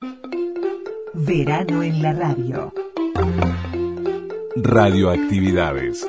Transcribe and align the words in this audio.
Verano 0.00 1.82
en 1.82 2.02
la 2.02 2.12
radio. 2.12 2.70
Radioactividades. 4.56 6.06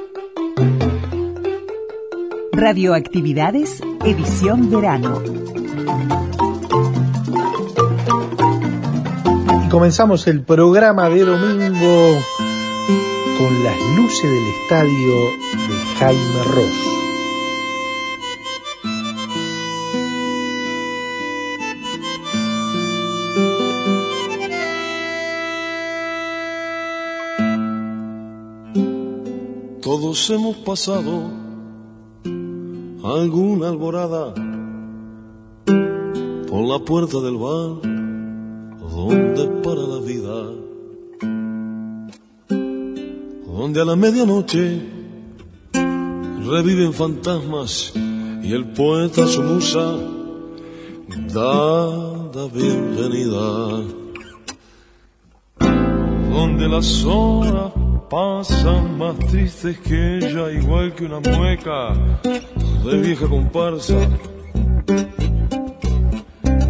Radioactividades, 2.51 3.81
edición 4.03 4.69
verano. 4.69 5.21
Y 9.65 9.69
comenzamos 9.69 10.27
el 10.27 10.43
programa 10.43 11.07
de 11.07 11.23
domingo 11.23 12.19
con 13.37 13.63
las 13.63 13.79
luces 13.95 14.29
del 14.29 14.47
estadio 14.63 15.15
de 15.69 15.95
Jaime 15.97 16.43
Ross. 16.43 16.96
Hemos 30.29 30.57
pasado 30.57 31.31
alguna 33.01 33.69
alborada 33.69 34.33
por 36.49 36.67
la 36.67 36.79
puerta 36.79 37.21
del 37.21 37.37
bar 37.37 37.79
donde 38.91 39.47
para 39.63 39.81
la 39.83 39.99
vida, 40.01 40.51
donde 43.45 43.81
a 43.81 43.85
la 43.85 43.95
medianoche 43.95 44.81
reviven 46.45 46.91
fantasmas 46.91 47.93
y 47.95 48.51
el 48.51 48.65
poeta 48.73 49.25
su 49.27 49.41
musa 49.43 49.97
da 51.33 51.87
la 52.35 52.47
bienvenida, 52.53 53.81
donde 56.29 56.67
las 56.67 57.05
horas 57.05 57.76
pasan 58.09 58.97
más 58.97 59.17
tristes 59.19 59.77
que 59.79 60.17
ella, 60.17 60.51
igual 60.51 60.93
que 60.93 61.05
una 61.05 61.19
mueca 61.19 61.93
de 62.85 62.97
vieja 62.99 63.27
comparsa, 63.27 63.95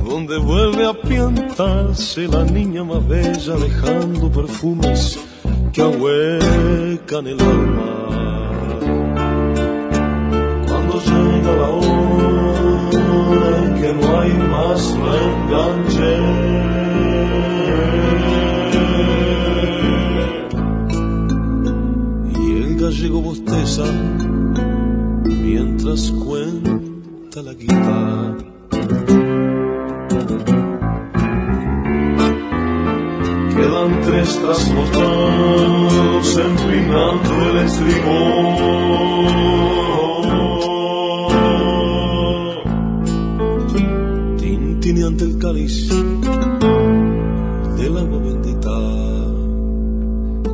donde 0.03 0.37
vuelve 0.39 0.87
a 0.87 0.93
piantarse 0.93 2.27
la 2.27 2.43
niña 2.43 2.83
más 2.83 3.07
bella, 3.07 3.55
dejando 3.55 4.31
perfumes 4.31 5.19
que 5.71 5.81
ahuecan 5.81 7.27
el 7.27 7.39
alma. 7.39 8.07
Cuando 10.67 11.01
llega 11.01 11.55
la 11.55 11.69
hora 11.69 13.57
en 13.63 13.81
que 13.81 13.93
no 13.93 14.19
hay 14.19 14.33
más 14.33 14.97
reenganche 14.97 16.46
bosteza 23.09 23.85
mientras 25.25 26.11
cuenta 26.11 27.41
la 27.41 27.53
guitarra. 27.53 28.37
Quedan 33.55 34.01
tres 34.01 34.39
trasnochados 34.39 36.37
empinando 36.37 37.49
el 37.49 37.57
estribor. 37.65 38.57
Tintineante 44.37 45.23
el 45.23 45.37
cáliz 45.37 45.89
del 47.77 47.97
agua. 47.97 48.36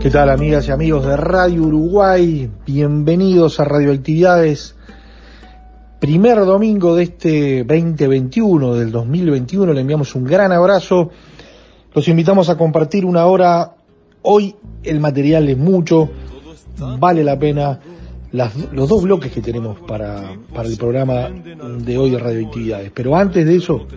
¿Qué 0.04 0.10
tal 0.10 0.30
amigas 0.30 0.68
y 0.68 0.72
amigos 0.72 1.06
de 1.06 1.16
Radio 1.16 1.64
Uruguay? 1.64 2.52
Bienvenidos 2.66 3.62
a 3.62 3.64
Radioactividades. 3.64 4.76
Primer 6.02 6.40
domingo 6.40 6.98
de 6.98 7.04
este 7.04 7.64
2021, 7.64 8.76
del 8.76 8.92
2021, 8.92 9.72
le 9.72 9.80
enviamos 9.80 10.14
un 10.16 10.26
gran 10.26 10.52
abrazo. 10.52 11.10
Los 11.94 12.06
invitamos 12.10 12.50
a 12.50 12.58
compartir 12.58 13.06
una 13.06 13.28
hora. 13.28 13.76
Hoy 14.24 14.58
el 14.84 15.00
material 15.00 15.48
es 15.48 15.58
mucho, 15.58 16.10
vale 17.00 17.24
la 17.24 17.40
pena. 17.40 17.80
Las, 18.34 18.54
los 18.72 18.90
dos 18.90 19.04
bloques 19.04 19.32
que 19.32 19.42
tenemos 19.42 19.80
para, 19.80 20.36
para 20.54 20.68
el 20.68 20.76
programa 20.76 21.30
de 21.30 21.98
hoy 21.98 22.10
de 22.10 22.20
Radioactividades. 22.20 22.92
Pero 22.94 23.16
antes 23.16 23.46
de 23.46 23.56
eso, 23.56 23.88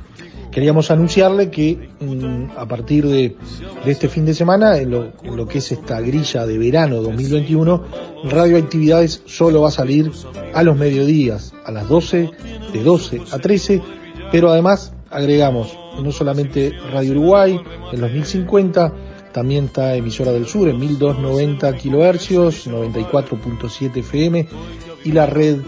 queríamos 0.50 0.90
anunciarle 0.90 1.50
que 1.50 1.88
mm, 2.00 2.56
a 2.56 2.66
partir 2.66 3.06
de, 3.06 3.36
de, 3.84 3.90
este 3.90 4.08
fin 4.08 4.24
de 4.24 4.34
semana, 4.34 4.78
en 4.78 4.90
lo, 4.90 5.12
en 5.22 5.36
lo, 5.36 5.48
que 5.48 5.58
es 5.58 5.72
esta 5.72 6.00
grilla 6.00 6.46
de 6.46 6.58
verano 6.58 7.02
2021, 7.02 7.84
Radioactividades 8.24 9.22
solo 9.24 9.62
va 9.62 9.68
a 9.68 9.72
salir 9.72 10.10
a 10.54 10.62
los 10.62 10.76
mediodías, 10.76 11.54
a 11.64 11.72
las 11.72 11.88
12, 11.88 12.30
de 12.72 12.82
12 12.82 13.22
a 13.32 13.38
13, 13.38 13.82
pero 14.30 14.50
además 14.50 14.92
agregamos 15.10 15.76
no 16.02 16.12
solamente 16.12 16.72
Radio 16.92 17.12
Uruguay 17.12 17.60
en 17.92 18.00
los 18.00 18.12
1050, 18.12 18.92
también 19.36 19.66
está 19.66 19.94
Emisora 19.94 20.32
del 20.32 20.46
Sur 20.46 20.66
en 20.70 20.78
1290 20.78 21.74
kHz, 21.74 22.68
94.7 22.68 23.98
FM 23.98 24.46
y 25.04 25.12
la 25.12 25.26
red 25.26 25.58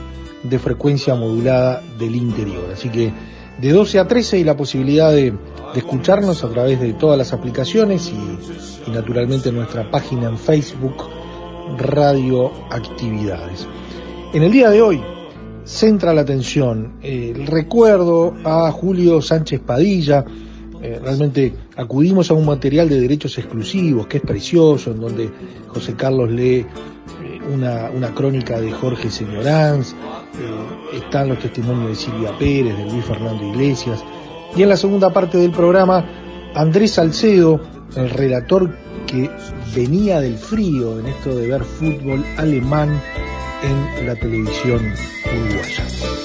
de 0.43 0.59
frecuencia 0.59 1.15
modulada 1.15 1.83
del 1.99 2.17
interior. 2.17 2.71
Así 2.73 2.89
que 2.89 3.12
de 3.61 3.71
12 3.71 3.99
a 3.99 4.09
13 4.09 4.39
y 4.39 4.45
la 4.45 4.56
posibilidad 4.56 5.12
de, 5.12 5.34
escucharnos 5.75 6.45
a 6.45 6.49
través 6.49 6.81
de 6.81 6.95
todas 6.95 7.19
las 7.19 7.34
aplicaciones 7.34 8.11
y, 8.11 8.89
y, 8.89 8.91
naturalmente 8.91 9.53
nuestra 9.53 9.91
página 9.91 10.31
en 10.31 10.39
Facebook 10.39 11.05
Radio 11.77 12.50
Actividades. 12.71 13.69
En 14.33 14.45
el 14.45 14.50
día 14.50 14.71
de 14.71 14.81
hoy 14.81 15.03
centra 15.65 16.15
la 16.15 16.23
atención 16.23 16.95
eh, 17.03 17.35
el 17.37 17.47
recuerdo 17.47 18.33
a 18.45 18.73
Julio 18.73 19.21
Sánchez 19.21 19.61
Padilla. 19.61 20.25
Eh, 20.81 20.99
realmente 21.03 21.68
acudimos 21.78 22.31
a 22.31 22.34
un 22.34 22.44
material 22.44 22.89
de 22.89 23.00
derechos 23.00 23.39
exclusivos 23.39 24.09
que 24.09 24.19
es 24.19 24.22
precioso, 24.22 24.91
en 24.91 25.00
donde 25.00 25.31
José 25.69 25.94
Carlos 25.94 26.28
lee 26.28 26.66
eh, 27.22 27.41
una, 27.55 27.91
una, 27.91 28.12
crónica 28.12 28.61
de 28.61 28.72
Jorge 28.72 29.11
Señoranz, 29.11 29.94
están 30.93 31.28
los 31.28 31.38
testimonios 31.38 31.88
de 31.91 31.94
Silvia 31.94 32.37
Pérez, 32.37 32.77
de 32.77 32.84
Luis 32.84 33.05
Fernando 33.05 33.44
Iglesias, 33.44 34.05
y 34.56 34.62
en 34.62 34.69
la 34.69 34.77
segunda 34.77 35.12
parte 35.12 35.38
del 35.38 35.53
programa, 35.53 36.05
Andrés 36.55 36.93
Salcedo, 36.93 37.61
el 37.97 38.11
relator 38.11 38.71
que 39.06 39.31
venía 39.75 40.21
del 40.21 40.37
frío 40.37 40.99
en 40.99 41.06
esto 41.06 41.34
de 41.34 41.47
ver 41.47 41.62
fútbol 41.62 42.25
alemán 42.37 43.00
en 43.62 44.06
la 44.06 44.17
televisión 44.17 44.81
uruguaya. 45.25 46.18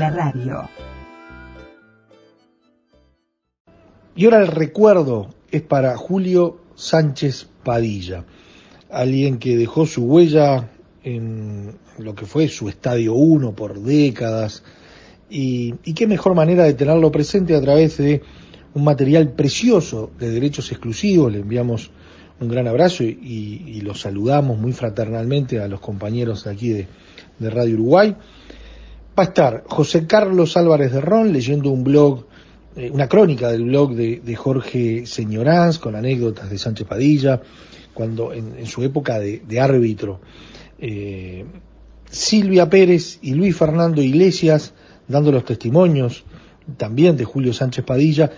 La 0.00 0.10
radio. 0.10 0.68
Y 4.16 4.24
ahora 4.24 4.40
el 4.40 4.48
recuerdo 4.48 5.28
es 5.50 5.62
para 5.62 5.96
Julio 5.96 6.58
Sánchez 6.74 7.46
Padilla, 7.62 8.24
alguien 8.90 9.38
que 9.38 9.56
dejó 9.58 9.86
su 9.86 10.04
huella 10.04 10.70
en 11.04 11.76
lo 11.98 12.14
que 12.14 12.24
fue 12.24 12.48
su 12.48 12.68
Estadio 12.70 13.12
1 13.14 13.52
por 13.52 13.78
décadas, 13.80 14.62
y, 15.28 15.72
qué 15.94 16.06
mejor 16.06 16.34
manera 16.34 16.64
de 16.64 16.74
tenerlo 16.74 17.12
presente 17.12 17.54
a 17.54 17.60
través 17.60 17.98
de 17.98 18.22
un 18.74 18.82
material 18.82 19.32
precioso 19.32 20.10
de 20.18 20.30
derechos 20.30 20.72
exclusivos. 20.72 21.30
Le 21.30 21.40
enviamos 21.40 21.90
un 22.40 22.48
gran 22.48 22.66
abrazo 22.66 23.04
y, 23.04 23.18
y, 23.66 23.86
saludamos 23.94 24.58
muy 24.58 24.72
fraternalmente 24.72 25.60
a 25.60 25.68
los 25.68 25.80
compañeros 25.80 26.44
de 26.44 26.50
aquí 26.50 26.70
de 26.70 27.50
Radio 27.50 27.74
Uruguay. 27.74 28.16
Va 29.20 29.24
a 29.24 29.28
estar 29.28 29.64
José 29.66 30.06
Carlos 30.06 30.56
Álvarez 30.56 30.92
de 30.92 31.02
Ron 31.02 31.30
leyendo 31.30 31.68
un 31.68 31.84
blog 31.84 32.24
eh, 32.74 32.90
una 32.90 33.06
crónica 33.06 33.52
del 33.52 33.64
blog 33.64 33.94
de, 33.94 34.22
de, 34.24 34.34
Jorge 34.34 35.04
Señoranz 35.04 35.78
con 35.78 35.94
anécdotas 35.94 36.48
de 36.48 36.56
Sánchez 36.56 36.86
Padilla, 36.86 37.42
cuando 37.92 38.32
en, 38.32 38.54
en 38.56 38.64
su 38.64 38.82
época 38.82 39.18
de, 39.18 39.42
de 39.46 39.60
árbitro, 39.60 40.22
eh, 40.78 41.44
Silvia 42.08 42.70
Pérez 42.70 43.18
y 43.20 43.34
Luis 43.34 43.54
Fernando 43.54 44.00
Iglesias 44.00 44.72
dando 45.06 45.30
los 45.32 45.44
testimonios 45.44 46.24
también 46.78 47.18
de 47.18 47.26
Julio 47.26 47.52
Sánchez 47.52 47.84
Padilla, 47.84 48.30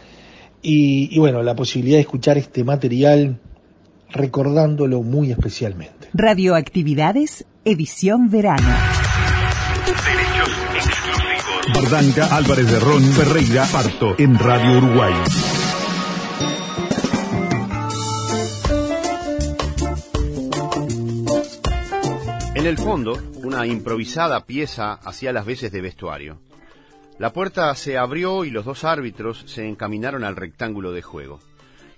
y, 0.62 1.14
y 1.14 1.18
bueno, 1.20 1.44
la 1.44 1.54
posibilidad 1.54 1.98
de 1.98 2.02
escuchar 2.02 2.38
este 2.38 2.64
material 2.64 3.38
recordándolo 4.10 5.04
muy 5.04 5.30
especialmente. 5.30 6.08
Radioactividades, 6.12 7.44
edición 7.64 8.30
verano. 8.30 8.66
Bardanca, 11.68 12.36
Álvarez 12.36 12.70
de 12.70 12.80
Ron, 12.80 13.02
Ferreira, 13.02 13.64
Parto, 13.70 14.16
en 14.18 14.36
Radio 14.36 14.78
Uruguay. 14.78 15.14
En 22.54 22.66
el 22.66 22.76
fondo, 22.78 23.16
una 23.36 23.64
improvisada 23.66 24.44
pieza 24.44 24.94
hacía 24.94 25.32
las 25.32 25.46
veces 25.46 25.70
de 25.70 25.80
vestuario. 25.80 26.40
La 27.18 27.32
puerta 27.32 27.72
se 27.76 27.96
abrió 27.96 28.44
y 28.44 28.50
los 28.50 28.64
dos 28.64 28.82
árbitros 28.82 29.44
se 29.46 29.66
encaminaron 29.66 30.24
al 30.24 30.34
rectángulo 30.34 30.92
de 30.92 31.02
juego. 31.02 31.38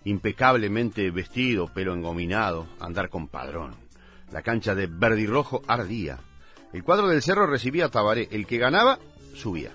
Impecablemente 0.05 1.11
vestido, 1.11 1.69
pelo 1.73 1.95
engominado, 1.95 2.67
andar 2.81 3.09
con 3.09 3.29
padrón. 3.29 3.75
La 4.31 4.43
cancha 4.43 4.75
de 4.75 4.87
verde 4.87 5.27
rojo 5.27 5.63
ardía. 5.67 6.19
El 6.75 6.85
cuadro 6.85 7.09
del 7.09 7.23
cerro 7.23 7.47
recibía 7.47 7.87
a 7.87 7.91
Tabaré. 7.91 8.29
El 8.31 8.47
que 8.47 8.59
ganaba, 8.59 8.99
subía. 9.35 9.73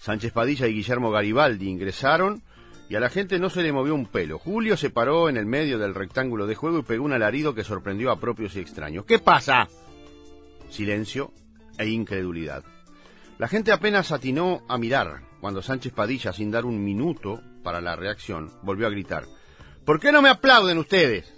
Sánchez 0.00 0.32
Padilla 0.32 0.66
y 0.66 0.74
Guillermo 0.74 1.10
Garibaldi 1.10 1.68
ingresaron 1.68 2.42
y 2.88 2.94
a 2.94 3.00
la 3.00 3.10
gente 3.10 3.38
no 3.38 3.50
se 3.50 3.62
le 3.62 3.72
movió 3.72 3.94
un 3.94 4.06
pelo. 4.06 4.38
Julio 4.38 4.76
se 4.76 4.90
paró 4.90 5.28
en 5.28 5.36
el 5.36 5.46
medio 5.46 5.78
del 5.78 5.94
rectángulo 5.94 6.46
de 6.46 6.54
juego 6.54 6.78
y 6.78 6.82
pegó 6.82 7.04
un 7.04 7.12
alarido 7.12 7.54
que 7.54 7.64
sorprendió 7.64 8.10
a 8.10 8.18
propios 8.18 8.56
y 8.56 8.60
extraños. 8.60 9.04
¿Qué 9.04 9.18
pasa? 9.18 9.68
Silencio 10.70 11.32
e 11.76 11.88
incredulidad. 11.88 12.64
La 13.38 13.48
gente 13.48 13.72
apenas 13.72 14.10
atinó 14.10 14.62
a 14.68 14.78
mirar 14.78 15.20
cuando 15.40 15.62
Sánchez 15.62 15.92
Padilla, 15.92 16.32
sin 16.32 16.50
dar 16.50 16.64
un 16.64 16.82
minuto 16.82 17.40
para 17.62 17.80
la 17.80 17.94
reacción, 17.94 18.50
volvió 18.62 18.86
a 18.86 18.90
gritar. 18.90 19.26
¿Por 19.84 20.00
qué 20.00 20.10
no 20.10 20.22
me 20.22 20.30
aplauden 20.30 20.78
ustedes? 20.78 21.32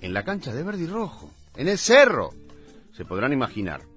En 0.00 0.12
la 0.12 0.24
cancha 0.24 0.52
de 0.52 0.62
verde 0.62 0.84
y 0.84 0.86
rojo, 0.86 1.30
en 1.56 1.68
el 1.68 1.78
cerro. 1.78 2.30
Se 2.92 3.04
podrán 3.04 3.32
imaginar. 3.32 3.91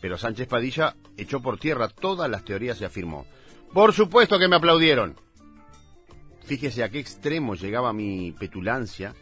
Pero 0.00 0.16
Sánchez 0.16 0.48
Padilla 0.48 0.94
echó 1.16 1.40
por 1.40 1.58
tierra 1.58 1.88
todas 1.88 2.30
las 2.30 2.44
teorías 2.44 2.80
y 2.80 2.84
afirmó. 2.84 3.26
Por 3.72 3.92
supuesto 3.92 4.38
que 4.38 4.48
me 4.48 4.56
aplaudieron. 4.56 5.16
Fíjese 6.44 6.82
a 6.82 6.88
qué 6.88 6.98
extremo 6.98 7.54
llegaba 7.54 7.92
mi 7.92 8.32
petulancia, 8.32 9.14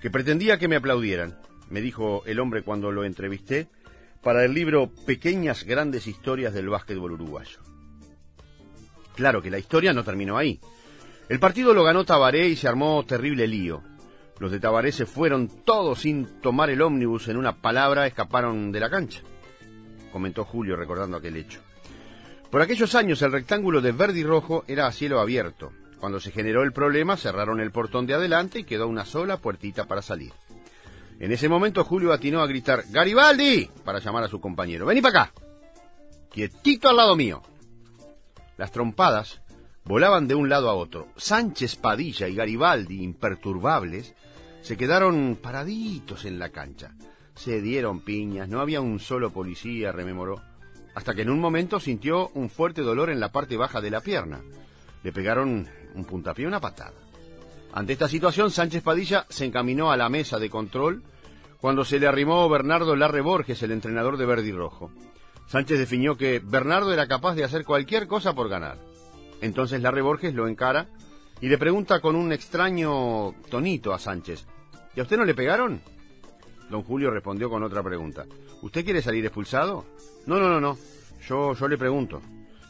que 0.00 0.10
pretendía 0.10 0.58
que 0.58 0.68
me 0.68 0.76
aplaudieran, 0.76 1.38
me 1.70 1.80
dijo 1.80 2.22
el 2.26 2.40
hombre 2.40 2.62
cuando 2.62 2.90
lo 2.90 3.04
entrevisté, 3.04 3.68
para 4.22 4.44
el 4.44 4.54
libro 4.54 4.90
Pequeñas 5.06 5.64
Grandes 5.64 6.06
Historias 6.06 6.54
del 6.54 6.68
Básquetbol 6.68 7.12
Uruguayo. 7.12 7.60
Claro 9.14 9.42
que 9.42 9.50
la 9.50 9.58
historia 9.58 9.92
no 9.92 10.02
terminó 10.02 10.36
ahí. 10.36 10.58
El 11.28 11.38
partido 11.38 11.72
lo 11.72 11.84
ganó 11.84 12.04
Tabaré 12.04 12.48
y 12.48 12.56
se 12.56 12.66
armó 12.66 13.04
terrible 13.06 13.46
lío. 13.46 13.82
Los 14.40 14.50
de 14.50 14.58
Tabaré 14.60 14.92
se 14.92 15.06
fueron 15.06 15.48
todos 15.64 16.00
sin 16.00 16.40
tomar 16.40 16.70
el 16.70 16.82
ómnibus, 16.82 17.28
en 17.28 17.36
una 17.36 17.56
palabra 17.56 18.06
escaparon 18.06 18.72
de 18.72 18.80
la 18.80 18.90
cancha, 18.90 19.20
comentó 20.14 20.44
Julio 20.44 20.76
recordando 20.76 21.16
aquel 21.16 21.36
hecho. 21.36 21.60
Por 22.48 22.62
aquellos 22.62 22.94
años 22.94 23.20
el 23.22 23.32
rectángulo 23.32 23.80
de 23.80 23.90
verde 23.90 24.20
y 24.20 24.22
rojo 24.22 24.62
era 24.68 24.86
a 24.86 24.92
cielo 24.92 25.18
abierto. 25.18 25.72
Cuando 25.98 26.20
se 26.20 26.30
generó 26.30 26.62
el 26.62 26.72
problema 26.72 27.16
cerraron 27.16 27.58
el 27.58 27.72
portón 27.72 28.06
de 28.06 28.14
adelante 28.14 28.60
y 28.60 28.64
quedó 28.64 28.86
una 28.86 29.04
sola 29.04 29.38
puertita 29.38 29.86
para 29.86 30.02
salir. 30.02 30.32
En 31.18 31.32
ese 31.32 31.48
momento 31.48 31.82
Julio 31.82 32.12
atinó 32.12 32.42
a 32.42 32.46
gritar 32.46 32.84
¡Garibaldi! 32.90 33.68
para 33.84 33.98
llamar 33.98 34.22
a 34.22 34.28
su 34.28 34.40
compañero. 34.40 34.86
¡Vení 34.86 35.02
para 35.02 35.22
acá! 35.22 35.32
¡Quietito 36.30 36.88
al 36.88 36.96
lado 36.96 37.16
mío! 37.16 37.42
Las 38.56 38.70
trompadas 38.70 39.42
volaban 39.84 40.28
de 40.28 40.36
un 40.36 40.48
lado 40.48 40.70
a 40.70 40.74
otro. 40.74 41.08
Sánchez 41.16 41.74
Padilla 41.74 42.28
y 42.28 42.36
Garibaldi, 42.36 43.02
imperturbables, 43.02 44.14
se 44.62 44.76
quedaron 44.76 45.36
paraditos 45.42 46.24
en 46.24 46.38
la 46.38 46.50
cancha. 46.50 46.94
Se 47.34 47.60
dieron 47.60 48.00
piñas, 48.00 48.48
no 48.48 48.60
había 48.60 48.80
un 48.80 49.00
solo 49.00 49.30
policía, 49.30 49.92
rememoró, 49.92 50.40
hasta 50.94 51.14
que 51.14 51.22
en 51.22 51.30
un 51.30 51.40
momento 51.40 51.80
sintió 51.80 52.28
un 52.34 52.48
fuerte 52.48 52.82
dolor 52.82 53.10
en 53.10 53.20
la 53.20 53.32
parte 53.32 53.56
baja 53.56 53.80
de 53.80 53.90
la 53.90 54.00
pierna. 54.00 54.40
Le 55.02 55.12
pegaron 55.12 55.68
un 55.94 56.04
puntapié 56.04 56.46
una 56.46 56.60
patada. 56.60 56.94
Ante 57.72 57.92
esta 57.92 58.08
situación, 58.08 58.50
Sánchez 58.50 58.82
Padilla 58.82 59.26
se 59.28 59.44
encaminó 59.44 59.90
a 59.90 59.96
la 59.96 60.08
mesa 60.08 60.38
de 60.38 60.48
control 60.48 61.02
cuando 61.60 61.84
se 61.84 61.98
le 61.98 62.06
arrimó 62.06 62.48
Bernardo 62.48 62.94
Larre 62.94 63.20
Borges, 63.20 63.62
el 63.62 63.72
entrenador 63.72 64.16
de 64.16 64.26
Verde 64.26 64.48
y 64.48 64.52
Rojo. 64.52 64.92
Sánchez 65.46 65.78
definió 65.78 66.16
que 66.16 66.38
Bernardo 66.38 66.92
era 66.92 67.06
capaz 67.06 67.34
de 67.34 67.44
hacer 67.44 67.64
cualquier 67.64 68.06
cosa 68.06 68.34
por 68.34 68.48
ganar. 68.48 68.78
Entonces 69.40 69.82
Larre 69.82 70.02
Borges 70.02 70.34
lo 70.34 70.46
encara 70.46 70.88
y 71.40 71.48
le 71.48 71.58
pregunta 71.58 72.00
con 72.00 72.16
un 72.16 72.32
extraño 72.32 73.34
tonito 73.50 73.92
a 73.92 73.98
Sánchez, 73.98 74.46
¿y 74.94 75.00
a 75.00 75.02
usted 75.02 75.16
no 75.16 75.24
le 75.24 75.34
pegaron? 75.34 75.82
Don 76.70 76.82
Julio 76.82 77.10
respondió 77.10 77.50
con 77.50 77.62
otra 77.62 77.82
pregunta. 77.82 78.26
¿Usted 78.62 78.84
quiere 78.84 79.02
salir 79.02 79.24
expulsado? 79.24 79.84
No, 80.26 80.38
no, 80.38 80.48
no, 80.48 80.60
no. 80.60 80.78
Yo, 81.28 81.54
yo 81.54 81.68
le 81.68 81.78
pregunto. 81.78 82.20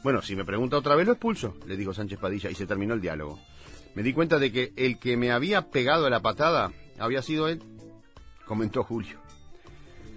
Bueno, 0.02 0.20
si 0.20 0.36
me 0.36 0.44
pregunta 0.44 0.76
otra 0.76 0.94
vez 0.94 1.06
lo 1.06 1.12
expulso, 1.12 1.56
le 1.66 1.76
dijo 1.76 1.94
Sánchez 1.94 2.18
Padilla 2.18 2.50
y 2.50 2.54
se 2.54 2.66
terminó 2.66 2.94
el 2.94 3.00
diálogo 3.00 3.38
me 3.94 4.02
di 4.02 4.12
cuenta 4.12 4.38
de 4.38 4.52
que 4.52 4.72
el 4.76 4.98
que 4.98 5.16
me 5.16 5.30
había 5.30 5.70
pegado 5.70 6.10
la 6.10 6.20
patada 6.20 6.72
había 6.98 7.22
sido 7.22 7.48
él, 7.48 7.62
comentó 8.44 8.82
Julio. 8.82 9.20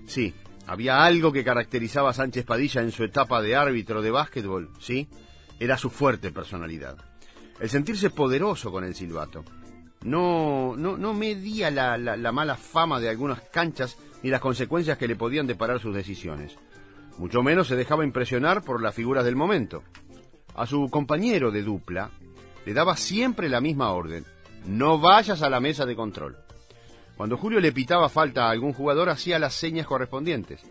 Sí, 0.07 0.33
había 0.65 1.03
algo 1.03 1.31
que 1.31 1.43
caracterizaba 1.43 2.09
a 2.09 2.13
Sánchez 2.13 2.45
Padilla 2.45 2.81
en 2.81 2.91
su 2.91 3.03
etapa 3.03 3.41
de 3.41 3.55
árbitro 3.55 4.01
de 4.01 4.11
básquetbol, 4.11 4.71
sí, 4.79 5.07
era 5.59 5.77
su 5.77 5.89
fuerte 5.89 6.31
personalidad. 6.31 6.97
El 7.59 7.69
sentirse 7.69 8.09
poderoso 8.09 8.71
con 8.71 8.83
el 8.83 8.95
silbato. 8.95 9.43
No, 10.03 10.75
no, 10.77 10.97
no 10.97 11.13
medía 11.13 11.71
la, 11.71 11.97
la 11.97 12.31
mala 12.31 12.55
fama 12.55 12.99
de 12.99 13.09
algunas 13.09 13.41
canchas 13.41 13.97
ni 14.23 14.29
las 14.29 14.41
consecuencias 14.41 14.97
que 14.97 15.07
le 15.07 15.15
podían 15.15 15.47
deparar 15.47 15.79
sus 15.79 15.93
decisiones. 15.93 16.57
Mucho 17.17 17.41
menos 17.41 17.67
se 17.67 17.75
dejaba 17.75 18.05
impresionar 18.05 18.61
por 18.63 18.81
las 18.81 18.93
figuras 18.93 19.25
del 19.25 19.35
momento. 19.35 19.83
A 20.55 20.65
su 20.65 20.89
compañero 20.89 21.51
de 21.51 21.63
dupla, 21.63 22.11
le 22.65 22.73
daba 22.73 22.95
siempre 22.95 23.49
la 23.49 23.61
misma 23.61 23.91
orden. 23.91 24.25
No 24.65 24.99
vayas 24.99 25.41
a 25.41 25.49
la 25.49 25.59
mesa 25.59 25.85
de 25.85 25.95
control. 25.95 26.37
Cuando 27.15 27.37
Julio 27.37 27.59
le 27.59 27.71
pitaba 27.71 28.09
falta 28.09 28.45
a 28.45 28.51
algún 28.51 28.73
jugador, 28.73 29.09
hacía 29.09 29.39
las 29.39 29.55
señas 29.55 29.87
correspondientes. 29.87 30.61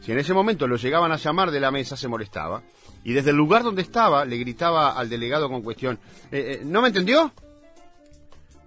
Si 0.00 0.12
en 0.12 0.18
ese 0.18 0.34
momento 0.34 0.68
lo 0.68 0.76
llegaban 0.76 1.10
a 1.10 1.16
llamar 1.16 1.50
de 1.50 1.58
la 1.58 1.70
mesa, 1.70 1.96
se 1.96 2.06
molestaba. 2.06 2.62
Y 3.02 3.12
desde 3.12 3.30
el 3.30 3.36
lugar 3.36 3.64
donde 3.64 3.82
estaba, 3.82 4.24
le 4.24 4.36
gritaba 4.36 4.92
al 4.92 5.08
delegado 5.08 5.48
con 5.48 5.62
cuestión, 5.62 5.98
eh, 6.30 6.58
eh, 6.60 6.62
¿no 6.64 6.82
me 6.82 6.88
entendió? 6.88 7.32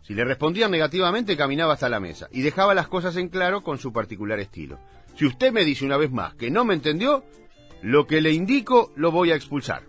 Si 0.09 0.15
le 0.15 0.25
respondían 0.25 0.71
negativamente, 0.71 1.37
caminaba 1.37 1.73
hasta 1.73 1.87
la 1.87 1.99
mesa 1.99 2.29
y 2.31 2.41
dejaba 2.41 2.73
las 2.73 2.87
cosas 2.87 3.15
en 3.15 3.29
claro 3.29 3.61
con 3.61 3.77
su 3.77 3.93
particular 3.93 4.39
estilo. 4.39 4.79
Si 5.15 5.27
usted 5.27 5.51
me 5.53 5.63
dice 5.63 5.85
una 5.85 5.97
vez 5.97 6.09
más 6.09 6.33
que 6.33 6.49
no 6.49 6.65
me 6.65 6.73
entendió, 6.73 7.23
lo 7.83 8.07
que 8.07 8.19
le 8.19 8.31
indico 8.31 8.91
lo 8.95 9.11
voy 9.11 9.29
a 9.29 9.35
expulsar. 9.35 9.83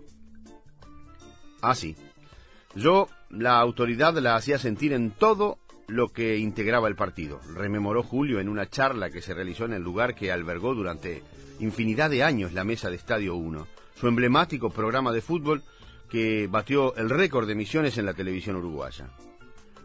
Así. 1.63 1.95
Ah, 1.97 2.03
yo 2.75 3.09
la 3.31 3.59
autoridad 3.59 4.15
la 4.19 4.35
hacía 4.35 4.59
sentir 4.59 4.93
en 4.93 5.09
todo 5.09 5.57
lo 5.87 6.09
que 6.09 6.37
integraba 6.37 6.87
el 6.87 6.95
partido. 6.95 7.41
Rememoró 7.55 8.03
Julio 8.03 8.39
en 8.39 8.47
una 8.47 8.69
charla 8.69 9.09
que 9.09 9.23
se 9.23 9.33
realizó 9.33 9.65
en 9.65 9.73
el 9.73 9.81
lugar 9.81 10.13
que 10.13 10.31
albergó 10.31 10.75
durante 10.75 11.23
infinidad 11.59 12.11
de 12.11 12.23
años 12.23 12.53
la 12.53 12.63
mesa 12.63 12.91
de 12.91 12.97
Estadio 12.97 13.33
1, 13.33 13.65
su 13.95 14.07
emblemático 14.07 14.69
programa 14.69 15.11
de 15.13 15.21
fútbol 15.21 15.63
que 16.11 16.45
batió 16.45 16.95
el 16.95 17.09
récord 17.09 17.47
de 17.47 17.53
emisiones 17.53 17.97
en 17.97 18.05
la 18.05 18.13
televisión 18.13 18.55
uruguaya. 18.55 19.09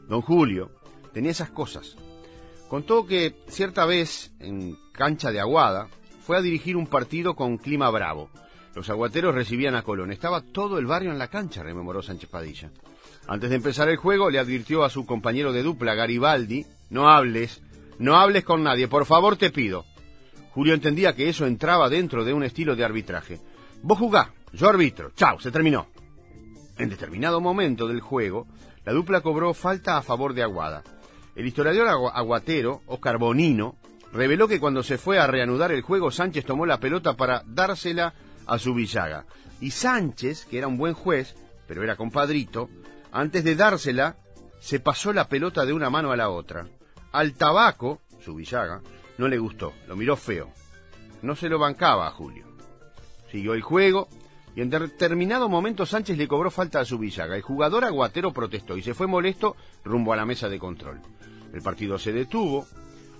Don 0.09 0.23
Julio 0.23 0.71
tenía 1.13 1.31
esas 1.31 1.51
cosas. 1.51 1.97
Contó 2.69 3.07
que 3.07 3.37
cierta 3.49 3.87
vez, 3.87 4.33
en 4.41 4.77
cancha 4.93 5.31
de 5.31 5.41
Aguada, 5.41 5.89
fue 6.21 6.37
a 6.37 6.43
dirigir 6.43 6.77
un 6.77 6.87
partido 6.87 7.35
con 7.37 7.59
clima 7.59 7.89
bravo, 7.91 8.31
los 8.77 8.91
aguateros 8.91 9.35
recibían 9.35 9.75
a 9.75 9.81
Colón. 9.81 10.13
Estaba 10.13 10.43
todo 10.43 10.79
el 10.79 10.85
barrio 10.85 11.11
en 11.11 11.19
la 11.19 11.29
cancha, 11.29 11.63
rememoró 11.63 12.03
Sánchez 12.03 12.29
Padilla. 12.29 12.71
Antes 13.27 13.49
de 13.49 13.57
empezar 13.57 13.89
el 13.89 13.97
juego, 13.97 14.29
le 14.29 14.39
advirtió 14.39 14.85
a 14.85 14.91
su 14.91 15.07
compañero 15.07 15.51
de 15.51 15.63
dupla, 15.63 15.95
Garibaldi, 15.95 16.67
no 16.91 17.09
hables, 17.09 17.63
no 17.99 18.17
hables 18.17 18.45
con 18.45 18.63
nadie, 18.63 18.87
por 18.87 19.07
favor 19.07 19.39
te 19.39 19.51
pido. 19.51 19.87
Julio 20.51 20.75
entendía 20.75 21.15
que 21.17 21.31
eso 21.31 21.47
entraba 21.47 21.89
dentro 21.89 22.23
de 22.23 22.35
un 22.35 22.45
estilo 22.45 22.77
de 22.77 22.85
arbitraje. 22.85 23.41
Vos 23.83 23.99
jugá, 23.99 24.35
yo 24.53 24.69
arbitro, 24.69 25.11
chao, 25.17 25.41
se 25.41 25.51
terminó. 25.51 25.87
En 26.77 26.91
determinado 26.91 27.41
momento 27.41 27.89
del 27.89 28.01
juego, 28.01 28.47
la 28.87 28.93
dupla 28.93 29.21
cobró 29.21 29.53
falta 29.53 29.97
a 29.97 30.03
favor 30.03 30.33
de 30.33 30.45
Aguada. 30.45 30.85
El 31.35 31.45
historiador 31.45 31.89
aguatero, 32.15 32.83
Oscar 32.87 33.19
Bonino, 33.19 33.77
reveló 34.13 34.47
que 34.47 34.61
cuando 34.61 34.85
se 34.85 34.97
fue 34.97 35.19
a 35.19 35.27
reanudar 35.27 35.73
el 35.73 35.83
juego, 35.83 36.13
Sánchez 36.13 36.47
tomó 36.47 36.67
la 36.67 36.79
pelota 36.79 37.15
para 37.15 37.43
dársela 37.47 38.15
a 38.47 38.59
su 38.61 38.75
Villaga. 38.75 39.27
Y 39.61 39.73
Sánchez, 39.73 40.47
que 40.47 40.59
era 40.59 40.69
un 40.69 40.79
buen 40.79 40.95
juez, 40.95 41.35
pero 41.67 41.83
era 41.83 41.97
compadrito, 41.97 42.71
antes 43.11 43.43
de 43.43 43.57
dársela, 43.57 44.17
se 44.61 44.79
pasó 44.79 45.13
la 45.13 45.29
pelota 45.29 45.67
de 45.67 45.73
una 45.73 45.91
mano 45.91 46.13
a 46.13 46.17
la 46.17 46.31
otra. 46.31 46.69
Al 47.11 47.35
tabaco, 47.35 48.03
su 48.21 48.37
Villaga, 48.37 48.83
no 49.19 49.27
le 49.27 49.39
gustó, 49.39 49.75
lo 49.89 49.97
miró 49.97 50.17
feo. 50.17 50.53
No 51.23 51.35
se 51.35 51.49
lo 51.49 51.59
bancaba 51.59 52.07
a 52.07 52.13
Julio. 52.13 52.47
Siguió 53.33 53.55
el 53.55 53.63
juego 53.63 54.09
y 54.57 54.63
en 54.63 54.71
determinado 54.71 55.51
momento 55.51 55.85
Sánchez 55.85 56.17
le 56.17 56.27
cobró 56.27 56.51
falta 56.51 56.81
a 56.81 56.85
su 56.87 56.99
Villaga. 56.99 57.37
El 57.37 57.43
jugador 57.43 57.85
aguatero 57.85 58.33
protestó 58.33 58.79
y 58.79 58.83
se 58.83 58.95
fue 58.95 59.07
molesto 59.07 59.55
rumbo 59.85 60.15
a 60.15 60.17
la 60.17 60.25
mesa 60.25 60.49
de 60.49 60.59
control. 60.59 60.99
El 61.53 61.61
partido 61.61 61.99
se 61.99 62.11
detuvo, 62.11 62.67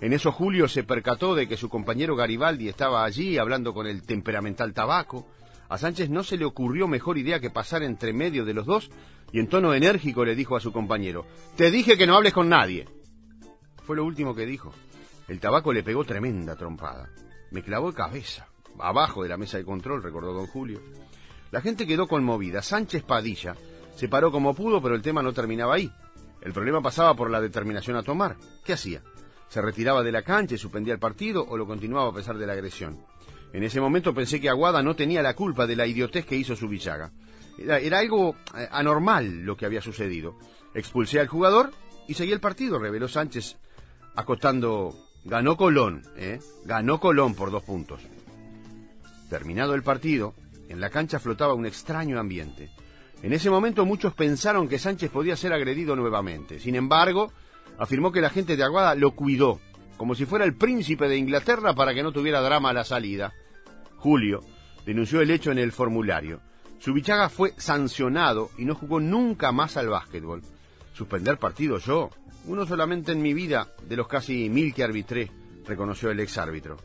en 0.01 0.13
eso 0.13 0.31
Julio 0.31 0.67
se 0.67 0.83
percató 0.83 1.35
de 1.35 1.47
que 1.47 1.55
su 1.55 1.69
compañero 1.69 2.15
Garibaldi 2.15 2.69
estaba 2.69 3.05
allí 3.05 3.37
hablando 3.37 3.71
con 3.71 3.85
el 3.85 4.01
temperamental 4.01 4.73
tabaco. 4.73 5.27
A 5.69 5.77
Sánchez 5.77 6.09
no 6.09 6.23
se 6.23 6.37
le 6.37 6.45
ocurrió 6.45 6.87
mejor 6.87 7.19
idea 7.19 7.39
que 7.39 7.51
pasar 7.51 7.83
entre 7.83 8.13
medio 8.13 8.43
de 8.43 8.55
los 8.55 8.65
dos 8.65 8.89
y 9.31 9.39
en 9.39 9.47
tono 9.47 9.75
enérgico 9.75 10.25
le 10.25 10.35
dijo 10.35 10.55
a 10.55 10.59
su 10.59 10.71
compañero, 10.71 11.27
Te 11.55 11.69
dije 11.69 11.97
que 11.97 12.07
no 12.07 12.15
hables 12.15 12.33
con 12.33 12.49
nadie. 12.49 12.87
Fue 13.83 13.95
lo 13.95 14.05
último 14.05 14.33
que 14.33 14.47
dijo. 14.47 14.73
El 15.27 15.39
tabaco 15.39 15.71
le 15.71 15.83
pegó 15.83 16.03
tremenda 16.03 16.55
trompada. 16.55 17.09
Me 17.51 17.61
clavó 17.61 17.93
cabeza, 17.93 18.47
abajo 18.79 19.21
de 19.21 19.29
la 19.29 19.37
mesa 19.37 19.59
de 19.59 19.65
control, 19.65 20.01
recordó 20.01 20.33
don 20.33 20.47
Julio. 20.47 20.81
La 21.51 21.61
gente 21.61 21.87
quedó 21.87 22.07
conmovida. 22.07 22.61
Sánchez 22.61 23.03
Padilla 23.03 23.55
se 23.95 24.07
paró 24.07 24.31
como 24.31 24.53
pudo, 24.53 24.81
pero 24.81 24.95
el 24.95 25.01
tema 25.01 25.21
no 25.21 25.33
terminaba 25.33 25.75
ahí. 25.75 25.91
El 26.41 26.53
problema 26.53 26.81
pasaba 26.81 27.15
por 27.15 27.29
la 27.29 27.41
determinación 27.41 27.97
a 27.97 28.03
tomar. 28.03 28.37
¿Qué 28.63 28.73
hacía? 28.73 29.01
¿Se 29.49 29.61
retiraba 29.61 30.03
de 30.03 30.11
la 30.11 30.21
cancha 30.21 30.55
y 30.55 30.57
suspendía 30.57 30.93
el 30.93 30.99
partido 30.99 31.45
o 31.47 31.57
lo 31.57 31.65
continuaba 31.65 32.09
a 32.09 32.13
pesar 32.13 32.37
de 32.37 32.45
la 32.45 32.53
agresión? 32.53 32.99
En 33.53 33.63
ese 33.63 33.79
momento 33.79 34.13
pensé 34.13 34.41
que 34.41 34.49
Aguada 34.49 34.83
no 34.83 34.95
tenía 34.95 35.21
la 35.21 35.33
culpa 35.33 35.65
de 35.65 35.75
la 35.75 35.87
idiotez 35.87 36.25
que 36.25 36.35
hizo 36.35 36.55
su 36.55 36.67
Villaga. 36.67 37.11
Era, 37.57 37.99
algo 37.99 38.35
eh, 38.55 38.67
anormal 38.71 39.43
lo 39.43 39.57
que 39.57 39.65
había 39.65 39.81
sucedido. 39.81 40.37
Expulsé 40.73 41.19
al 41.19 41.27
jugador 41.27 41.71
y 42.07 42.13
seguí 42.13 42.31
el 42.31 42.39
partido, 42.39 42.77
reveló 42.77 43.07
Sánchez, 43.07 43.57
acotando, 44.15 44.93
ganó 45.23 45.57
Colón, 45.57 46.03
¿eh? 46.17 46.39
ganó 46.65 46.99
Colón 46.99 47.33
por 47.33 47.49
dos 47.49 47.63
puntos. 47.63 48.01
Terminado 49.29 49.73
el 49.73 49.83
partido, 49.83 50.35
en 50.69 50.79
la 50.79 50.89
cancha 50.89 51.19
flotaba 51.19 51.53
un 51.53 51.65
extraño 51.65 52.19
ambiente. 52.19 52.69
En 53.21 53.33
ese 53.33 53.49
momento 53.49 53.85
muchos 53.85 54.13
pensaron 54.13 54.67
que 54.67 54.79
Sánchez 54.79 55.09
podía 55.09 55.35
ser 55.35 55.53
agredido 55.53 55.95
nuevamente. 55.95 56.59
Sin 56.59 56.75
embargo, 56.75 57.31
afirmó 57.77 58.11
que 58.11 58.21
la 58.21 58.29
gente 58.29 58.55
de 58.55 58.63
Aguada 58.63 58.95
lo 58.95 59.11
cuidó, 59.11 59.59
como 59.97 60.13
si 60.13 60.25
fuera 60.25 60.45
el 60.45 60.55
príncipe 60.55 61.07
de 61.07 61.17
Inglaterra 61.17 61.73
para 61.73 61.93
que 61.93 62.03
no 62.03 62.11
tuviera 62.11 62.41
drama 62.41 62.69
a 62.69 62.73
la 62.73 62.83
salida. 62.83 63.33
Julio 63.97 64.41
denunció 64.85 65.21
el 65.21 65.31
hecho 65.31 65.51
en 65.51 65.57
el 65.57 65.71
formulario. 65.71 66.41
Subichaga 66.79 67.29
fue 67.29 67.53
sancionado 67.57 68.51
y 68.57 68.65
no 68.65 68.75
jugó 68.75 68.99
nunca 68.99 69.51
más 69.51 69.77
al 69.77 69.89
básquetbol. 69.89 70.43
Suspender 70.93 71.37
partido 71.37 71.79
yo, 71.79 72.11
uno 72.45 72.65
solamente 72.65 73.11
en 73.11 73.21
mi 73.21 73.33
vida 73.33 73.67
de 73.87 73.95
los 73.95 74.07
casi 74.07 74.47
mil 74.49 74.73
que 74.73 74.83
arbitré, 74.83 75.31
reconoció 75.65 76.11
el 76.11 76.19
ex 76.19 76.37
árbitro. 76.37 76.77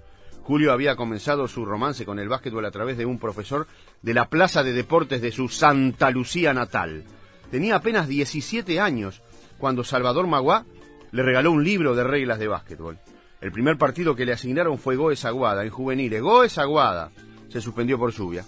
Julio 0.43 0.73
había 0.73 0.97
comenzado 0.97 1.47
su 1.47 1.65
romance 1.65 2.05
con 2.05 2.19
el 2.19 2.29
básquetbol 2.29 2.65
a 2.67 2.71
través 2.73 2.97
de 2.97 3.07
un 3.07 3.19
profesor 3.19 3.69
de 4.03 4.13
la 4.13 4.29
Plaza 4.29 4.65
de 4.65 4.73
Deportes 4.73 5.23
de 5.23 5.31
su 5.31 5.49
Santa 5.49 6.11
Lucía 6.11 6.53
natal. 6.53 7.05
Tenía 7.51 7.77
apenas 7.77 8.09
17 8.09 8.81
años 8.81 9.23
cuando 9.59 9.85
Salvador 9.85 10.27
Magua 10.27 10.67
le 11.13 11.23
regaló 11.23 11.53
un 11.53 11.63
libro 11.63 11.95
de 11.95 12.03
reglas 12.03 12.41
de 12.41 12.49
básquetbol. 12.49 12.99
El 13.41 13.53
primer 13.53 13.79
partido 13.79 14.17
que 14.17 14.27
le 14.27 14.33
asignaron 14.33 14.79
fue 14.79 14.97
Goes 14.97 15.25
Aguada, 15.25 15.63
en 15.65 15.71
juveniles. 15.71 16.21
Goes 16.21 16.59
Aguada. 16.59 17.11
Se 17.49 17.61
suspendió 17.61 17.99
por 17.99 18.13
lluvia. 18.13 18.45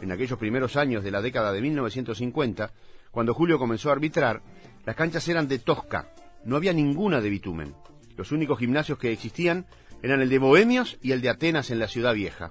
En 0.00 0.10
aquellos 0.10 0.38
primeros 0.38 0.76
años 0.76 1.04
de 1.04 1.12
la 1.12 1.22
década 1.22 1.52
de 1.52 1.60
1950, 1.60 2.72
cuando 3.12 3.34
Julio 3.34 3.58
comenzó 3.58 3.90
a 3.90 3.92
arbitrar, 3.92 4.42
las 4.84 4.96
canchas 4.96 5.28
eran 5.28 5.46
de 5.46 5.60
tosca, 5.60 6.08
no 6.44 6.56
había 6.56 6.72
ninguna 6.72 7.20
de 7.20 7.30
bitumen. 7.30 7.74
Los 8.16 8.32
únicos 8.32 8.58
gimnasios 8.58 8.98
que 8.98 9.12
existían 9.12 9.66
eran 10.02 10.20
el 10.20 10.28
de 10.28 10.38
Bohemios 10.38 10.98
y 11.00 11.12
el 11.12 11.20
de 11.20 11.30
Atenas 11.30 11.70
en 11.70 11.78
la 11.78 11.88
ciudad 11.88 12.14
vieja. 12.14 12.50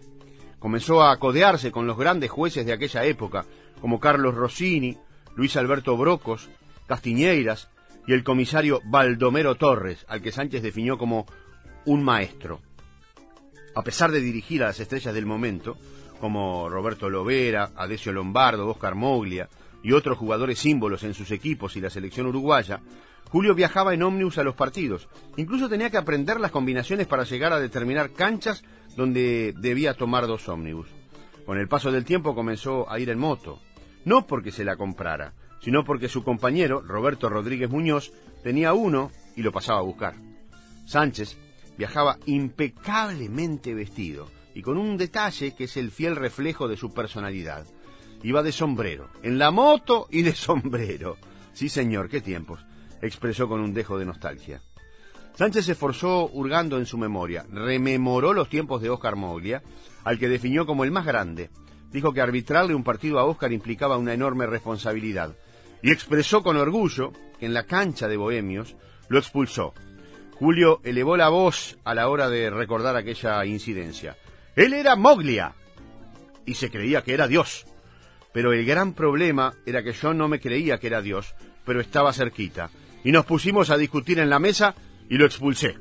Comenzó 0.60 1.04
a 1.04 1.18
codearse 1.18 1.72
con 1.72 1.88
los 1.88 1.98
grandes 1.98 2.32
jueces 2.32 2.66
de 2.66 2.74
aquella 2.74 3.04
época, 3.06 3.46
como 3.82 4.00
Carlos 4.00 4.36
Rossini, 4.36 4.98
Luis 5.36 5.58
Alberto 5.58 5.98
Brocos, 5.98 6.50
Castiñeiras 6.88 7.70
y 8.08 8.14
el 8.14 8.24
comisario 8.24 8.82
Baldomero 8.86 9.56
Torres, 9.56 10.06
al 10.08 10.22
que 10.22 10.32
Sánchez 10.32 10.62
definió 10.62 10.98
como 10.98 11.26
un 11.86 12.04
maestro. 12.04 12.62
A 13.76 13.84
pesar 13.84 14.12
de 14.12 14.22
dirigir 14.22 14.64
a 14.64 14.68
las 14.68 14.80
estrellas 14.80 15.14
del 15.14 15.26
momento, 15.26 15.78
como 16.20 16.70
Roberto 16.70 17.10
Lovera, 17.10 17.72
Adesio 17.76 18.14
Lombardo, 18.14 18.68
Oscar 18.68 18.96
Moglia 18.96 19.50
y 19.84 19.94
otros 19.94 20.18
jugadores 20.18 20.60
símbolos 20.60 21.04
en 21.04 21.14
sus 21.14 21.32
equipos 21.32 21.76
y 21.76 21.82
la 21.82 21.90
selección 21.90 22.28
uruguaya, 22.28 22.82
Julio 23.32 23.56
viajaba 23.56 23.94
en 23.94 24.04
ómnibus 24.04 24.38
a 24.40 24.44
los 24.44 24.56
partidos. 24.56 25.08
Incluso 25.38 25.70
tenía 25.70 25.90
que 25.90 25.98
aprender 25.98 26.38
las 26.42 26.52
combinaciones 26.52 27.08
para 27.08 27.24
llegar 27.24 27.54
a 27.54 27.62
determinar 27.62 28.12
canchas 28.12 28.62
donde 28.98 29.54
debía 29.58 29.94
tomar 29.94 30.28
dos 30.28 30.50
ómnibus. 30.50 30.90
Con 31.46 31.58
el 31.58 31.70
paso 31.70 31.94
del 31.94 32.04
tiempo 32.04 32.36
comenzó 32.36 32.92
a 32.92 33.00
ir 33.00 33.10
en 33.10 33.20
moto, 33.20 33.62
no 34.04 34.28
porque 34.28 34.52
se 34.52 34.66
la 34.66 34.76
comprara, 34.76 35.34
sino 35.62 35.86
porque 35.86 36.10
su 36.10 36.26
compañero, 36.26 36.82
Roberto 36.82 37.30
Rodríguez 37.30 37.70
Muñoz, 37.70 38.12
tenía 38.44 38.74
uno 38.74 39.12
y 39.38 39.44
lo 39.44 39.54
pasaba 39.54 39.80
a 39.80 39.84
buscar. 39.84 40.16
Sánchez 40.86 41.38
viajaba 41.78 42.18
impecablemente 42.26 43.74
vestido 43.74 44.30
y 44.54 44.62
con 44.62 44.78
un 44.78 44.98
detalle 44.98 45.56
que 45.56 45.64
es 45.64 45.78
el 45.78 45.92
fiel 45.92 46.18
reflejo 46.18 46.68
de 46.68 46.76
su 46.76 46.94
personalidad. 46.94 47.66
Iba 48.24 48.44
de 48.44 48.52
sombrero, 48.52 49.10
en 49.24 49.40
la 49.40 49.52
moto 49.52 50.08
y 50.12 50.22
de 50.22 50.36
sombrero. 50.36 51.16
Sí, 51.54 51.70
señor, 51.70 52.10
qué 52.10 52.22
tiempos, 52.22 52.66
expresó 53.02 53.48
con 53.48 53.60
un 53.60 53.74
dejo 53.74 53.98
de 53.98 54.06
nostalgia. 54.06 54.62
Sánchez 55.36 55.66
se 55.66 55.72
esforzó 55.72 56.30
hurgando 56.34 56.78
en 56.78 56.86
su 56.86 56.98
memoria, 56.98 57.46
rememoró 57.52 58.34
los 58.34 58.50
tiempos 58.50 58.82
de 58.82 58.90
Oscar 58.90 59.16
Moglia, 59.16 59.64
al 60.04 60.20
que 60.20 60.30
definió 60.30 60.66
como 60.66 60.84
el 60.84 60.92
más 60.92 61.06
grande. 61.06 61.50
Dijo 61.92 62.14
que 62.14 62.22
arbitrarle 62.22 62.76
un 62.76 62.84
partido 62.84 63.20
a 63.20 63.26
Oscar 63.26 63.52
implicaba 63.52 63.98
una 63.98 64.14
enorme 64.14 64.46
responsabilidad, 64.46 65.36
y 65.82 65.92
expresó 65.92 66.44
con 66.44 66.58
orgullo 66.58 67.12
que 67.40 67.46
en 67.46 67.54
la 67.54 67.64
cancha 67.64 68.08
de 68.08 68.18
Bohemios 68.18 68.76
lo 69.10 69.20
expulsó. 69.20 69.74
Julio 70.36 70.80
elevó 70.84 71.18
la 71.18 71.30
voz 71.30 71.78
a 71.84 71.94
la 71.94 72.08
hora 72.08 72.30
de 72.30 72.50
recordar 72.50 72.96
aquella 72.96 73.46
incidencia. 73.46 74.18
Él 74.56 74.74
era 74.74 74.96
Moglia 74.96 75.54
y 76.46 76.56
se 76.56 76.70
creía 76.70 77.04
que 77.04 77.14
era 77.14 77.28
Dios. 77.28 77.66
Pero 78.34 78.54
el 78.54 78.66
gran 78.66 78.94
problema 78.94 79.54
era 79.66 79.84
que 79.84 79.94
yo 79.94 80.14
no 80.14 80.28
me 80.28 80.40
creía 80.40 80.80
que 80.80 80.88
era 80.88 81.02
Dios, 81.02 81.36
pero 81.66 81.82
estaba 81.82 82.14
cerquita. 82.14 82.70
Y 83.04 83.12
nos 83.12 83.26
pusimos 83.26 83.70
a 83.70 83.78
discutir 83.78 84.20
en 84.20 84.30
la 84.30 84.40
mesa 84.40 84.76
y 85.10 85.18
lo 85.18 85.26
expulsé. 85.26 85.76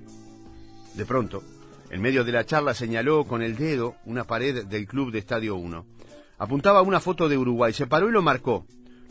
De 0.95 1.05
pronto, 1.05 1.43
en 1.91 2.01
medio 2.01 2.25
de 2.25 2.33
la 2.33 2.45
charla 2.45 2.75
señaló 2.75 3.25
con 3.25 3.43
el 3.43 3.57
dedo 3.57 3.97
una 4.05 4.25
pared 4.25 4.65
del 4.67 4.87
club 4.87 5.13
de 5.13 5.19
Estadio 5.19 5.57
1. 5.57 5.87
Apuntaba 6.39 6.83
una 6.83 7.01
foto 7.01 7.29
de 7.29 7.37
Uruguay, 7.37 7.73
se 7.73 7.87
paró 7.87 8.09
y 8.09 8.13
lo 8.13 8.23
marcó. 8.23 8.67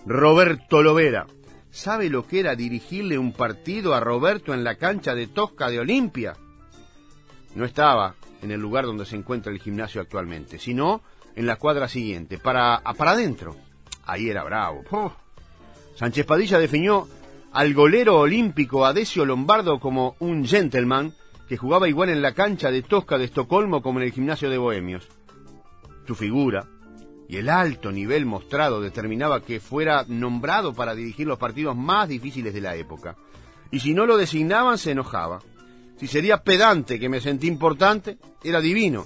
Roberto 0.05 0.81
Lovera. 0.81 1.27
¿Sabe 1.71 2.09
lo 2.09 2.25
que 2.25 2.39
era 2.39 2.55
dirigirle 2.55 3.19
un 3.19 3.31
partido 3.31 3.93
a 3.93 3.99
Roberto 3.99 4.53
en 4.53 4.63
la 4.63 4.75
cancha 4.75 5.13
de 5.13 5.27
Tosca 5.27 5.69
de 5.69 5.79
Olimpia? 5.79 6.35
No 7.53 7.65
estaba 7.65 8.15
en 8.41 8.51
el 8.51 8.59
lugar 8.59 8.85
donde 8.85 9.05
se 9.05 9.15
encuentra 9.15 9.51
el 9.51 9.59
gimnasio 9.59 10.01
actualmente, 10.01 10.57
sino 10.57 11.03
en 11.35 11.45
la 11.45 11.57
cuadra 11.57 11.87
siguiente, 11.87 12.39
para, 12.39 12.81
para 12.97 13.11
adentro. 13.11 13.55
Ahí 14.05 14.29
era 14.29 14.43
bravo. 14.43 14.83
Sánchez 15.95 16.25
Padilla 16.25 16.57
definió 16.57 17.07
al 17.51 17.73
golero 17.73 18.19
olímpico 18.19 18.85
Adesio 18.85 19.25
Lombardo 19.25 19.79
como 19.79 20.15
un 20.19 20.45
gentleman 20.45 21.13
que 21.47 21.57
jugaba 21.57 21.89
igual 21.89 22.09
en 22.09 22.21
la 22.21 22.33
cancha 22.33 22.69
de 22.71 22.83
Tosca 22.83 23.17
de 23.17 23.25
Estocolmo 23.25 23.81
como 23.81 23.99
en 23.99 24.05
el 24.05 24.11
gimnasio 24.11 24.49
de 24.49 24.57
Bohemios. 24.57 25.07
Su 26.05 26.15
figura, 26.15 26.67
y 27.27 27.37
el 27.37 27.49
alto 27.49 27.91
nivel 27.91 28.25
mostrado 28.25 28.81
determinaba 28.81 29.41
que 29.41 29.59
fuera 29.59 30.05
nombrado 30.07 30.73
para 30.73 30.95
dirigir 30.95 31.27
los 31.27 31.37
partidos 31.37 31.75
más 31.75 32.09
difíciles 32.09 32.53
de 32.53 32.61
la 32.61 32.75
época. 32.75 33.15
Y 33.71 33.79
si 33.79 33.93
no 33.93 34.05
lo 34.05 34.17
designaban, 34.17 34.77
se 34.77 34.91
enojaba. 34.91 35.39
Si 35.97 36.07
sería 36.07 36.43
pedante, 36.43 36.99
que 36.99 37.09
me 37.09 37.21
sentí 37.21 37.47
importante, 37.47 38.17
era 38.43 38.61
divino 38.61 39.05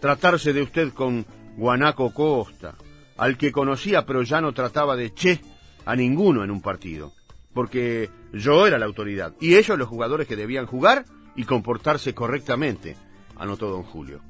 tratarse 0.00 0.52
de 0.52 0.62
usted 0.62 0.92
con 0.92 1.24
Guanaco 1.56 2.12
Costa, 2.12 2.74
al 3.16 3.38
que 3.38 3.50
conocía 3.50 4.04
pero 4.04 4.22
ya 4.22 4.40
no 4.40 4.52
trataba 4.52 4.96
de 4.96 5.14
che 5.14 5.40
a 5.86 5.96
ninguno 5.96 6.44
en 6.44 6.50
un 6.50 6.60
partido, 6.60 7.12
porque 7.54 8.10
yo 8.32 8.66
era 8.66 8.78
la 8.78 8.86
autoridad 8.86 9.34
y 9.40 9.54
ellos 9.54 9.78
los 9.78 9.88
jugadores 9.88 10.26
que 10.26 10.36
debían 10.36 10.66
jugar 10.66 11.04
y 11.36 11.44
comportarse 11.44 12.14
correctamente, 12.14 12.96
anotó 13.36 13.70
don 13.70 13.84
Julio. 13.84 14.20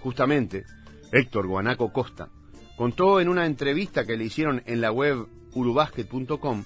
Justamente, 0.00 0.64
Héctor 1.12 1.46
Guanaco 1.46 1.92
Costa 1.92 2.28
contó 2.76 3.20
en 3.20 3.28
una 3.28 3.46
entrevista 3.46 4.04
que 4.04 4.16
le 4.16 4.24
hicieron 4.24 4.62
en 4.66 4.80
la 4.80 4.92
web 4.92 5.26
urubasket.com 5.54 6.64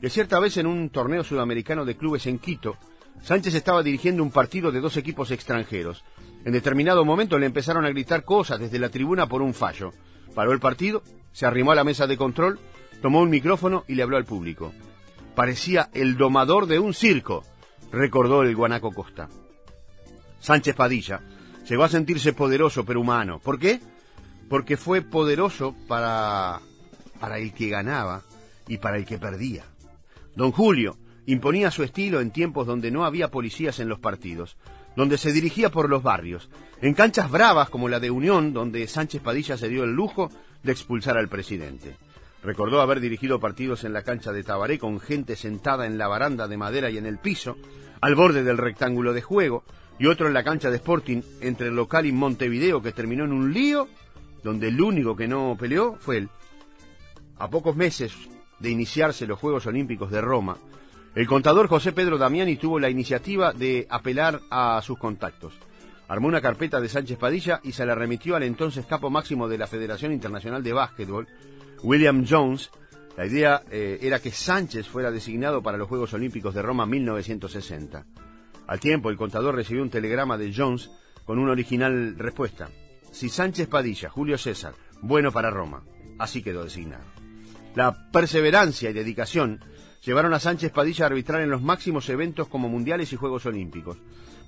que 0.00 0.10
cierta 0.10 0.40
vez 0.40 0.56
en 0.56 0.66
un 0.66 0.90
torneo 0.90 1.22
sudamericano 1.22 1.84
de 1.84 1.96
clubes 1.96 2.26
en 2.26 2.38
Quito, 2.38 2.76
Sánchez 3.22 3.54
estaba 3.54 3.84
dirigiendo 3.84 4.24
un 4.24 4.32
partido 4.32 4.72
de 4.72 4.80
dos 4.80 4.96
equipos 4.96 5.30
extranjeros. 5.30 6.04
En 6.44 6.52
determinado 6.52 7.04
momento 7.04 7.38
le 7.38 7.46
empezaron 7.46 7.84
a 7.84 7.90
gritar 7.90 8.24
cosas 8.24 8.58
desde 8.58 8.80
la 8.80 8.88
tribuna 8.88 9.28
por 9.28 9.42
un 9.42 9.54
fallo. 9.54 9.92
Paró 10.34 10.52
el 10.52 10.58
partido, 10.58 11.04
se 11.30 11.46
arrimó 11.46 11.70
a 11.70 11.76
la 11.76 11.84
mesa 11.84 12.08
de 12.08 12.16
control, 12.16 12.58
tomó 13.00 13.20
un 13.20 13.30
micrófono 13.30 13.84
y 13.86 13.94
le 13.94 14.02
habló 14.02 14.16
al 14.16 14.24
público. 14.24 14.72
Parecía 15.34 15.88
el 15.92 16.16
domador 16.16 16.66
de 16.66 16.78
un 16.78 16.94
circo, 16.94 17.44
recordó 17.90 18.42
el 18.42 18.54
guanaco 18.54 18.92
Costa. 18.92 19.28
Sánchez 20.40 20.74
Padilla 20.74 21.20
llegó 21.68 21.84
a 21.84 21.88
sentirse 21.88 22.32
poderoso 22.32 22.84
pero 22.84 23.00
humano. 23.00 23.38
¿Por 23.38 23.58
qué? 23.58 23.80
porque 24.52 24.76
fue 24.76 25.00
poderoso 25.00 25.74
para, 25.88 26.60
para 27.18 27.38
el 27.38 27.54
que 27.54 27.70
ganaba 27.70 28.20
y 28.68 28.76
para 28.76 28.98
el 28.98 29.06
que 29.06 29.16
perdía. 29.16 29.64
Don 30.36 30.52
Julio 30.52 30.98
imponía 31.24 31.70
su 31.70 31.82
estilo 31.82 32.20
en 32.20 32.32
tiempos 32.32 32.66
donde 32.66 32.90
no 32.90 33.06
había 33.06 33.30
policías 33.30 33.80
en 33.80 33.88
los 33.88 33.98
partidos. 33.98 34.58
donde 34.94 35.16
se 35.16 35.32
dirigía 35.32 35.70
por 35.70 35.88
los 35.88 36.02
barrios, 36.02 36.50
en 36.82 36.92
canchas 36.92 37.30
bravas 37.30 37.70
como 37.70 37.88
la 37.88 37.98
de 37.98 38.10
Unión, 38.10 38.52
donde 38.52 38.86
Sánchez 38.86 39.22
Padilla 39.22 39.56
se 39.56 39.70
dio 39.70 39.84
el 39.84 39.92
lujo 39.92 40.30
de 40.62 40.72
expulsar 40.72 41.16
al 41.16 41.30
presidente. 41.30 41.96
Recordó 42.42 42.80
haber 42.80 43.00
dirigido 43.00 43.38
partidos 43.38 43.84
en 43.84 43.92
la 43.92 44.02
cancha 44.02 44.32
de 44.32 44.42
Tabaré 44.42 44.78
con 44.78 44.98
gente 44.98 45.36
sentada 45.36 45.86
en 45.86 45.96
la 45.96 46.08
baranda 46.08 46.48
de 46.48 46.56
madera 46.56 46.90
y 46.90 46.98
en 46.98 47.06
el 47.06 47.18
piso, 47.18 47.56
al 48.00 48.16
borde 48.16 48.42
del 48.42 48.58
rectángulo 48.58 49.12
de 49.12 49.22
juego, 49.22 49.62
y 49.98 50.06
otro 50.06 50.26
en 50.26 50.34
la 50.34 50.42
cancha 50.42 50.70
de 50.70 50.76
Sporting 50.76 51.22
entre 51.40 51.68
el 51.68 51.76
local 51.76 52.06
y 52.06 52.12
Montevideo 52.12 52.82
que 52.82 52.92
terminó 52.92 53.24
en 53.24 53.32
un 53.32 53.52
lío 53.52 53.86
donde 54.42 54.68
el 54.68 54.80
único 54.80 55.14
que 55.14 55.28
no 55.28 55.56
peleó 55.58 55.96
fue 56.00 56.18
él. 56.18 56.28
A 57.38 57.48
pocos 57.48 57.76
meses 57.76 58.12
de 58.58 58.70
iniciarse 58.70 59.26
los 59.26 59.38
Juegos 59.38 59.66
Olímpicos 59.66 60.10
de 60.10 60.20
Roma, 60.20 60.56
el 61.14 61.26
contador 61.26 61.68
José 61.68 61.92
Pedro 61.92 62.18
Damiani 62.18 62.56
tuvo 62.56 62.80
la 62.80 62.90
iniciativa 62.90 63.52
de 63.52 63.86
apelar 63.88 64.40
a 64.50 64.80
sus 64.82 64.98
contactos. 64.98 65.52
Armó 66.08 66.26
una 66.26 66.40
carpeta 66.40 66.80
de 66.80 66.88
Sánchez 66.88 67.18
Padilla 67.18 67.60
y 67.62 67.72
se 67.72 67.86
la 67.86 67.94
remitió 67.94 68.34
al 68.34 68.42
entonces 68.42 68.86
capo 68.86 69.10
máximo 69.10 69.46
de 69.48 69.58
la 69.58 69.66
Federación 69.66 70.12
Internacional 70.12 70.62
de 70.62 70.72
Básquetbol, 70.72 71.28
William 71.82 72.24
Jones. 72.28 72.70
La 73.16 73.26
idea 73.26 73.62
eh, 73.70 73.98
era 74.00 74.20
que 74.20 74.30
Sánchez 74.30 74.88
fuera 74.88 75.10
designado 75.10 75.62
para 75.62 75.76
los 75.76 75.88
Juegos 75.88 76.14
Olímpicos 76.14 76.54
de 76.54 76.62
Roma 76.62 76.86
1960. 76.86 78.06
Al 78.66 78.80
tiempo, 78.80 79.10
el 79.10 79.16
contador 79.16 79.54
recibió 79.54 79.82
un 79.82 79.90
telegrama 79.90 80.38
de 80.38 80.52
Jones 80.54 80.90
con 81.24 81.38
una 81.38 81.52
original 81.52 82.16
respuesta. 82.16 82.70
Si 83.10 83.28
Sánchez 83.28 83.68
Padilla, 83.68 84.08
Julio 84.08 84.38
César, 84.38 84.74
bueno 85.02 85.30
para 85.30 85.50
Roma. 85.50 85.82
Así 86.18 86.42
quedó 86.42 86.64
designado. 86.64 87.04
La 87.74 88.10
perseverancia 88.10 88.90
y 88.90 88.92
dedicación 88.92 89.60
llevaron 90.04 90.34
a 90.34 90.40
Sánchez 90.40 90.72
Padilla 90.72 91.04
a 91.04 91.08
arbitrar 91.08 91.42
en 91.42 91.50
los 91.50 91.62
máximos 91.62 92.08
eventos 92.08 92.48
como 92.48 92.68
mundiales 92.68 93.12
y 93.12 93.16
Juegos 93.16 93.46
Olímpicos. 93.46 93.98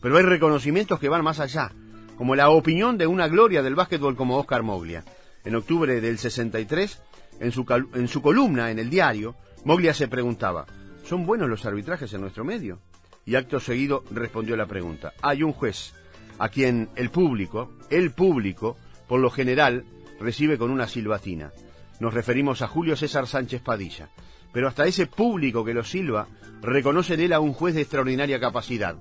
Pero 0.00 0.16
hay 0.16 0.24
reconocimientos 0.24 0.98
que 1.00 1.08
van 1.08 1.24
más 1.24 1.40
allá, 1.40 1.72
como 2.16 2.34
la 2.34 2.50
opinión 2.50 2.98
de 2.98 3.06
una 3.06 3.28
gloria 3.28 3.62
del 3.62 3.74
básquetbol 3.74 4.16
como 4.16 4.38
Oscar 4.38 4.62
Moglia. 4.62 5.04
En 5.44 5.54
octubre 5.54 6.00
del 6.00 6.18
63, 6.18 7.02
en 7.40 7.52
su, 7.52 8.22
columna 8.22 8.70
en 8.70 8.78
el 8.78 8.90
diario, 8.90 9.34
Moglia 9.64 9.94
se 9.94 10.08
preguntaba, 10.08 10.66
¿son 11.04 11.26
buenos 11.26 11.48
los 11.48 11.64
arbitrajes 11.64 12.12
en 12.12 12.20
nuestro 12.20 12.44
medio? 12.44 12.78
Y 13.26 13.36
acto 13.36 13.60
seguido 13.60 14.04
respondió 14.10 14.56
la 14.56 14.66
pregunta. 14.66 15.12
Hay 15.22 15.42
un 15.42 15.52
juez 15.52 15.94
a 16.38 16.48
quien 16.48 16.90
el 16.96 17.10
público, 17.10 17.72
el 17.90 18.12
público, 18.12 18.76
por 19.08 19.20
lo 19.20 19.30
general, 19.30 19.84
recibe 20.20 20.58
con 20.58 20.70
una 20.70 20.88
silbatina. 20.88 21.52
Nos 22.00 22.12
referimos 22.12 22.62
a 22.62 22.68
Julio 22.68 22.96
César 22.96 23.26
Sánchez 23.26 23.62
Padilla. 23.62 24.08
Pero 24.52 24.68
hasta 24.68 24.86
ese 24.86 25.06
público 25.06 25.64
que 25.64 25.74
lo 25.74 25.84
silba 25.84 26.28
reconoce 26.60 27.14
en 27.14 27.20
él 27.20 27.32
a 27.32 27.40
un 27.40 27.52
juez 27.52 27.74
de 27.74 27.82
extraordinaria 27.82 28.38
capacidad. 28.38 28.96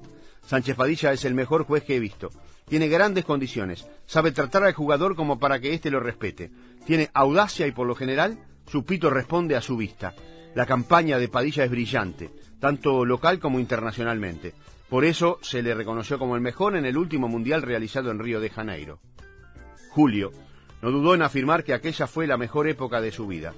Sánchez 0.45 0.75
Padilla 0.75 1.13
es 1.13 1.25
el 1.25 1.35
mejor 1.35 1.63
juez 1.63 1.83
que 1.83 1.95
he 1.95 1.99
visto. 1.99 2.29
Tiene 2.67 2.87
grandes 2.87 3.25
condiciones, 3.25 3.87
sabe 4.05 4.31
tratar 4.31 4.63
al 4.63 4.73
jugador 4.73 5.15
como 5.15 5.39
para 5.39 5.59
que 5.59 5.73
éste 5.73 5.91
lo 5.91 5.99
respete. 5.99 6.49
Tiene 6.85 7.09
audacia 7.13 7.67
y 7.67 7.71
por 7.71 7.87
lo 7.87 7.95
general 7.95 8.37
su 8.67 8.85
pito 8.85 9.09
responde 9.09 9.55
a 9.55 9.61
su 9.61 9.77
vista. 9.77 10.13
La 10.55 10.65
campaña 10.65 11.17
de 11.17 11.29
Padilla 11.29 11.63
es 11.63 11.71
brillante, 11.71 12.29
tanto 12.59 13.05
local 13.05 13.39
como 13.39 13.59
internacionalmente. 13.59 14.53
Por 14.89 15.05
eso 15.05 15.39
se 15.41 15.63
le 15.63 15.73
reconoció 15.73 16.19
como 16.19 16.35
el 16.35 16.41
mejor 16.41 16.75
en 16.75 16.85
el 16.85 16.97
último 16.97 17.27
mundial 17.27 17.61
realizado 17.61 18.11
en 18.11 18.19
Río 18.19 18.39
de 18.39 18.49
Janeiro. 18.49 18.99
Julio 19.89 20.31
no 20.81 20.91
dudó 20.91 21.15
en 21.15 21.21
afirmar 21.21 21.63
que 21.63 21.73
aquella 21.73 22.07
fue 22.07 22.27
la 22.27 22.37
mejor 22.37 22.67
época 22.67 22.99
de 22.99 23.11
su 23.11 23.25
vida. 23.25 23.53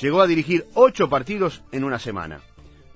Llegó 0.00 0.20
a 0.20 0.26
dirigir 0.26 0.66
ocho 0.74 1.08
partidos 1.08 1.62
en 1.72 1.84
una 1.84 1.98
semana. 1.98 2.40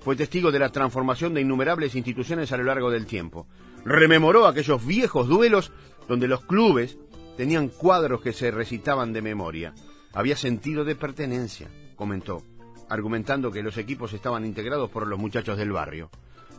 Fue 0.01 0.15
testigo 0.15 0.51
de 0.51 0.59
la 0.59 0.69
transformación 0.69 1.33
de 1.33 1.41
innumerables 1.41 1.95
instituciones 1.95 2.51
a 2.51 2.57
lo 2.57 2.65
largo 2.65 2.91
del 2.91 3.05
tiempo. 3.05 3.47
Rememoró 3.85 4.45
aquellos 4.47 4.85
viejos 4.85 5.27
duelos 5.27 5.71
donde 6.07 6.27
los 6.27 6.41
clubes 6.41 6.97
tenían 7.39 7.69
cuadros 7.69 8.19
que 8.19 8.33
se 8.33 8.51
recitaban 8.51 9.13
de 9.13 9.21
memoria. 9.21 9.73
Había 10.11 10.35
sentido 10.35 10.83
de 10.83 10.95
pertenencia, 10.95 11.69
comentó, 11.95 12.43
argumentando 12.89 13.49
que 13.49 13.63
los 13.63 13.77
equipos 13.77 14.11
estaban 14.11 14.43
integrados 14.43 14.89
por 14.89 15.07
los 15.07 15.17
muchachos 15.17 15.57
del 15.57 15.71
barrio. 15.71 16.09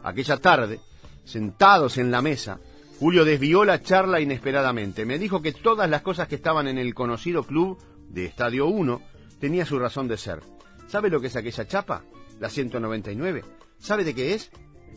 Aquella 0.03 0.39
tarde, 0.39 0.81
Sentados 1.23 1.99
en 1.99 2.11
la 2.11 2.23
mesa, 2.23 2.61
Julio 2.99 3.27
desvió 3.27 3.63
la 3.67 3.83
charla 3.83 4.21
inesperadamente. 4.21 5.05
Me 5.05 5.19
dijo 5.19 5.43
que 5.43 5.53
todas 5.53 5.91
las 5.91 6.01
cosas 6.01 6.29
que 6.29 6.37
estaban 6.37 6.67
en 6.67 6.79
el 6.79 6.95
conocido 6.95 7.45
club 7.45 7.77
de 8.09 8.25
Estadio 8.25 8.67
1 8.67 9.03
tenía 9.39 9.67
su 9.67 9.79
razón 9.79 10.09
de 10.09 10.17
ser. 10.17 10.41
¿Sabe 10.89 11.11
lo 11.11 11.21
que 11.21 11.27
es 11.27 11.37
aquella 11.37 11.69
chapa? 11.69 12.05
La 12.39 12.49
199. 12.49 13.45
¿Sabe 13.79 14.03
de 14.03 14.15
qué 14.15 14.33
es? 14.33 14.51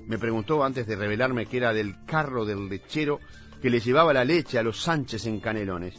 Me 0.08 0.18
preguntó 0.18 0.64
antes 0.64 0.88
de 0.88 0.96
revelarme 0.96 1.46
que 1.46 1.58
era 1.58 1.74
del 1.74 2.06
carro 2.06 2.46
del 2.46 2.70
lechero 2.70 3.20
que 3.64 3.70
le 3.70 3.80
llevaba 3.80 4.12
la 4.12 4.26
leche 4.26 4.60
a 4.60 4.62
los 4.62 4.82
Sánchez 4.82 5.26
en 5.26 5.40
Canelones. 5.40 5.96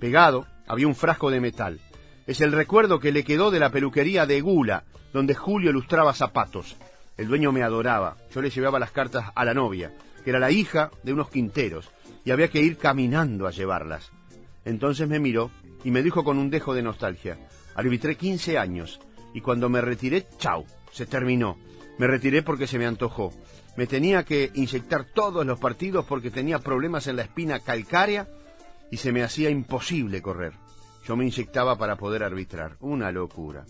Pegado 0.00 0.48
había 0.66 0.88
un 0.88 0.96
frasco 0.96 1.30
de 1.30 1.40
metal. 1.40 1.78
Es 2.26 2.40
el 2.40 2.50
recuerdo 2.50 2.98
que 2.98 3.12
le 3.12 3.22
quedó 3.22 3.52
de 3.52 3.60
la 3.60 3.70
peluquería 3.70 4.26
de 4.26 4.40
Gula, 4.40 4.82
donde 5.12 5.36
Julio 5.36 5.70
lustraba 5.70 6.12
zapatos. 6.12 6.76
El 7.16 7.28
dueño 7.28 7.52
me 7.52 7.62
adoraba. 7.62 8.16
Yo 8.34 8.42
le 8.42 8.50
llevaba 8.50 8.80
las 8.80 8.90
cartas 8.90 9.26
a 9.32 9.44
la 9.44 9.54
novia, 9.54 9.92
que 10.24 10.30
era 10.30 10.40
la 10.40 10.50
hija 10.50 10.90
de 11.04 11.12
unos 11.12 11.30
quinteros, 11.30 11.88
y 12.24 12.32
había 12.32 12.48
que 12.48 12.62
ir 12.62 12.78
caminando 12.78 13.46
a 13.46 13.52
llevarlas. 13.52 14.10
Entonces 14.64 15.06
me 15.06 15.20
miró 15.20 15.52
y 15.84 15.92
me 15.92 16.02
dijo 16.02 16.24
con 16.24 16.36
un 16.36 16.50
dejo 16.50 16.74
de 16.74 16.82
nostalgia, 16.82 17.38
arbitré 17.76 18.16
15 18.16 18.58
años, 18.58 18.98
y 19.32 19.40
cuando 19.40 19.68
me 19.68 19.80
retiré, 19.80 20.26
chau, 20.38 20.66
se 20.90 21.06
terminó. 21.06 21.58
Me 21.96 22.08
retiré 22.08 22.42
porque 22.42 22.66
se 22.66 22.76
me 22.76 22.86
antojó. 22.86 23.32
Me 23.78 23.86
tenía 23.86 24.24
que 24.24 24.50
inyectar 24.54 25.04
todos 25.04 25.46
los 25.46 25.60
partidos 25.60 26.04
porque 26.04 26.32
tenía 26.32 26.58
problemas 26.58 27.06
en 27.06 27.14
la 27.14 27.22
espina 27.22 27.60
calcárea 27.60 28.26
y 28.90 28.96
se 28.96 29.12
me 29.12 29.22
hacía 29.22 29.50
imposible 29.50 30.20
correr. 30.20 30.54
Yo 31.06 31.14
me 31.14 31.24
inyectaba 31.24 31.78
para 31.78 31.94
poder 31.94 32.24
arbitrar. 32.24 32.76
Una 32.80 33.12
locura. 33.12 33.64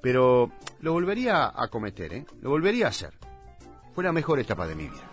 Pero 0.00 0.52
lo 0.78 0.92
volvería 0.92 1.52
a 1.52 1.66
cometer, 1.66 2.12
¿eh? 2.12 2.24
Lo 2.40 2.50
volvería 2.50 2.86
a 2.86 2.90
hacer. 2.90 3.14
Fue 3.96 4.04
la 4.04 4.12
mejor 4.12 4.38
etapa 4.38 4.64
de 4.68 4.76
mi 4.76 4.84
vida. 4.84 5.08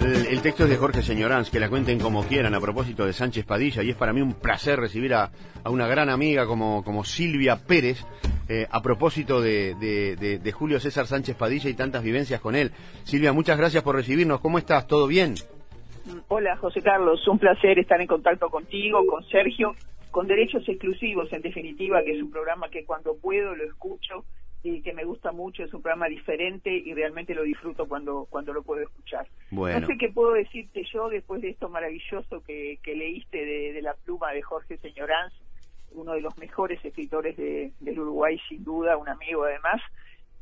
El, 0.00 0.42
texto 0.42 0.64
es 0.64 0.68
de 0.68 0.76
Jorge 0.76 1.02
Señoranz, 1.02 1.48
que 1.48 1.60
la 1.60 1.70
cuenten 1.70 1.98
como 1.98 2.26
quieran 2.26 2.54
a 2.54 2.60
propósito 2.60 3.06
de 3.06 3.14
Sánchez 3.14 3.46
Padilla, 3.46 3.82
y 3.82 3.88
es 3.88 3.96
para 3.96 4.12
mí 4.12 4.20
un 4.20 4.34
placer 4.34 4.78
recibir 4.78 5.14
a, 5.14 5.30
una 5.64 5.86
gran 5.86 6.10
amiga 6.10 6.44
como, 6.44 6.84
como 6.84 7.04
Silvia 7.04 7.56
Pérez, 7.56 8.04
eh, 8.52 8.66
a 8.70 8.82
propósito 8.82 9.40
de, 9.40 9.74
de, 9.74 10.52
Julio 10.52 10.78
César 10.78 11.06
Sánchez 11.06 11.36
Padilla 11.36 11.70
y 11.70 11.74
tantas 11.74 12.02
vivencias 12.02 12.40
con 12.40 12.54
él. 12.54 12.70
Silvia, 13.04 13.32
muchas 13.32 13.56
gracias 13.56 13.82
por 13.82 13.96
recibirnos. 13.96 14.40
¿Cómo 14.40 14.58
estás? 14.58 14.86
¿Todo 14.86 15.06
bien? 15.06 15.34
Hola, 16.28 16.56
José 16.56 16.82
Carlos. 16.82 17.26
Un 17.28 17.38
placer 17.38 17.78
estar 17.78 18.00
en 18.00 18.06
contacto 18.06 18.48
contigo, 18.50 19.06
con 19.06 19.24
Sergio 19.28 19.74
con 20.12 20.28
derechos 20.28 20.68
exclusivos, 20.68 21.32
en 21.32 21.40
definitiva, 21.40 22.04
que 22.04 22.12
es 22.12 22.22
un 22.22 22.30
programa 22.30 22.68
que 22.68 22.84
cuando 22.84 23.16
puedo 23.16 23.56
lo 23.56 23.64
escucho 23.64 24.24
y 24.62 24.82
que 24.82 24.92
me 24.92 25.04
gusta 25.04 25.32
mucho, 25.32 25.64
es 25.64 25.74
un 25.74 25.82
programa 25.82 26.06
diferente 26.06 26.70
y 26.70 26.92
realmente 26.92 27.34
lo 27.34 27.42
disfruto 27.42 27.88
cuando, 27.88 28.26
cuando 28.30 28.52
lo 28.52 28.62
puedo 28.62 28.82
escuchar. 28.82 29.26
No 29.50 29.86
sé 29.86 29.96
qué 29.98 30.10
puedo 30.10 30.34
decirte 30.34 30.84
yo 30.92 31.08
después 31.08 31.40
de 31.40 31.48
esto 31.48 31.68
maravilloso 31.68 32.44
que, 32.44 32.78
leíste 32.84 33.44
de, 33.72 33.82
la 33.82 33.94
pluma 33.94 34.32
de 34.32 34.42
Jorge 34.42 34.76
Señoranz, 34.76 35.32
uno 35.94 36.12
de 36.12 36.20
los 36.20 36.36
mejores 36.38 36.84
escritores 36.84 37.36
de, 37.36 37.72
del 37.80 38.00
Uruguay, 38.00 38.40
sin 38.48 38.64
duda, 38.64 38.96
un 38.96 39.08
amigo 39.08 39.44
además. 39.44 39.80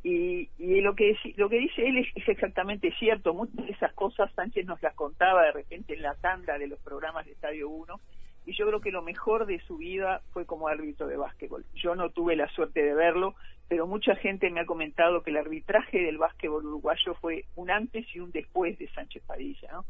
Y, 0.02 0.48
y 0.58 0.80
lo 0.80 0.94
que 0.94 1.14
lo 1.36 1.50
que 1.50 1.58
dice 1.58 1.86
él 1.86 1.98
es, 1.98 2.08
es, 2.14 2.28
exactamente 2.28 2.90
cierto. 2.98 3.34
Muchas 3.34 3.66
de 3.66 3.72
esas 3.72 3.92
cosas 3.92 4.32
Sánchez 4.34 4.66
nos 4.66 4.80
las 4.82 4.94
contaba 4.94 5.42
de 5.42 5.52
repente 5.52 5.94
en 5.94 6.02
la 6.02 6.14
tanda 6.14 6.58
de 6.58 6.68
los 6.68 6.78
programas 6.80 7.26
de 7.26 7.32
Estadio 7.32 7.68
1 7.68 8.00
y 8.46 8.52
yo 8.54 8.66
creo 8.66 8.80
que 8.80 8.90
lo 8.90 9.02
mejor 9.02 9.46
de 9.46 9.60
su 9.60 9.76
vida 9.76 10.22
fue 10.32 10.46
como 10.46 10.68
árbitro 10.68 11.06
de 11.06 11.16
básquetbol. 11.16 11.64
Yo 11.74 11.94
no 11.94 12.10
tuve 12.10 12.36
la 12.36 12.48
suerte 12.48 12.82
de 12.82 12.94
verlo, 12.94 13.34
pero 13.68 13.86
mucha 13.86 14.16
gente 14.16 14.50
me 14.50 14.60
ha 14.60 14.66
comentado 14.66 15.22
que 15.22 15.30
el 15.30 15.36
arbitraje 15.36 16.00
del 16.00 16.18
básquetbol 16.18 16.66
uruguayo 16.66 17.14
fue 17.20 17.44
un 17.54 17.70
antes 17.70 18.06
y 18.14 18.20
un 18.20 18.30
después 18.32 18.78
de 18.78 18.88
Sánchez 18.88 19.22
Padilla, 19.26 19.70
¿no? 19.72 19.84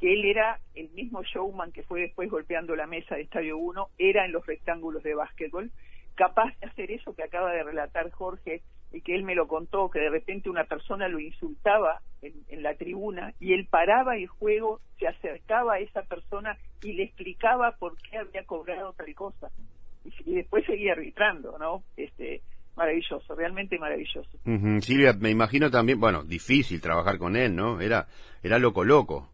Que 0.00 0.14
él 0.14 0.24
era 0.24 0.58
el 0.74 0.90
mismo 0.90 1.22
showman 1.22 1.72
que 1.72 1.82
fue 1.82 2.00
después 2.00 2.30
golpeando 2.30 2.74
la 2.74 2.86
mesa 2.86 3.16
de 3.16 3.22
Estadio 3.22 3.58
1, 3.58 3.88
era 3.98 4.24
en 4.24 4.32
los 4.32 4.46
rectángulos 4.46 5.02
de 5.02 5.14
básquetbol, 5.14 5.70
capaz 6.14 6.58
de 6.58 6.66
hacer 6.66 6.90
eso 6.90 7.14
que 7.14 7.22
acaba 7.22 7.52
de 7.52 7.62
relatar 7.62 8.10
Jorge 8.10 8.62
y 8.92 9.02
que 9.02 9.14
él 9.14 9.22
me 9.22 9.34
lo 9.34 9.46
contó, 9.46 9.90
que 9.90 10.00
de 10.00 10.10
repente 10.10 10.50
una 10.50 10.64
persona 10.64 11.06
lo 11.06 11.20
insultaba 11.20 12.00
en, 12.22 12.62
la 12.62 12.74
tribuna 12.74 13.34
y 13.38 13.52
él 13.52 13.66
paraba 13.70 14.16
el 14.16 14.26
juego, 14.26 14.80
se 14.98 15.06
acercaba 15.06 15.74
a 15.74 15.78
esa 15.78 16.02
persona 16.02 16.56
y 16.82 16.92
le 16.94 17.04
explicaba 17.04 17.72
por 17.78 17.96
qué 17.98 18.18
había 18.18 18.44
cobrado 18.44 18.92
tal 18.94 19.14
cosa. 19.14 19.50
Y, 20.04 20.34
después 20.34 20.64
seguía 20.66 20.92
arbitrando, 20.92 21.58
¿no? 21.58 21.84
Este, 21.96 22.42
maravilloso, 22.74 23.34
realmente 23.34 23.78
maravilloso. 23.78 24.30
Silvia, 24.80 25.12
me 25.18 25.30
imagino 25.30 25.70
también, 25.70 26.00
bueno, 26.00 26.24
difícil 26.24 26.80
trabajar 26.80 27.18
con 27.18 27.36
él, 27.36 27.54
¿no? 27.54 27.80
Era, 27.80 28.08
era 28.42 28.58
loco 28.58 28.84
loco. 28.84 29.29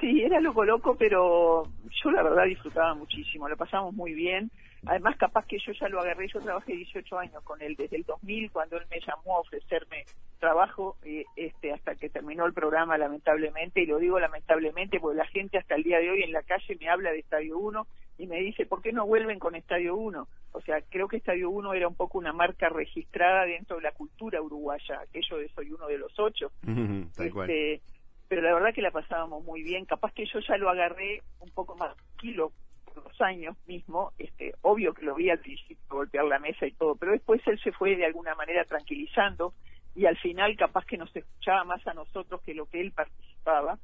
Sí, 0.00 0.22
era 0.22 0.40
loco 0.40 0.64
loco, 0.64 0.96
pero 0.98 1.64
yo 2.02 2.10
la 2.10 2.22
verdad 2.22 2.44
disfrutaba 2.44 2.94
muchísimo, 2.94 3.48
lo 3.48 3.56
pasamos 3.56 3.94
muy 3.94 4.12
bien. 4.12 4.50
Además, 4.84 5.16
capaz 5.16 5.46
que 5.46 5.58
yo 5.58 5.72
ya 5.72 5.88
lo 5.88 6.00
agarré, 6.00 6.28
yo 6.28 6.40
trabajé 6.40 6.74
18 6.74 7.18
años 7.18 7.42
con 7.42 7.60
él, 7.62 7.74
desde 7.76 7.96
el 7.96 8.04
2000, 8.04 8.50
cuando 8.50 8.76
él 8.76 8.84
me 8.90 9.00
llamó 9.00 9.36
a 9.36 9.40
ofrecerme 9.40 10.04
trabajo 10.38 10.96
eh, 11.04 11.24
este 11.36 11.72
hasta 11.72 11.94
que 11.94 12.10
terminó 12.10 12.44
el 12.46 12.52
programa 12.52 12.98
lamentablemente 12.98 13.80
y 13.80 13.86
lo 13.86 13.98
digo 13.98 14.20
lamentablemente 14.20 15.00
porque 15.00 15.16
la 15.16 15.26
gente 15.26 15.58
hasta 15.58 15.74
el 15.74 15.82
día 15.82 15.98
de 15.98 16.10
hoy 16.10 16.22
en 16.22 16.32
la 16.32 16.42
calle 16.42 16.76
me 16.78 16.90
habla 16.90 17.10
de 17.10 17.20
Estadio 17.20 17.58
1 17.58 17.86
y 18.18 18.26
me 18.26 18.40
dice 18.40 18.66
¿por 18.66 18.82
qué 18.82 18.92
no 18.92 19.06
vuelven 19.06 19.38
con 19.38 19.54
Estadio 19.54 19.96
1? 19.96 20.28
O 20.52 20.60
sea, 20.62 20.80
creo 20.88 21.08
que 21.08 21.18
Estadio 21.18 21.50
1 21.50 21.74
era 21.74 21.88
un 21.88 21.94
poco 21.94 22.18
una 22.18 22.32
marca 22.32 22.68
registrada 22.68 23.44
dentro 23.44 23.76
de 23.76 23.82
la 23.82 23.92
cultura 23.92 24.40
uruguaya, 24.40 25.00
aquello 25.00 25.38
de 25.38 25.48
soy 25.50 25.70
uno 25.70 25.86
de 25.86 25.98
los 25.98 26.18
ocho. 26.18 26.50
este, 27.18 27.82
pero 28.28 28.42
la 28.42 28.54
verdad 28.54 28.74
que 28.74 28.82
la 28.82 28.90
pasábamos 28.90 29.44
muy 29.44 29.62
bien, 29.62 29.84
capaz 29.84 30.12
que 30.12 30.26
yo 30.26 30.40
ya 30.40 30.56
lo 30.56 30.70
agarré 30.70 31.22
un 31.40 31.50
poco 31.50 31.76
más 31.76 31.96
tranquilo 31.96 32.52
por 32.84 33.04
los 33.04 33.20
años 33.20 33.56
mismo, 33.66 34.12
este, 34.18 34.54
obvio 34.62 34.94
que 34.94 35.04
lo 35.04 35.14
vi 35.14 35.30
al 35.30 35.38
principio 35.38 35.76
golpear 35.88 36.24
la 36.24 36.38
mesa 36.38 36.66
y 36.66 36.72
todo, 36.72 36.96
pero 36.96 37.12
después 37.12 37.40
él 37.46 37.60
se 37.62 37.72
fue 37.72 37.96
de 37.96 38.06
alguna 38.06 38.34
manera 38.34 38.64
tranquilizando 38.64 39.54
y 39.94 40.06
al 40.06 40.16
final 40.18 40.56
capaz 40.56 40.84
que 40.84 40.98
nos 40.98 41.14
escuchaba 41.14 41.64
más 41.64 41.86
a 41.86 41.94
nosotros 41.94 42.42
que 42.42 42.54
lo 42.54 42.66
que 42.66 42.80
él 42.80 42.92
participaba, 42.92 43.78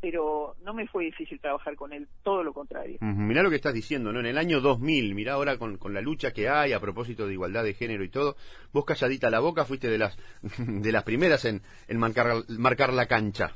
pero 0.00 0.56
no 0.62 0.74
me 0.74 0.86
fue 0.86 1.04
difícil 1.04 1.40
trabajar 1.40 1.76
con 1.76 1.94
él, 1.94 2.06
todo 2.22 2.42
lo 2.42 2.52
contrario. 2.52 2.98
Mirá 3.00 3.42
lo 3.42 3.48
que 3.48 3.56
estás 3.56 3.72
diciendo, 3.72 4.12
¿no? 4.12 4.20
En 4.20 4.26
el 4.26 4.36
año 4.36 4.60
2000, 4.60 5.14
mirá 5.14 5.32
ahora 5.32 5.56
con, 5.56 5.78
con, 5.78 5.94
la 5.94 6.02
lucha 6.02 6.32
que 6.32 6.46
hay 6.46 6.74
a 6.74 6.80
propósito 6.80 7.26
de 7.26 7.32
igualdad 7.32 7.64
de 7.64 7.72
género 7.72 8.04
y 8.04 8.10
todo, 8.10 8.36
vos 8.72 8.84
calladita 8.84 9.30
la 9.30 9.40
boca 9.40 9.64
fuiste 9.64 9.88
de 9.88 9.96
las 9.96 10.18
de 10.58 10.92
las 10.92 11.04
primeras 11.04 11.46
en, 11.46 11.62
en 11.88 11.98
marcar 11.98 12.92
la 12.92 13.06
cancha. 13.06 13.54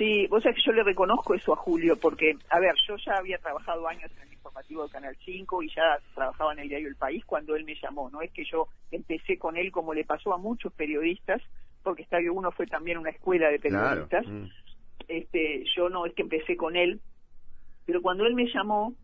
Sí, 0.00 0.26
vos 0.28 0.42
sabés 0.42 0.56
que 0.56 0.62
yo 0.64 0.72
le 0.72 0.82
reconozco 0.82 1.34
eso 1.34 1.52
a 1.52 1.56
Julio, 1.56 1.94
porque, 2.00 2.34
a 2.48 2.58
ver, 2.58 2.74
yo 2.88 2.96
ya 2.96 3.18
había 3.18 3.36
trabajado 3.36 3.86
años 3.86 4.10
en 4.16 4.28
el 4.28 4.32
informativo 4.32 4.84
de 4.84 4.88
Canal 4.90 5.14
5 5.22 5.62
y 5.62 5.68
ya 5.68 5.98
trabajaba 6.14 6.54
en 6.54 6.60
el 6.60 6.70
diario 6.70 6.88
El 6.88 6.96
País 6.96 7.22
cuando 7.26 7.54
él 7.54 7.64
me 7.64 7.74
llamó. 7.74 8.08
No 8.08 8.22
es 8.22 8.32
que 8.32 8.42
yo 8.50 8.68
empecé 8.90 9.36
con 9.36 9.58
él 9.58 9.70
como 9.70 9.92
le 9.92 10.04
pasó 10.04 10.32
a 10.32 10.38
muchos 10.38 10.72
periodistas, 10.72 11.42
porque 11.82 12.00
Estadio 12.00 12.32
1 12.32 12.50
fue 12.52 12.66
también 12.66 12.96
una 12.96 13.10
escuela 13.10 13.50
de 13.50 13.58
periodistas. 13.58 14.26
Mm. 14.26 14.44
Este, 15.06 15.64
yo 15.76 15.90
no 15.90 16.06
es 16.06 16.14
que 16.14 16.22
empecé 16.22 16.56
con 16.56 16.76
él, 16.76 17.02
pero 17.84 18.00
cuando 18.00 18.24
él 18.24 18.34
me 18.34 18.50
llamó, 18.50 18.94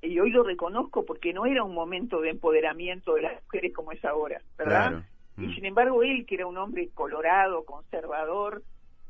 y 0.00 0.18
hoy 0.18 0.30
lo 0.30 0.42
reconozco 0.42 1.04
porque 1.04 1.34
no 1.34 1.44
era 1.44 1.64
un 1.64 1.74
momento 1.74 2.22
de 2.22 2.30
empoderamiento 2.30 3.12
de 3.12 3.22
las 3.22 3.42
mujeres 3.42 3.74
como 3.74 3.92
es 3.92 4.02
ahora, 4.06 4.40
¿verdad? 4.56 5.04
Y 5.36 5.48
mm. 5.48 5.54
sin 5.54 5.66
embargo 5.66 6.02
él, 6.02 6.24
que 6.24 6.36
era 6.36 6.46
un 6.46 6.56
hombre 6.56 6.88
colorado, 6.94 7.66
conservador, 7.66 8.62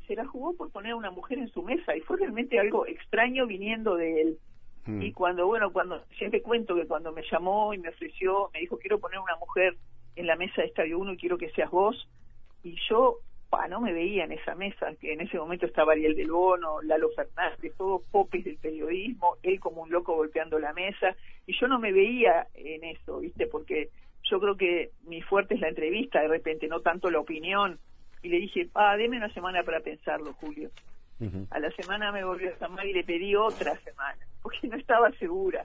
se 0.06 0.14
la 0.14 0.26
jugó 0.26 0.54
por 0.54 0.70
poner 0.70 0.92
a 0.92 0.96
una 0.96 1.10
mujer 1.10 1.38
en 1.38 1.48
su 1.48 1.62
mesa 1.62 1.96
y 1.96 2.00
fue 2.00 2.18
realmente 2.18 2.58
algo 2.58 2.86
extraño 2.86 3.46
viniendo 3.46 3.96
de 3.96 4.22
él. 4.22 4.38
Mm. 4.86 5.02
Y 5.02 5.12
cuando, 5.12 5.46
bueno, 5.46 5.72
cuando 5.72 6.02
siempre 6.16 6.42
cuento 6.42 6.74
que 6.74 6.86
cuando 6.86 7.12
me 7.12 7.22
llamó 7.30 7.74
y 7.74 7.78
me 7.78 7.88
ofreció, 7.88 8.50
me 8.52 8.60
dijo, 8.60 8.78
quiero 8.78 8.98
poner 8.98 9.18
una 9.18 9.36
mujer 9.36 9.76
en 10.14 10.26
la 10.26 10.36
mesa 10.36 10.62
de 10.62 10.68
Estadio 10.68 10.98
1 10.98 11.12
y 11.12 11.16
quiero 11.16 11.38
que 11.38 11.50
seas 11.50 11.70
vos. 11.70 12.08
Y 12.62 12.76
yo, 12.88 13.18
pa, 13.50 13.68
no 13.68 13.80
me 13.80 13.92
veía 13.92 14.24
en 14.24 14.32
esa 14.32 14.54
mesa, 14.54 14.94
que 15.00 15.12
en 15.12 15.20
ese 15.20 15.38
momento 15.38 15.66
estaba 15.66 15.92
Ariel 15.92 16.16
del 16.16 16.30
Bono, 16.30 16.80
Lalo 16.82 17.10
Fernández, 17.10 17.74
todos 17.76 18.02
popis 18.10 18.44
del 18.44 18.56
periodismo, 18.58 19.36
él 19.42 19.60
como 19.60 19.82
un 19.82 19.90
loco 19.90 20.14
golpeando 20.14 20.58
la 20.58 20.72
mesa. 20.72 21.14
Y 21.46 21.58
yo 21.58 21.68
no 21.68 21.78
me 21.78 21.92
veía 21.92 22.46
en 22.54 22.84
eso, 22.84 23.20
¿viste? 23.20 23.46
Porque 23.46 23.90
yo 24.24 24.40
creo 24.40 24.56
que 24.56 24.90
mi 25.04 25.22
fuerte 25.22 25.54
es 25.54 25.60
la 25.60 25.68
entrevista, 25.68 26.20
de 26.20 26.28
repente, 26.28 26.68
no 26.68 26.80
tanto 26.80 27.10
la 27.10 27.20
opinión 27.20 27.78
y 28.22 28.28
le 28.28 28.38
dije, 28.38 28.68
ah, 28.74 28.96
deme 28.96 29.18
una 29.18 29.32
semana 29.32 29.62
para 29.62 29.80
pensarlo, 29.80 30.32
Julio. 30.34 30.70
A 31.50 31.58
la 31.58 31.70
semana 31.70 32.12
me 32.12 32.24
volvió 32.24 32.50
a 32.50 32.58
llamar 32.58 32.86
y 32.86 32.92
le 32.92 33.02
pedí 33.02 33.34
otra 33.34 33.74
semana, 33.80 34.18
porque 34.42 34.68
no 34.68 34.76
estaba 34.76 35.10
segura. 35.12 35.64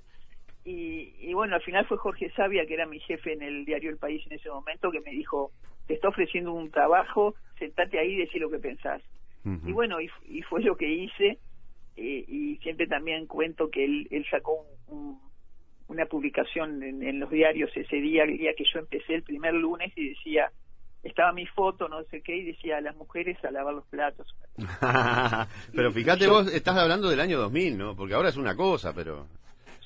Y, 0.64 1.34
bueno, 1.34 1.56
al 1.56 1.62
final 1.62 1.88
fue 1.88 1.98
Jorge 1.98 2.32
Sabia, 2.32 2.66
que 2.68 2.76
era 2.76 2.86
mi 2.86 3.00
jefe 3.00 3.34
en 3.34 3.42
el 3.42 3.66
diario 3.66 3.90
El 3.90 3.98
País 3.98 4.24
en 4.28 4.34
ese 4.34 4.50
momento, 4.50 4.92
que 4.92 5.02
me 5.02 5.12
dijo, 5.12 5.52
te 5.88 5.96
está 5.96 6.10
ofreciendo 6.10 6.54
un 6.54 6.70
trabajo, 6.70 7.34
sentate 7.58 7.98
ahí 8.00 8.14
y 8.14 8.18
decí 8.18 8.38
lo 8.38 8.50
que 8.50 8.60
pensás. 8.60 9.02
Y 9.44 9.72
bueno, 9.72 9.98
y, 10.00 10.42
fue 10.44 10.62
lo 10.62 10.78
que 10.78 10.88
hice, 10.88 11.40
eh, 11.98 12.26
y 12.28 12.58
siempre 12.58 12.86
también 12.86 13.26
cuento 13.26 13.72
que 13.72 13.84
él, 13.84 14.08
él 14.12 14.24
sacó 14.30 14.68
una 15.88 16.06
publicación 16.06 16.84
en, 16.84 17.02
en, 17.02 17.20
los 17.20 17.32
diarios 17.32 17.76
ese 17.76 17.96
día, 17.96 18.24
el 18.24 18.38
día 18.38 18.54
que 18.54 18.66
yo 18.72 18.80
empecé 18.80 19.16
el 19.16 19.24
primer 19.24 19.56
lunes, 19.56 19.92
y 19.96 20.10
decía, 20.10 20.52
estaba 21.04 21.32
mi 21.34 21.48
foto, 21.48 21.88
no 21.88 22.04
sé 22.06 22.22
qué, 22.22 22.38
y 22.38 22.46
decía 22.46 22.78
a 22.78 22.82
las 22.82 22.96
mujeres 22.96 23.38
a 23.44 23.52
lavar 23.52 23.74
los 23.74 23.86
platos. 23.88 24.28
pero 25.76 25.92
fíjate 25.92 26.28
vos, 26.28 26.48
estás 26.52 26.78
hablando 26.78 27.10
del 27.10 27.20
año 27.20 27.40
2000, 27.40 27.78
¿no? 27.78 27.96
Porque 27.96 28.14
ahora 28.14 28.30
es 28.30 28.38
una 28.38 28.56
cosa, 28.56 28.94
pero... 28.94 29.28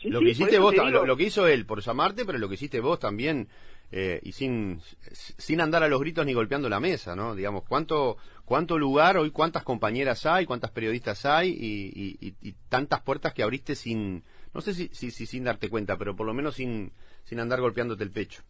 lo 0.03 0.19
que 0.19 0.31
hiciste 0.31 0.59
vos, 0.59 0.75
lo, 0.75 1.17
que 1.17 1.23
hizo 1.23 1.47
él 1.47 1.65
por 1.65 1.81
llamarte, 1.81 2.25
pero 2.25 2.37
lo 2.37 2.49
que 2.49 2.55
hiciste 2.55 2.81
vos 2.81 2.99
también, 2.99 3.47
eh, 3.91 4.19
y 4.23 4.33
sin, 4.33 4.81
sin 5.13 5.61
andar 5.61 5.83
a 5.83 5.87
los 5.87 6.01
gritos 6.01 6.25
ni 6.25 6.33
golpeando 6.33 6.67
la 6.67 6.81
mesa, 6.81 7.15
¿no? 7.15 7.33
Digamos, 7.33 7.63
¿cuánto, 7.63 8.17
cuánto 8.43 8.77
lugar 8.77 9.17
hoy, 9.17 9.31
cuántas 9.31 9.63
compañeras 9.63 10.25
hay, 10.25 10.45
cuántas 10.45 10.71
periodistas 10.71 11.25
hay 11.25 11.49
y, 11.49 12.35
y, 12.41 12.55
tantas 12.67 13.01
puertas 13.01 13.33
que 13.33 13.43
abriste 13.43 13.75
sin, 13.75 14.23
no 14.53 14.59
sé 14.59 14.73
si, 14.73 14.89
si, 14.89 15.11
si, 15.11 15.25
sin 15.25 15.45
darte 15.45 15.69
cuenta, 15.69 15.97
pero 15.97 16.13
por 16.13 16.25
lo 16.25 16.33
menos 16.33 16.55
sin, 16.55 16.91
sin 17.23 17.39
andar 17.39 17.61
golpeándote 17.61 18.03
el 18.03 18.11
pecho. 18.11 18.43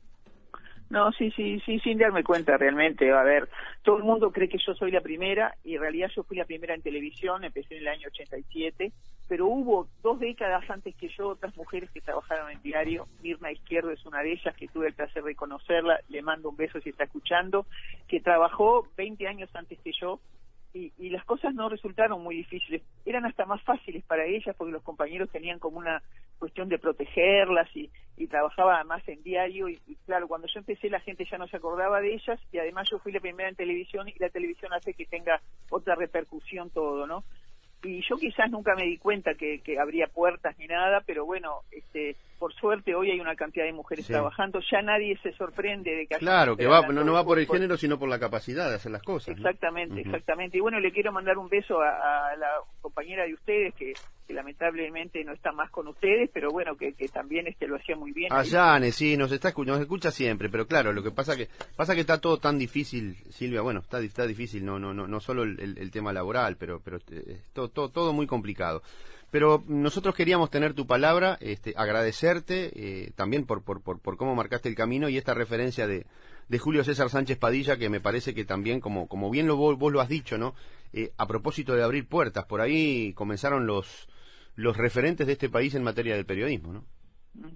No, 0.90 1.12
sí, 1.14 1.32
sí, 1.32 1.60
sí, 1.66 1.80
sin 1.80 1.98
darme 1.98 2.24
cuenta 2.24 2.58
realmente. 2.58 3.12
A 3.12 3.24
ver, 3.24 3.50
todo 3.82 3.98
el 3.98 4.04
mundo 4.04 4.32
cree 4.32 4.48
que 4.48 4.60
yo 4.60 4.76
soy 4.76 4.92
la 4.92 5.02
primera 5.02 5.56
y 5.64 5.76
en 5.76 5.82
realidad 5.82 6.10
yo 6.16 6.24
fui 6.24 6.38
la 6.38 6.46
primera 6.46 6.76
en 6.76 6.82
televisión, 6.82 7.44
empecé 7.44 7.76
en 7.76 7.82
el 7.82 7.88
año 7.88 8.08
87, 8.08 8.92
pero 9.28 9.48
hubo 9.48 9.88
dos 10.04 10.20
décadas 10.20 10.64
antes 10.70 10.96
que 10.96 11.10
yo 11.10 11.30
otras 11.30 11.56
mujeres 11.58 11.90
que 11.90 12.02
trabajaron 12.02 12.52
en 12.52 12.62
diario. 12.62 13.08
Mirna 13.24 13.52
Izquierdo 13.52 13.90
es 13.92 14.06
una 14.06 14.22
de 14.22 14.34
ellas 14.34 14.56
que 14.56 14.68
tuve 14.68 14.88
el 14.88 14.94
placer 14.94 15.24
de 15.24 15.36
conocerla, 15.36 16.00
le 16.10 16.22
mando 16.22 16.50
un 16.50 16.56
beso 16.56 16.80
si 16.80 16.90
está 16.90 17.06
escuchando, 17.06 17.66
que 18.08 18.20
trabajó 18.20 18.88
20 18.96 19.28
años 19.28 19.50
antes 19.56 19.80
que 19.80 19.92
yo 20.00 20.20
y, 20.76 21.10
las 21.10 21.24
cosas 21.24 21.54
no 21.56 21.70
resultaron 21.70 22.22
muy 22.22 22.36
difíciles, 22.36 22.82
eran 23.06 23.26
hasta 23.26 23.46
más 23.46 23.62
fáciles 23.64 24.04
para 24.04 24.26
ellas 24.26 24.54
porque 24.58 24.74
los 24.74 24.84
compañeros 24.84 25.30
tenían 25.32 25.58
como 25.58 25.78
una 25.78 26.04
cuestión 26.38 26.68
de 26.68 26.78
protegerlas 26.78 27.74
y, 27.76 27.90
y 28.18 28.28
trabajaba 28.28 28.84
más 28.84 29.08
en 29.08 29.24
diario 29.24 29.70
y, 29.70 29.80
claro, 30.06 30.28
cuando 30.28 30.48
yo 30.48 30.60
empecé 30.60 30.90
la 30.90 31.00
gente 31.00 31.26
ya 31.30 31.38
no 31.38 31.48
se 31.48 31.58
acordaba 31.58 32.02
de 32.02 32.14
ellas 32.14 32.40
y 32.52 32.58
además 32.58 32.90
yo 32.92 33.00
fui 33.00 33.14
la 33.14 33.22
primera 33.22 33.48
en 33.48 33.56
televisión 33.56 34.10
y 34.10 34.20
la 34.20 34.30
televisión 34.30 34.74
hace 34.74 34.94
que 34.94 35.06
tenga 35.06 35.42
otra 35.70 35.96
repercusión 35.96 36.70
todo, 36.70 37.08
¿no? 37.08 37.24
Y 37.86 38.02
yo 38.08 38.18
quizás 38.18 38.50
nunca 38.50 38.76
me 38.76 38.84
di 38.84 38.98
cuenta 38.98 39.36
que, 39.36 39.60
que 39.60 39.80
habría 39.80 40.08
puertas 40.08 40.58
ni 40.58 40.68
nada, 40.68 41.02
pero 41.06 41.26
bueno, 41.26 41.62
este 41.72 42.16
por 42.40 42.54
suerte 42.54 42.94
hoy 42.96 43.12
hay 43.12 43.20
una 43.20 43.36
cantidad 43.36 43.66
de 43.66 43.74
mujeres 43.74 44.08
trabajando, 44.08 44.60
ya 44.72 44.82
nadie 44.82 45.18
se 45.24 45.32
sorprende 45.34 45.96
de 45.96 46.08
que... 46.08 46.18
Claro, 46.18 46.58
que 46.58 46.68
va, 46.68 46.86
no, 46.88 47.14
va 47.14 47.24
por 47.24 47.40
el 47.40 47.48
género, 47.48 47.78
sino 47.78 47.98
por 47.98 48.10
la 48.10 48.20
capacidad 48.20 48.70
de 48.70 48.76
hacer 48.76 48.92
las 48.92 49.04
cosas. 49.04 49.38
Exactamente, 49.38 50.02
exactamente. 50.02 50.58
Y 50.58 50.62
bueno, 50.62 50.80
le 50.80 50.92
quiero 50.92 51.12
mandar 51.12 51.38
un 51.38 51.48
beso 51.48 51.82
a, 51.82 52.36
la 52.38 52.50
compañera 52.82 53.26
de 53.26 53.34
ustedes, 53.34 53.74
que, 53.76 53.94
lamentablemente 54.34 55.24
no 55.24 55.34
está 55.34 55.52
más 55.52 55.70
con 55.70 55.88
ustedes, 55.88 56.30
pero 56.34 56.52
bueno, 56.52 56.76
que, 56.76 56.94
también 57.14 57.48
este 57.48 57.68
lo 57.68 57.76
hacía 57.76 57.96
muy 57.96 58.12
bien. 58.12 58.32
A 58.34 58.44
Yane, 58.44 58.92
sí, 58.92 59.16
nos, 59.18 59.32
está, 59.32 59.54
nos 59.56 59.80
escucha 59.80 60.12
siempre, 60.12 60.50
pero 60.50 60.68
claro, 60.68 60.92
lo 60.94 61.04
que 61.04 61.12
pasa 61.12 61.36
que 61.36 61.50
pasa 61.76 61.94
que 61.94 62.02
está 62.02 62.20
todo 62.20 62.38
tan 62.38 62.58
difícil, 62.58 63.16
Silvia, 63.30 63.62
bueno, 63.62 63.82
está, 63.82 64.00
está 64.00 64.26
difícil, 64.26 64.66
no 64.66 64.80
no 64.80 64.94
no 64.94 65.08
no 65.08 65.20
solo 65.20 65.44
el, 65.44 65.92
tema 65.92 66.12
laboral, 66.12 66.58
pero, 66.58 66.82
pero 66.84 66.98
eh, 67.12 67.42
todo, 67.54 67.70
todo, 67.70 67.90
todo 67.90 68.14
muy 68.14 68.28
complicado. 68.28 68.82
Pero 69.32 69.64
nosotros 69.68 70.16
queríamos 70.16 70.50
tener 70.50 70.74
tu 70.74 70.88
palabra, 70.88 71.38
este, 71.42 71.74
agradecerte 71.76 72.72
eh, 72.74 73.12
también 73.16 73.46
por, 73.46 73.64
por, 73.64 73.82
por, 73.82 74.18
cómo 74.18 74.34
marcaste 74.34 74.70
el 74.70 74.76
camino 74.76 75.10
y 75.10 75.18
esta 75.18 75.34
referencia 75.34 75.88
de, 75.88 76.06
de, 76.48 76.58
Julio 76.58 76.86
César 76.86 77.10
Sánchez 77.10 77.38
Padilla, 77.38 77.76
que 77.76 77.90
me 77.90 78.00
parece 78.00 78.34
que 78.34 78.46
también, 78.46 78.80
como, 78.80 79.08
como 79.08 79.30
bien 79.30 79.48
lo, 79.48 79.58
vos, 79.58 79.92
lo 79.92 80.00
has 80.00 80.08
dicho, 80.08 80.38
¿no? 80.38 80.56
Eh, 80.94 81.12
a 81.18 81.28
propósito 81.28 81.76
de 81.76 81.84
abrir 81.84 82.08
puertas, 82.08 82.46
por 82.46 82.62
ahí 82.62 83.12
comenzaron 83.14 83.68
los, 83.68 84.08
los 84.56 84.78
referentes 84.78 85.28
de 85.28 85.34
este 85.34 85.50
país 85.50 85.76
en 85.76 85.84
materia 85.84 86.16
del 86.16 86.26
periodismo, 86.26 86.74
¿no? 86.74 86.86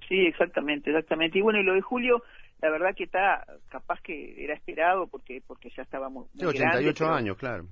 Sí, 0.07 0.25
exactamente, 0.25 0.89
exactamente. 0.89 1.39
Y 1.39 1.41
bueno, 1.41 1.59
y 1.59 1.63
lo 1.63 1.73
de 1.73 1.81
Julio, 1.81 2.23
la 2.61 2.69
verdad 2.69 2.93
que 2.95 3.05
está, 3.05 3.45
capaz 3.69 4.01
que 4.01 4.43
era 4.43 4.53
esperado 4.53 5.07
porque 5.07 5.41
porque 5.45 5.69
ya 5.75 5.83
estábamos 5.83 6.27
muy, 6.33 6.45
88 6.45 7.07
años, 7.07 7.37
claro. 7.37 7.65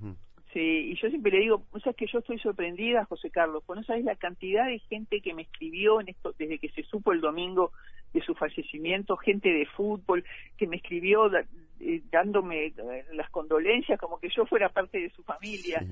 Sí, 0.52 0.60
y 0.60 0.94
yo 0.94 1.10
siempre 1.10 1.30
le 1.30 1.40
digo, 1.40 1.66
o 1.72 1.80
sea, 1.80 1.92
que 1.92 2.06
yo 2.10 2.20
estoy 2.20 2.38
sorprendida, 2.38 3.04
José 3.04 3.30
Carlos, 3.30 3.62
pues 3.66 3.76
no 3.76 3.84
sabes 3.84 4.04
la 4.04 4.16
cantidad 4.16 4.66
de 4.66 4.78
gente 4.78 5.20
que 5.20 5.34
me 5.34 5.42
escribió 5.42 6.00
en 6.00 6.08
esto 6.08 6.34
desde 6.38 6.58
que 6.58 6.70
se 6.70 6.82
supo 6.84 7.12
el 7.12 7.20
domingo 7.20 7.72
de 8.14 8.22
su 8.22 8.34
fallecimiento, 8.34 9.18
gente 9.18 9.50
de 9.50 9.66
fútbol 9.66 10.24
que 10.56 10.66
me 10.66 10.76
escribió 10.76 11.30
eh, 11.36 12.02
dándome 12.10 12.66
eh, 12.66 12.74
las 13.12 13.28
condolencias 13.28 14.00
como 14.00 14.18
que 14.18 14.30
yo 14.34 14.46
fuera 14.46 14.70
parte 14.70 14.98
de 14.98 15.10
su 15.10 15.22
familia. 15.22 15.84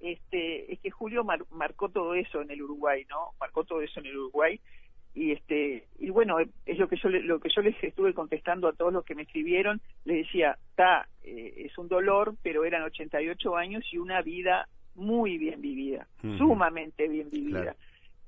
Este, 0.00 0.72
es 0.72 0.80
que 0.80 0.90
Julio 0.90 1.24
marcó 1.24 1.88
todo 1.88 2.14
eso 2.14 2.40
en 2.40 2.50
el 2.50 2.62
Uruguay, 2.62 3.04
¿no? 3.08 3.30
Marcó 3.40 3.64
todo 3.64 3.82
eso 3.82 4.00
en 4.00 4.06
el 4.06 4.16
Uruguay. 4.16 4.60
Y 5.14 5.32
este 5.32 5.86
y 5.98 6.10
bueno 6.10 6.38
es 6.38 6.78
lo 6.78 6.86
que 6.86 6.96
yo 6.96 7.08
lo 7.08 7.40
que 7.40 7.48
yo 7.48 7.62
les 7.62 7.82
estuve 7.82 8.14
contestando 8.14 8.68
a 8.68 8.72
todos 8.72 8.92
los 8.92 9.04
que 9.04 9.16
me 9.16 9.22
escribieron. 9.22 9.80
Les 10.04 10.26
decía 10.26 10.56
está 10.70 11.08
eh, 11.24 11.64
es 11.66 11.76
un 11.78 11.88
dolor 11.88 12.36
pero 12.42 12.64
eran 12.64 12.82
88 12.82 13.56
años 13.56 13.84
y 13.90 13.98
una 13.98 14.22
vida 14.22 14.68
muy 14.94 15.38
bien 15.38 15.60
vivida 15.60 16.06
sumamente 16.36 17.08
bien 17.08 17.30
vivida 17.30 17.74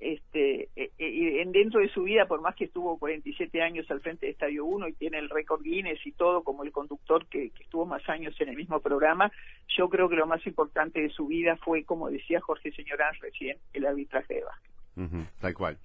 este, 0.00 0.70
eh, 0.76 0.90
eh, 0.98 1.44
dentro 1.46 1.80
de 1.80 1.90
su 1.90 2.04
vida, 2.04 2.26
por 2.26 2.40
más 2.40 2.56
que 2.56 2.64
estuvo 2.64 2.98
47 2.98 3.62
años 3.62 3.90
al 3.90 4.00
frente 4.00 4.26
de 4.26 4.32
Estadio 4.32 4.64
1 4.64 4.88
y 4.88 4.92
tiene 4.94 5.18
el 5.18 5.28
récord 5.28 5.62
Guinness 5.62 6.04
y 6.06 6.12
todo 6.12 6.42
como 6.42 6.64
el 6.64 6.72
conductor 6.72 7.26
que, 7.26 7.52
estuvo 7.60 7.84
más 7.84 8.08
años 8.08 8.34
en 8.40 8.48
el 8.48 8.56
mismo 8.56 8.80
programa, 8.80 9.30
yo 9.76 9.88
creo 9.88 10.08
que 10.08 10.16
lo 10.16 10.26
más 10.26 10.44
importante 10.46 11.00
de 11.00 11.10
su 11.10 11.26
vida 11.26 11.56
fue, 11.56 11.84
como 11.84 12.10
decía 12.10 12.40
Jorge 12.40 12.72
Señorán 12.72 13.14
recién, 13.20 13.58
el 13.74 13.86
arbitraje 13.86 14.34
de 14.34 14.44
básquet. 14.44 15.30
tal 15.40 15.54
cual. 15.54 15.76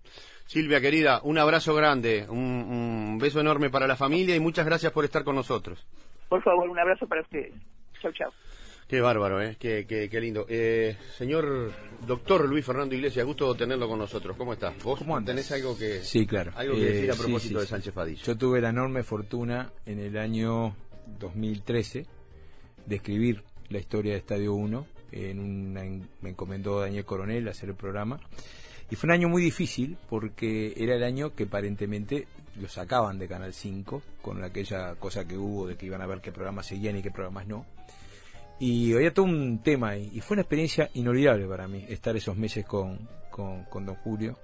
Silvia, 0.46 0.80
querida, 0.80 1.20
un 1.24 1.38
abrazo 1.38 1.76
grande, 1.76 2.26
un, 2.30 3.18
beso 3.20 3.40
enorme 3.40 3.70
para 3.70 3.88
la 3.88 3.96
familia 3.96 4.36
y 4.36 4.40
muchas 4.40 4.66
gracias 4.66 4.92
por 4.92 5.04
estar 5.04 5.24
con 5.24 5.36
nosotros. 5.36 5.86
Por 6.30 6.42
favor, 6.42 6.70
un 6.70 6.80
abrazo 6.80 7.08
para 7.08 7.22
ustedes. 7.22 7.54
Chau, 8.02 8.12
chau. 8.14 8.32
Qué 8.88 9.02
bárbaro, 9.02 9.42
¿eh? 9.42 9.58
Qué, 9.60 9.88
qué, 9.88 10.22
lindo. 10.22 10.46
Eh, 10.48 10.96
señor 11.18 11.74
doctor 12.06 12.48
Luis 12.48 12.64
Fernando 12.64 12.94
Iglesias, 12.94 13.26
gusto 13.26 13.56
tenerlo 13.56 13.88
con 13.88 13.98
nosotros. 13.98 14.38
¿Cómo 14.38 14.54
está? 14.54 14.76
¿Vos 14.84 15.00
¿Cómo 15.00 15.24
tenés 15.24 15.52
algo 15.52 15.76
que, 15.76 16.04
sí, 16.04 16.28
claro. 16.28 16.52
algo 16.56 16.76
que 16.76 16.86
decir 16.86 17.10
a 17.10 17.16
eh, 17.16 17.18
propósito 17.18 17.60
de 17.60 17.66
Sánchez 17.66 17.94
Padilla? 17.96 18.22
Yo 18.24 18.38
tuve 18.38 18.62
la 18.62 18.70
enorme 18.70 19.02
fortuna 19.02 19.74
en 19.88 20.00
el 20.00 20.16
año 20.20 20.76
2013 21.20 22.06
de 22.86 22.96
escribir 22.96 23.44
la 23.70 23.80
historia 23.80 24.14
de 24.14 24.20
Estadio 24.20 24.54
1. 24.54 24.88
En 25.14 25.74
me 26.22 26.30
encomendó 26.30 26.82
Daniel 26.82 27.06
Coronel 27.06 27.48
hacer 27.48 27.70
el 27.70 27.76
programa. 27.76 28.20
Y 28.92 28.96
fue 28.96 29.08
un 29.08 29.14
año 29.14 29.30
muy 29.30 29.42
difícil 29.42 29.98
porque 30.08 30.76
era 30.78 30.94
el 30.94 31.04
año 31.04 31.34
que 31.34 31.46
aparentemente 31.46 32.28
lo 32.62 32.68
sacaban 32.68 33.18
de 33.18 33.28
Canal 33.28 33.52
5 33.52 34.04
con 34.22 34.44
aquella 34.44 34.94
cosa 34.96 35.28
que 35.28 35.38
hubo 35.38 35.66
de 35.66 35.76
que 35.76 35.88
iban 35.88 36.04
a 36.04 36.06
ver 36.06 36.22
qué 36.22 36.32
programas 36.32 36.68
seguían 36.68 36.98
y 36.98 37.02
qué 37.02 37.10
programas 37.10 37.48
no 37.48 37.66
y 38.60 38.94
había 38.94 39.14
todo 39.14 39.26
un 39.26 39.60
tema 39.60 39.90
ahí. 39.90 40.12
Y 40.14 40.22
fue 40.22 40.36
una 40.36 40.42
experiencia 40.42 40.90
inolvidable 40.94 41.48
para 41.48 41.68
mí 41.68 41.86
estar 41.88 42.16
esos 42.16 42.38
meses 42.38 42.66
con, 42.66 43.00
con, 43.30 43.86
don 43.86 43.96
Julio. 43.96 44.38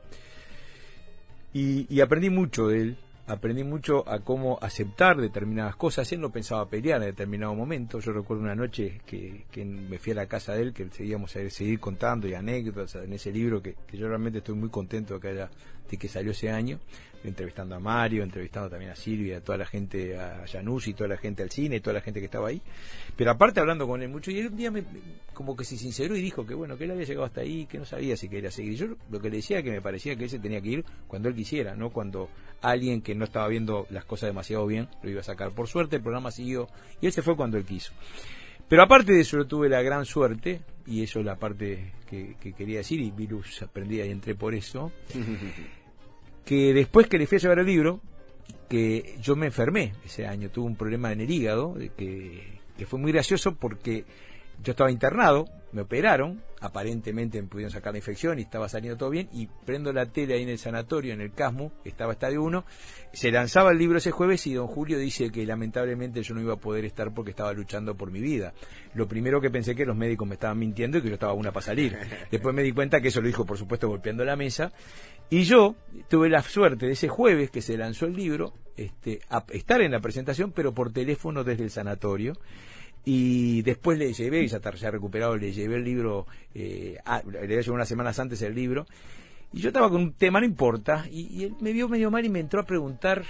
Y, 1.54 2.00
aprendí 2.00 2.30
mucho 2.30 2.68
de 2.68 2.82
él, 2.82 2.98
aprendí 3.28 3.64
mucho 3.64 4.08
a 4.08 4.20
cómo 4.20 4.58
aceptar 4.62 5.18
determinadas 5.18 5.76
cosas. 5.76 6.12
Él 6.12 6.22
no 6.22 6.32
pensaba 6.32 6.70
pelear 6.70 7.02
en 7.02 7.08
determinado 7.08 7.54
momento. 7.56 8.00
Yo 8.00 8.12
recuerdo 8.14 8.44
una 8.44 8.56
noche 8.56 9.02
que, 9.06 9.46
que 9.52 9.66
me 9.66 9.98
fui 9.98 10.14
a 10.14 10.16
la 10.16 10.28
casa 10.28 10.54
de 10.54 10.62
él, 10.64 10.74
que 10.74 10.90
seguíamos 10.90 11.36
a 11.36 11.50
seguir 11.50 11.80
contando 11.80 12.28
y 12.28 12.34
anécdotas 12.34 12.96
en 12.96 13.14
ese 13.14 13.32
libro, 13.32 13.62
que, 13.62 13.76
que 13.88 13.98
yo 13.98 14.08
realmente 14.08 14.40
estoy 14.40 14.56
muy 14.56 14.70
contento 14.70 15.16
de 15.16 15.20
que, 15.20 15.28
haya, 15.30 15.50
de 15.90 15.98
que 15.98 16.08
salió 16.08 16.32
ese 16.32 16.50
año 16.50 16.80
entrevistando 17.24 17.76
a 17.76 17.80
Mario, 17.80 18.24
entrevistando 18.24 18.70
también 18.70 18.92
a 18.92 18.96
Silvia, 18.96 19.38
a 19.38 19.42
toda 19.42 19.58
la 19.58 19.66
gente, 19.66 20.18
a 20.18 20.46
y 20.86 20.94
toda 20.94 21.08
la 21.08 21.18
gente 21.18 21.44
al 21.44 21.52
cine, 21.52 21.80
toda 21.80 21.94
la 21.94 22.02
gente 22.02 22.20
que 22.20 22.26
estaba 22.26 22.50
ahí. 22.50 22.62
Pero 23.16 23.32
aparte 23.32 23.60
hablando 23.60 23.88
con 23.88 24.02
él 24.02 24.10
mucho, 24.10 24.32
y 24.32 24.40
él 24.40 24.48
un 24.48 24.56
día 24.56 24.72
me, 24.72 24.84
como 25.34 25.56
que 25.56 25.64
se 25.64 25.78
sinceró 25.78 26.16
y 26.16 26.22
dijo 26.22 26.46
que 26.46 26.54
bueno, 26.54 26.78
que 26.78 26.86
él 26.86 26.92
había 26.92 27.06
llegado 27.06 27.26
hasta 27.26 27.42
ahí, 27.42 27.66
que 27.66 27.78
no 27.78 27.86
sabía 27.86 28.18
si 28.18 28.30
quería 28.30 28.52
seguir. 28.52 28.76
Yo 28.76 28.88
lo 29.10 29.20
que 29.20 29.30
le 29.30 29.38
decía 29.38 29.62
que 29.62 29.72
me 29.72 29.82
parecía 29.82 30.16
que 30.16 30.26
él 30.26 30.30
se 30.30 30.40
tenía 30.40 30.62
que 30.62 30.70
ir 30.70 30.86
cuando 31.08 31.30
él 31.30 31.36
quisiera, 31.36 31.76
no 31.76 31.92
cuando 31.92 32.30
alguien 32.62 33.02
que 33.02 33.16
no 33.16 33.26
estaba 33.26 33.48
viendo 33.48 33.88
las 33.90 34.06
cosas 34.06 34.28
demasiado 34.28 34.66
bien 34.66 34.88
lo 35.04 35.10
iba 35.10 35.22
a 35.22 35.24
sacar. 35.24 35.52
Por 35.52 35.68
suerte 35.68 35.98
el 35.98 36.02
programa 36.02 36.32
siguió 36.32 36.68
y 37.02 37.06
él 37.06 37.12
se 37.12 37.22
fue 37.22 37.36
cuando 37.36 37.58
él 37.58 37.66
quiso. 37.66 37.94
Pero 38.72 38.84
aparte 38.84 39.12
de 39.12 39.20
eso, 39.20 39.36
yo 39.36 39.46
tuve 39.46 39.68
la 39.68 39.82
gran 39.82 40.06
suerte, 40.06 40.62
y 40.88 41.04
eso 41.04 41.20
es 41.20 41.26
la 41.26 41.36
parte 41.36 41.92
que, 42.10 42.38
que 42.40 42.54
quería 42.54 42.78
decir, 42.78 43.02
y 43.02 43.12
Virus 43.12 43.62
aprendí 43.64 43.98
y 43.98 44.10
entré 44.10 44.34
por 44.34 44.56
eso, 44.56 44.94
que 46.46 46.74
después 46.74 47.08
que 47.08 47.18
le 47.18 47.28
fui 47.28 47.36
a 47.36 47.42
llevar 47.42 47.60
el 47.60 47.66
libro, 47.66 48.00
que 48.70 49.18
yo 49.22 49.36
me 49.36 49.48
enfermé 49.48 49.92
ese 50.06 50.26
año, 50.26 50.52
tuve 50.52 50.68
un 50.68 50.78
problema 50.78 51.12
en 51.12 51.20
el 51.20 51.30
hígado, 51.30 51.76
que, 51.98 52.62
que 52.78 52.86
fue 52.86 52.98
muy 52.98 53.12
gracioso 53.12 53.56
porque 53.56 54.06
yo 54.64 54.72
estaba 54.72 54.92
internado, 54.92 55.46
me 55.72 55.82
operaron, 55.82 56.44
aparentemente 56.60 57.42
me 57.42 57.48
pudieron 57.48 57.72
sacar 57.72 57.94
la 57.94 58.00
infección 58.00 58.38
y 58.40 58.44
estaba 58.44 58.70
saliendo 58.70 58.98
todo 58.98 59.10
bien, 59.10 59.30
y 59.32 59.48
prendo 59.66 59.92
la 59.94 60.06
tele 60.06 60.36
ahí 60.36 60.44
en 60.44 60.50
el 60.50 60.58
sanatorio, 60.58 61.14
en 61.14 61.22
el 61.22 61.34
Casmo, 61.34 61.72
estaba 61.84 62.14
Estadio 62.14 62.44
1, 62.44 62.66
se 63.14 63.32
lanzaba 63.32 63.72
el 63.72 63.78
libro 63.78 63.98
ese 63.98 64.12
jueves 64.12 64.46
y 64.48 64.54
don 64.54 64.68
Julio 64.68 65.00
dice 65.00 65.32
que 65.32 65.46
lamentablemente 65.46 66.22
yo 66.22 66.36
no 66.36 66.42
iba 66.42 66.54
a 66.54 66.58
poder 66.58 66.86
estar 66.86 67.14
porque 67.14 67.32
estaba 67.32 67.54
luchando 67.54 67.96
por 67.96 68.12
mi 68.12 68.20
vida. 68.20 68.54
Lo 68.94 69.08
primero 69.08 69.42
que 69.42 69.50
pensé 69.50 69.74
que 69.76 69.86
los 69.86 69.96
médicos 69.96 70.28
me 70.28 70.36
estaban 70.36 70.60
mintiendo 70.60 70.98
y 70.98 71.02
que 71.02 71.08
yo 71.08 71.16
estaba 71.16 71.34
una 71.34 71.52
para 71.52 71.66
salir. 71.66 71.98
Después 72.32 72.54
me 72.54 72.64
di 72.64 72.72
cuenta 72.72 73.02
que 73.02 73.08
eso 73.08 73.22
lo 73.22 73.28
dijo, 73.28 73.46
por 73.46 73.58
supuesto, 73.58 73.88
golpeando 73.88 74.24
la 74.26 74.36
mesa, 74.36 74.72
y 75.30 75.44
yo 75.44 75.76
tuve 76.10 76.30
la 76.30 76.42
suerte 76.42 76.86
de 76.86 76.92
ese 76.92 77.08
jueves 77.08 77.50
que 77.50 77.62
se 77.62 77.78
lanzó 77.78 78.06
el 78.06 78.14
libro, 78.14 78.54
este, 78.76 79.22
a 79.30 79.44
estar 79.50 79.82
en 79.82 79.92
la 79.92 80.00
presentación, 80.00 80.52
pero 80.52 80.74
por 80.74 80.92
teléfono 80.92 81.44
desde 81.44 81.64
el 81.64 81.72
sanatorio 81.72 82.34
y 83.04 83.62
después 83.64 83.98
le 83.98 84.14
llevé, 84.14 84.44
y 84.44 84.48
ya 84.48 84.60
se 84.60 84.88
ha 84.88 84.92
recuperado, 84.92 85.36
le 85.36 85.52
llevé 85.52 85.76
el 85.76 85.84
libro, 85.84 86.28
eh, 86.54 86.98
le 87.32 87.40
había 87.40 87.62
llevado 87.62 87.74
unas 87.74 87.88
semanas 87.88 88.20
antes 88.20 88.42
el 88.42 88.54
libro, 88.54 88.86
y 89.54 89.60
yo 89.60 89.70
estaba 89.70 89.90
con 89.90 90.02
un 90.02 90.14
tema, 90.14 90.40
no 90.40 90.46
importa, 90.46 91.06
y, 91.10 91.44
él 91.44 91.56
me 91.60 91.74
vio 91.74 91.90
medio 91.90 92.12
mal 92.12 92.26
y 92.26 92.30
me 92.30 92.40
entró 92.40 92.62
a 92.62 92.66
preguntar, 92.66 93.24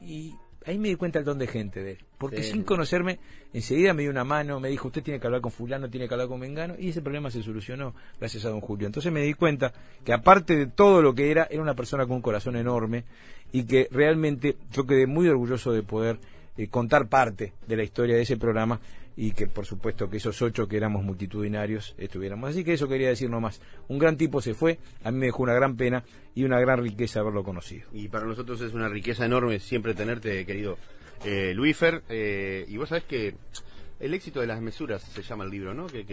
y 0.00 0.34
ahí 0.64 0.78
me 0.78 0.88
di 0.88 0.94
cuenta 0.96 1.18
el 1.18 1.24
don 1.24 1.38
de 1.38 1.46
gente 1.46 1.82
de 1.82 1.92
él, 1.92 1.98
porque 2.16 2.42
sin 2.42 2.62
conocerme, 2.62 3.18
enseguida 3.52 3.92
me 3.92 4.02
dio 4.02 4.10
una 4.10 4.24
mano, 4.24 4.60
me 4.60 4.70
dijo, 4.70 4.88
usted 4.88 5.02
tiene 5.02 5.20
que 5.20 5.26
hablar 5.26 5.42
con 5.42 5.52
fulano, 5.52 5.90
tiene 5.90 6.08
que 6.08 6.14
hablar 6.14 6.28
con 6.28 6.40
Mengano, 6.40 6.74
y 6.78 6.88
ese 6.88 7.02
problema 7.02 7.30
se 7.30 7.42
solucionó 7.42 7.94
gracias 8.18 8.46
a 8.46 8.48
don 8.48 8.60
Julio. 8.60 8.86
Entonces 8.86 9.12
me 9.12 9.20
di 9.22 9.34
cuenta 9.34 9.72
que 10.04 10.12
aparte 10.12 10.56
de 10.56 10.66
todo 10.66 11.02
lo 11.02 11.14
que 11.14 11.30
era, 11.30 11.46
era 11.50 11.62
una 11.62 11.74
persona 11.74 12.06
con 12.06 12.16
un 12.16 12.22
corazón 12.22 12.56
enorme, 12.56 13.04
y 13.52 13.64
que 13.64 13.88
realmente 13.90 14.56
yo 14.72 14.86
quedé 14.86 15.06
muy 15.06 15.28
orgulloso 15.28 15.72
de 15.72 15.82
poder 15.82 16.18
eh, 16.56 16.68
contar 16.68 17.08
parte 17.08 17.52
de 17.66 17.76
la 17.76 17.84
historia 17.84 18.16
de 18.16 18.22
ese 18.22 18.36
programa 18.36 18.80
y 19.20 19.32
que 19.32 19.48
por 19.48 19.66
supuesto 19.66 20.08
que 20.08 20.18
esos 20.18 20.40
ocho 20.42 20.68
que 20.68 20.76
éramos 20.76 21.02
multitudinarios 21.02 21.96
estuviéramos. 21.98 22.50
Así 22.50 22.62
que 22.62 22.74
eso 22.74 22.86
quería 22.86 23.08
decir 23.08 23.28
nomás. 23.28 23.60
Un 23.88 23.98
gran 23.98 24.16
tipo 24.16 24.40
se 24.40 24.54
fue, 24.54 24.78
a 25.02 25.10
mí 25.10 25.18
me 25.18 25.26
dejó 25.26 25.42
una 25.42 25.54
gran 25.54 25.76
pena 25.76 26.04
y 26.36 26.44
una 26.44 26.60
gran 26.60 26.80
riqueza 26.80 27.18
haberlo 27.18 27.42
conocido. 27.42 27.88
Y 27.92 28.06
para 28.06 28.26
nosotros 28.26 28.60
es 28.60 28.74
una 28.74 28.88
riqueza 28.88 29.26
enorme 29.26 29.58
siempre 29.58 29.94
tenerte, 29.94 30.46
querido 30.46 30.78
eh. 31.24 31.52
Eh, 32.08 32.64
y 32.68 32.76
vos 32.76 32.90
sabés 32.90 33.04
que 33.04 33.34
el 34.00 34.14
éxito 34.14 34.40
de 34.40 34.46
las 34.46 34.60
mesuras 34.60 35.02
se 35.02 35.22
llama 35.22 35.44
el 35.44 35.50
libro, 35.50 35.74
¿no? 35.74 35.86
Que, 35.86 36.04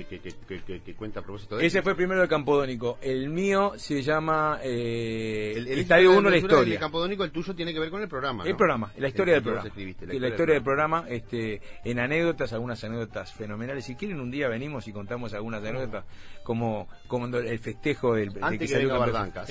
cuenta 0.97 1.19
a 1.19 1.23
propósito 1.23 1.57
de 1.57 1.65
Ese 1.65 1.83
fue 1.83 1.95
primero 1.95 2.21
de 2.21 2.27
Campodónico. 2.27 2.97
El 3.01 3.29
mío 3.29 3.73
se 3.77 4.01
llama 4.01 4.59
eh, 4.63 5.53
El, 5.55 5.67
Estadio 5.79 6.17
1, 6.17 6.29
la 6.29 6.37
historia. 6.37 6.73
El 6.73 6.79
Campodónico, 6.79 7.23
el 7.23 7.31
tuyo 7.31 7.53
tiene 7.53 7.73
que 7.73 7.79
ver 7.79 7.91
con 7.91 8.01
el 8.01 8.07
programa. 8.07 8.43
El 8.43 8.55
programa, 8.55 8.91
la 8.97 9.07
historia 9.07 9.35
del 9.35 9.43
programa. 9.43 9.69
la, 9.75 10.27
historia, 10.27 10.55
del 10.55 10.63
programa, 10.63 11.05
este, 11.07 11.61
en 11.83 11.99
anécdotas, 11.99 12.53
algunas 12.53 12.83
anécdotas 12.83 13.31
fenomenales. 13.33 13.85
Si 13.85 13.95
quieren, 13.95 14.19
un 14.19 14.31
día 14.31 14.47
venimos 14.47 14.87
y 14.87 14.91
contamos 14.91 15.33
algunas 15.35 15.63
anécdotas, 15.63 16.05
como, 16.43 16.87
como 17.07 17.27
el 17.27 17.59
festejo 17.59 18.15
del. 18.15 18.31
Antes 18.41 18.69
de 18.71 18.77
que, 18.77 18.85
venga 18.85 18.97
Bardanca. 18.97 19.45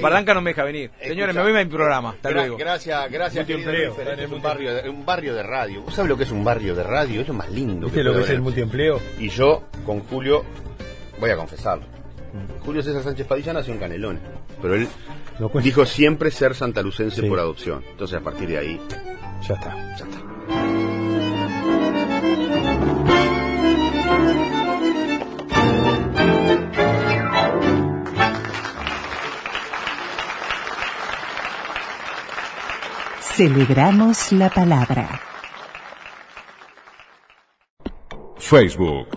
Bardanca, 0.00 0.34
no 0.34 0.40
me 0.40 0.50
deja 0.50 0.64
venir. 0.64 0.90
Señores, 1.02 1.34
me 1.34 1.42
voy 1.42 1.52
a 1.52 1.64
mi 1.64 1.70
programa. 1.70 2.10
Hasta 2.10 2.30
luego. 2.30 2.56
Gracias, 2.56 3.10
gracias. 3.10 3.48
Es 3.48 4.30
un 4.30 4.42
barrio, 4.42 4.72
un 4.90 5.04
barrio 5.04 5.34
de 5.34 5.42
radio. 5.42 5.82
¿Vos 5.82 5.94
sabés 5.94 6.08
lo 6.08 6.16
que 6.16 6.22
es 6.24 6.30
un 6.30 6.42
barrio 6.42 6.74
de 6.74 6.84
radio? 6.84 7.17
Es 7.22 7.28
lo 7.28 7.34
más 7.34 7.50
lindo. 7.50 7.86
¿Viste 7.86 8.02
lo 8.02 8.14
que 8.14 8.20
es 8.22 8.30
el 8.30 8.40
multiempleo? 8.40 9.00
Y 9.18 9.28
yo, 9.28 9.64
con 9.84 10.00
Julio, 10.00 10.44
voy 11.20 11.30
a 11.30 11.36
confesarlo. 11.36 11.84
Julio 12.64 12.82
César 12.82 13.02
Sánchez 13.02 13.26
Padilla 13.26 13.52
nació 13.52 13.72
en 13.72 13.80
Canelones, 13.80 14.22
pero 14.60 14.74
él 14.74 14.86
dijo 15.62 15.86
siempre 15.86 16.30
ser 16.30 16.54
santalucense 16.54 17.22
por 17.22 17.38
adopción. 17.38 17.82
Entonces, 17.90 18.18
a 18.18 18.20
partir 18.20 18.48
de 18.48 18.58
ahí, 18.58 18.80
ya 19.46 19.54
está. 19.54 19.74
Ya 19.96 20.04
está. 20.04 20.28
Celebramos 33.20 34.32
la 34.32 34.50
palabra. 34.50 35.27
Facebook, 38.48 39.08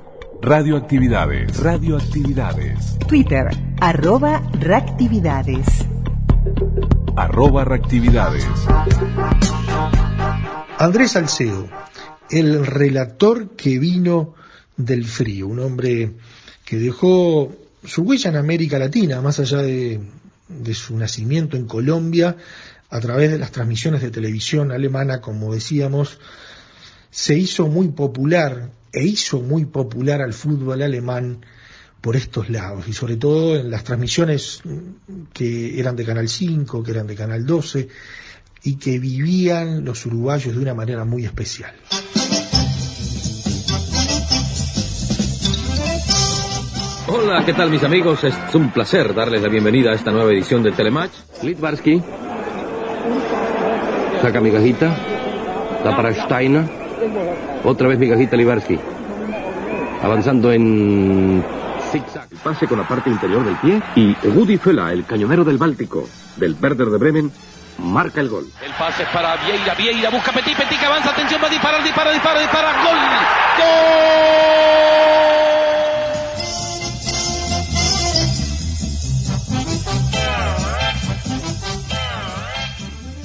Radioactividades. 0.41 1.57
Radioactividades. 1.57 2.97
Twitter, 3.07 3.47
arroba 3.79 4.43
reactividades. 4.59 5.65
Arroba 7.15 7.63
reactividades. 7.63 8.45
Andrés 10.77 11.11
Salcedo, 11.11 11.69
el 12.29 12.65
relator 12.65 13.51
que 13.51 13.79
vino 13.79 14.35
del 14.75 15.05
frío, 15.05 15.47
un 15.47 15.59
hombre 15.59 16.11
que 16.65 16.75
dejó 16.75 17.55
su 17.85 18.01
huella 18.01 18.31
en 18.31 18.35
América 18.35 18.79
Latina, 18.79 19.21
más 19.21 19.39
allá 19.39 19.59
de, 19.59 20.01
de 20.49 20.73
su 20.73 20.97
nacimiento 20.97 21.55
en 21.55 21.67
Colombia, 21.67 22.35
a 22.89 22.99
través 22.99 23.31
de 23.31 23.39
las 23.39 23.51
transmisiones 23.51 24.01
de 24.01 24.11
televisión 24.11 24.73
alemana, 24.73 25.21
como 25.21 25.53
decíamos, 25.53 26.19
se 27.11 27.37
hizo 27.37 27.67
muy 27.67 27.89
popular 27.89 28.71
e 28.93 29.03
hizo 29.03 29.41
muy 29.41 29.65
popular 29.65 30.21
al 30.21 30.33
fútbol 30.33 30.81
alemán 30.81 31.45
por 31.99 32.15
estos 32.15 32.49
lados 32.49 32.87
y 32.87 32.93
sobre 32.93 33.17
todo 33.17 33.57
en 33.57 33.69
las 33.69 33.83
transmisiones 33.83 34.61
que 35.33 35.79
eran 35.79 35.95
de 35.95 36.05
Canal 36.05 36.27
5, 36.27 36.81
que 36.81 36.91
eran 36.91 37.05
de 37.05 37.15
Canal 37.15 37.45
12 37.45 37.87
y 38.63 38.75
que 38.75 38.97
vivían 38.97 39.83
los 39.85 40.05
uruguayos 40.05 40.55
de 40.55 40.61
una 40.61 40.73
manera 40.73 41.05
muy 41.05 41.25
especial. 41.25 41.75
Hola, 47.07 47.43
¿qué 47.45 47.53
tal 47.53 47.69
mis 47.69 47.83
amigos? 47.83 48.23
Es 48.23 48.35
un 48.55 48.71
placer 48.71 49.13
darles 49.13 49.41
la 49.41 49.49
bienvenida 49.49 49.91
a 49.91 49.95
esta 49.95 50.11
nueva 50.11 50.31
edición 50.31 50.63
de 50.63 50.71
Telematch. 50.71 51.11
Litvarsky. 51.43 52.01
Saca 54.21 54.39
migajita. 54.39 54.87
Da 55.83 55.95
para 55.95 56.13
Steiner. 56.13 56.80
Otra 57.63 57.87
vez 57.87 57.99
migajita 57.99 58.35
Litvarsky. 58.35 58.79
Avanzando 60.01 60.51
en 60.51 61.43
zigzag. 61.91 62.27
Pase 62.43 62.67
con 62.67 62.77
la 62.79 62.87
parte 62.87 63.09
interior 63.09 63.43
del 63.43 63.55
pie. 63.57 63.81
Y 63.95 64.15
Woody 64.27 64.57
Fela, 64.57 64.91
el 64.91 65.05
cañonero 65.05 65.43
del 65.43 65.57
Báltico, 65.57 66.07
del 66.37 66.55
Werder 66.59 66.89
de 66.89 66.97
Bremen, 66.97 67.31
marca 67.79 68.21
el 68.21 68.29
gol. 68.29 68.45
El 68.63 68.71
pase 68.73 69.05
para 69.13 69.35
Vieira, 69.37 69.75
Vieira 69.75 70.09
busca 70.09 70.31
Petit, 70.31 70.57
Petit 70.57 70.79
que 70.79 70.85
avanza, 70.85 71.11
atención, 71.11 71.41
va 71.41 71.47
a 71.47 71.49
disparar, 71.49 71.83
dispara, 71.83 72.11
dispara, 72.11 72.39
dispara, 72.39 72.73
gol, 72.83 72.97
gol. 73.57 73.91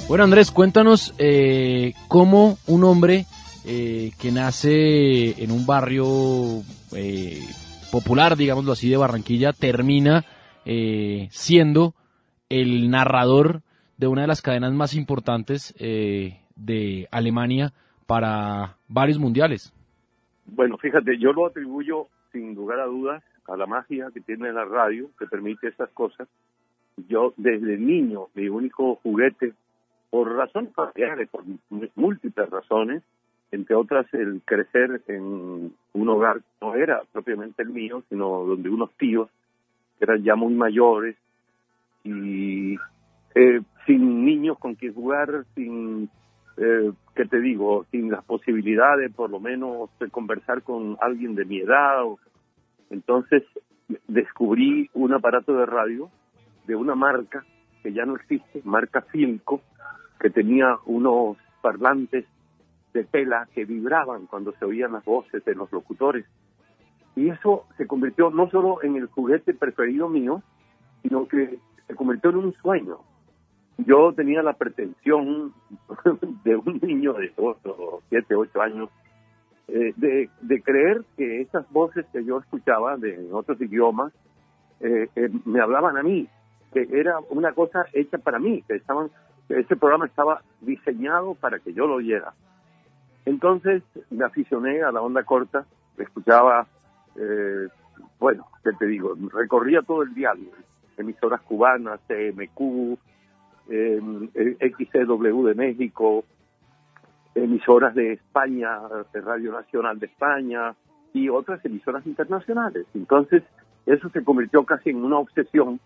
Bueno, 0.08 0.24
Andrés, 0.24 0.50
cuéntanos 0.52 1.12
eh, 1.18 1.94
cómo 2.08 2.58
un 2.66 2.84
hombre 2.84 3.26
eh, 3.66 4.12
que 4.20 4.30
nace 4.30 5.42
en 5.42 5.50
un 5.50 5.66
barrio 5.66 6.04
eh, 6.94 7.40
popular, 7.90 8.36
digámoslo 8.36 8.72
así, 8.72 8.88
de 8.88 8.96
Barranquilla, 8.96 9.52
termina 9.52 10.24
eh, 10.64 11.28
siendo 11.30 11.94
el 12.48 12.90
narrador 12.90 13.62
de 13.96 14.06
una 14.06 14.22
de 14.22 14.26
las 14.28 14.42
cadenas 14.42 14.72
más 14.72 14.94
importantes 14.94 15.74
eh, 15.78 16.40
de 16.54 17.08
Alemania 17.10 17.72
para 18.06 18.76
varios 18.88 19.18
mundiales. 19.18 19.72
Bueno, 20.46 20.76
fíjate, 20.78 21.18
yo 21.18 21.32
lo 21.32 21.46
atribuyo 21.46 22.08
sin 22.32 22.54
lugar 22.54 22.80
a 22.80 22.86
dudas 22.86 23.22
a 23.48 23.56
la 23.56 23.66
magia 23.66 24.10
que 24.12 24.20
tiene 24.20 24.52
la 24.52 24.64
radio, 24.64 25.08
que 25.18 25.26
permite 25.26 25.68
estas 25.68 25.90
cosas. 25.90 26.28
Yo 27.08 27.32
desde 27.36 27.78
niño, 27.78 28.28
mi 28.34 28.48
único 28.48 28.96
juguete, 28.96 29.52
por 30.10 30.34
razones 30.34 30.72
familiares, 30.74 31.28
por 31.28 31.44
múltiples 31.94 32.50
razones, 32.50 33.02
entre 33.52 33.74
otras 33.76 34.06
el 34.12 34.42
crecer 34.44 35.02
en 35.08 35.72
un 35.92 36.08
hogar 36.08 36.40
no 36.60 36.74
era 36.74 37.02
propiamente 37.12 37.62
el 37.62 37.70
mío, 37.70 38.02
sino 38.08 38.44
donde 38.44 38.68
unos 38.68 38.92
tíos 38.96 39.28
que 39.98 40.04
eran 40.04 40.22
ya 40.22 40.34
muy 40.34 40.54
mayores 40.54 41.16
y 42.04 42.76
eh, 43.34 43.60
sin 43.86 44.24
niños 44.24 44.58
con 44.58 44.74
quien 44.74 44.94
jugar, 44.94 45.44
sin, 45.54 46.08
eh, 46.56 46.92
¿qué 47.14 47.24
te 47.24 47.40
digo? 47.40 47.86
Sin 47.90 48.10
las 48.10 48.24
posibilidades, 48.24 49.12
por 49.14 49.30
lo 49.30 49.40
menos, 49.40 49.90
de 49.98 50.10
conversar 50.10 50.62
con 50.62 50.96
alguien 51.00 51.34
de 51.34 51.44
mi 51.44 51.60
edad. 51.60 52.02
Entonces 52.90 53.42
descubrí 54.08 54.90
un 54.94 55.12
aparato 55.12 55.54
de 55.56 55.66
radio 55.66 56.10
de 56.66 56.74
una 56.74 56.94
marca 56.94 57.44
que 57.82 57.92
ya 57.92 58.04
no 58.04 58.16
existe, 58.16 58.60
marca 58.64 59.02
Filco, 59.02 59.60
que 60.18 60.30
tenía 60.30 60.76
unos 60.86 61.36
parlantes 61.60 62.24
de 62.96 63.04
tela 63.04 63.48
que 63.54 63.64
vibraban 63.64 64.26
cuando 64.26 64.52
se 64.52 64.64
oían 64.64 64.92
las 64.92 65.04
voces 65.04 65.44
de 65.44 65.54
los 65.54 65.70
locutores. 65.70 66.24
Y 67.14 67.28
eso 67.28 67.66
se 67.76 67.86
convirtió 67.86 68.30
no 68.30 68.50
solo 68.50 68.82
en 68.82 68.96
el 68.96 69.06
juguete 69.06 69.54
preferido 69.54 70.08
mío, 70.08 70.42
sino 71.02 71.28
que 71.28 71.58
se 71.86 71.94
convirtió 71.94 72.30
en 72.30 72.36
un 72.36 72.54
sueño. 72.54 72.98
Yo 73.78 74.12
tenía 74.14 74.42
la 74.42 74.54
pretensión 74.54 75.52
de 76.44 76.56
un 76.56 76.80
niño 76.82 77.12
de 77.12 77.32
7, 78.08 78.34
8 78.34 78.62
años 78.62 78.88
eh, 79.68 79.92
de, 79.96 80.30
de, 80.40 80.62
creer 80.62 81.04
que 81.16 81.40
esas 81.42 81.70
voces 81.72 82.06
que 82.12 82.24
yo 82.24 82.38
escuchaba 82.38 82.96
de 82.96 83.28
otros 83.32 83.60
idiomas 83.60 84.12
eh, 84.80 85.08
eh, 85.16 85.28
me 85.44 85.60
hablaban 85.60 85.96
a 85.96 86.02
mí, 86.02 86.28
que 86.72 86.86
era 86.92 87.18
una 87.30 87.52
cosa 87.52 87.84
hecha 87.92 88.18
para 88.18 88.38
mí, 88.38 88.62
que 88.68 88.76
estaban, 88.76 89.10
ese 89.48 89.74
programa 89.76 90.06
estaba 90.06 90.42
diseñado 90.60 91.34
para 91.34 91.58
que 91.58 91.72
yo 91.72 91.86
lo 91.86 91.94
oyera. 91.94 92.32
Entonces 93.26 93.82
me 94.10 94.24
aficioné 94.24 94.82
a 94.82 94.92
la 94.92 95.02
onda 95.02 95.24
corta, 95.24 95.66
escuchaba, 95.98 96.66
eh, 97.16 97.66
bueno, 98.20 98.46
¿qué 98.62 98.70
te 98.78 98.86
digo? 98.86 99.16
Recorría 99.32 99.82
todo 99.82 100.02
el 100.02 100.14
diario, 100.14 100.50
emisoras 100.96 101.40
cubanas, 101.42 102.00
CMQ, 102.06 102.96
eh, 103.68 104.00
XCW 104.60 105.44
de 105.44 105.54
México, 105.56 106.24
emisoras 107.34 107.96
de 107.96 108.12
España, 108.12 108.78
de 109.12 109.20
Radio 109.20 109.52
Nacional 109.52 109.98
de 109.98 110.06
España 110.06 110.76
y 111.12 111.28
otras 111.28 111.62
emisoras 111.64 112.06
internacionales. 112.06 112.86
Entonces 112.94 113.42
eso 113.86 114.08
se 114.10 114.22
convirtió 114.22 114.64
casi 114.64 114.90
en 114.90 115.04
una 115.04 115.18
obsesión 115.18 115.80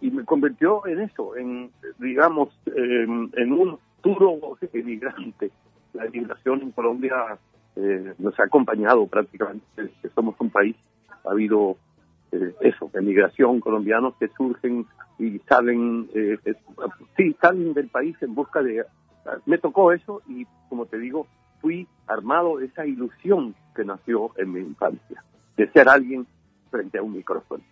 y 0.00 0.10
me 0.10 0.24
convirtió 0.24 0.84
en 0.88 1.00
eso, 1.02 1.36
en, 1.36 1.70
digamos, 2.00 2.48
en, 2.66 3.30
en 3.36 3.52
un 3.52 3.78
duro 4.02 4.58
emigrante 4.72 5.52
la 5.92 6.06
emigración 6.06 6.62
en 6.62 6.70
Colombia 6.72 7.38
eh, 7.76 8.14
nos 8.18 8.38
ha 8.38 8.44
acompañado 8.44 9.06
prácticamente, 9.06 9.92
somos 10.14 10.34
un 10.38 10.50
país, 10.50 10.76
ha 11.24 11.30
habido 11.30 11.76
eh, 12.32 12.54
eso, 12.60 12.90
emigración 12.94 13.60
colombianos 13.60 14.14
que 14.18 14.28
surgen 14.28 14.86
y 15.18 15.38
salen, 15.48 16.08
eh, 16.14 16.38
sí, 17.16 17.36
salen 17.40 17.74
del 17.74 17.88
país 17.88 18.16
en 18.22 18.34
busca 18.34 18.62
de... 18.62 18.84
Me 19.46 19.58
tocó 19.58 19.92
eso 19.92 20.20
y, 20.26 20.46
como 20.68 20.86
te 20.86 20.98
digo, 20.98 21.26
fui 21.60 21.86
armado 22.08 22.58
de 22.58 22.66
esa 22.66 22.84
ilusión 22.84 23.54
que 23.74 23.84
nació 23.84 24.32
en 24.36 24.52
mi 24.52 24.60
infancia, 24.60 25.22
de 25.56 25.70
ser 25.70 25.88
alguien 25.88 26.26
frente 26.70 26.98
a 26.98 27.02
un 27.02 27.12
micrófono. 27.12 27.62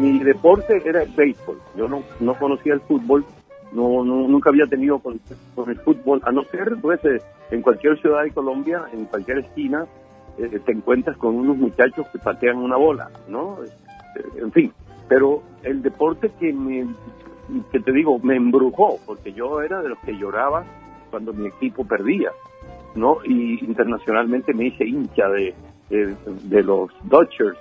Mi 0.00 0.18
deporte 0.18 0.82
era 0.84 1.02
el 1.02 1.10
béisbol. 1.10 1.60
Yo 1.76 1.88
no, 1.88 2.02
no 2.20 2.34
conocía 2.34 2.72
el 2.72 2.80
fútbol, 2.80 3.24
no, 3.72 4.02
nunca 4.02 4.50
había 4.50 4.66
tenido 4.66 4.98
con, 4.98 5.20
el 5.68 5.76
fútbol, 5.80 6.20
a 6.24 6.32
no 6.32 6.42
ser, 6.44 6.76
pues, 6.80 7.04
eh, 7.04 7.20
en 7.50 7.62
cualquier 7.62 8.00
ciudad 8.00 8.22
de 8.22 8.32
Colombia, 8.32 8.84
en 8.92 9.04
cualquier 9.04 9.38
esquina, 9.38 9.86
eh, 10.38 10.58
te 10.64 10.72
encuentras 10.72 11.16
con 11.18 11.36
unos 11.36 11.56
muchachos 11.56 12.06
que 12.12 12.18
patean 12.18 12.56
una 12.56 12.76
bola, 12.76 13.10
¿no? 13.28 13.58
Eh, 13.62 14.22
en 14.40 14.50
fin, 14.52 14.72
pero 15.08 15.42
el 15.62 15.82
deporte 15.82 16.30
que 16.40 16.52
me, 16.52 16.86
que 17.70 17.80
te 17.80 17.92
digo, 17.92 18.18
me 18.20 18.36
embrujó, 18.36 18.98
porque 19.04 19.32
yo 19.32 19.60
era 19.60 19.82
de 19.82 19.90
los 19.90 19.98
que 19.98 20.16
lloraba 20.16 20.64
cuando 21.10 21.32
mi 21.32 21.46
equipo 21.48 21.84
perdía, 21.84 22.30
¿no? 22.94 23.18
Y 23.24 23.62
internacionalmente 23.64 24.54
me 24.54 24.66
hice 24.66 24.86
hincha 24.86 25.28
de, 25.28 25.54
de, 25.90 26.16
de 26.44 26.62
los 26.62 26.90
Dodgers, 27.04 27.58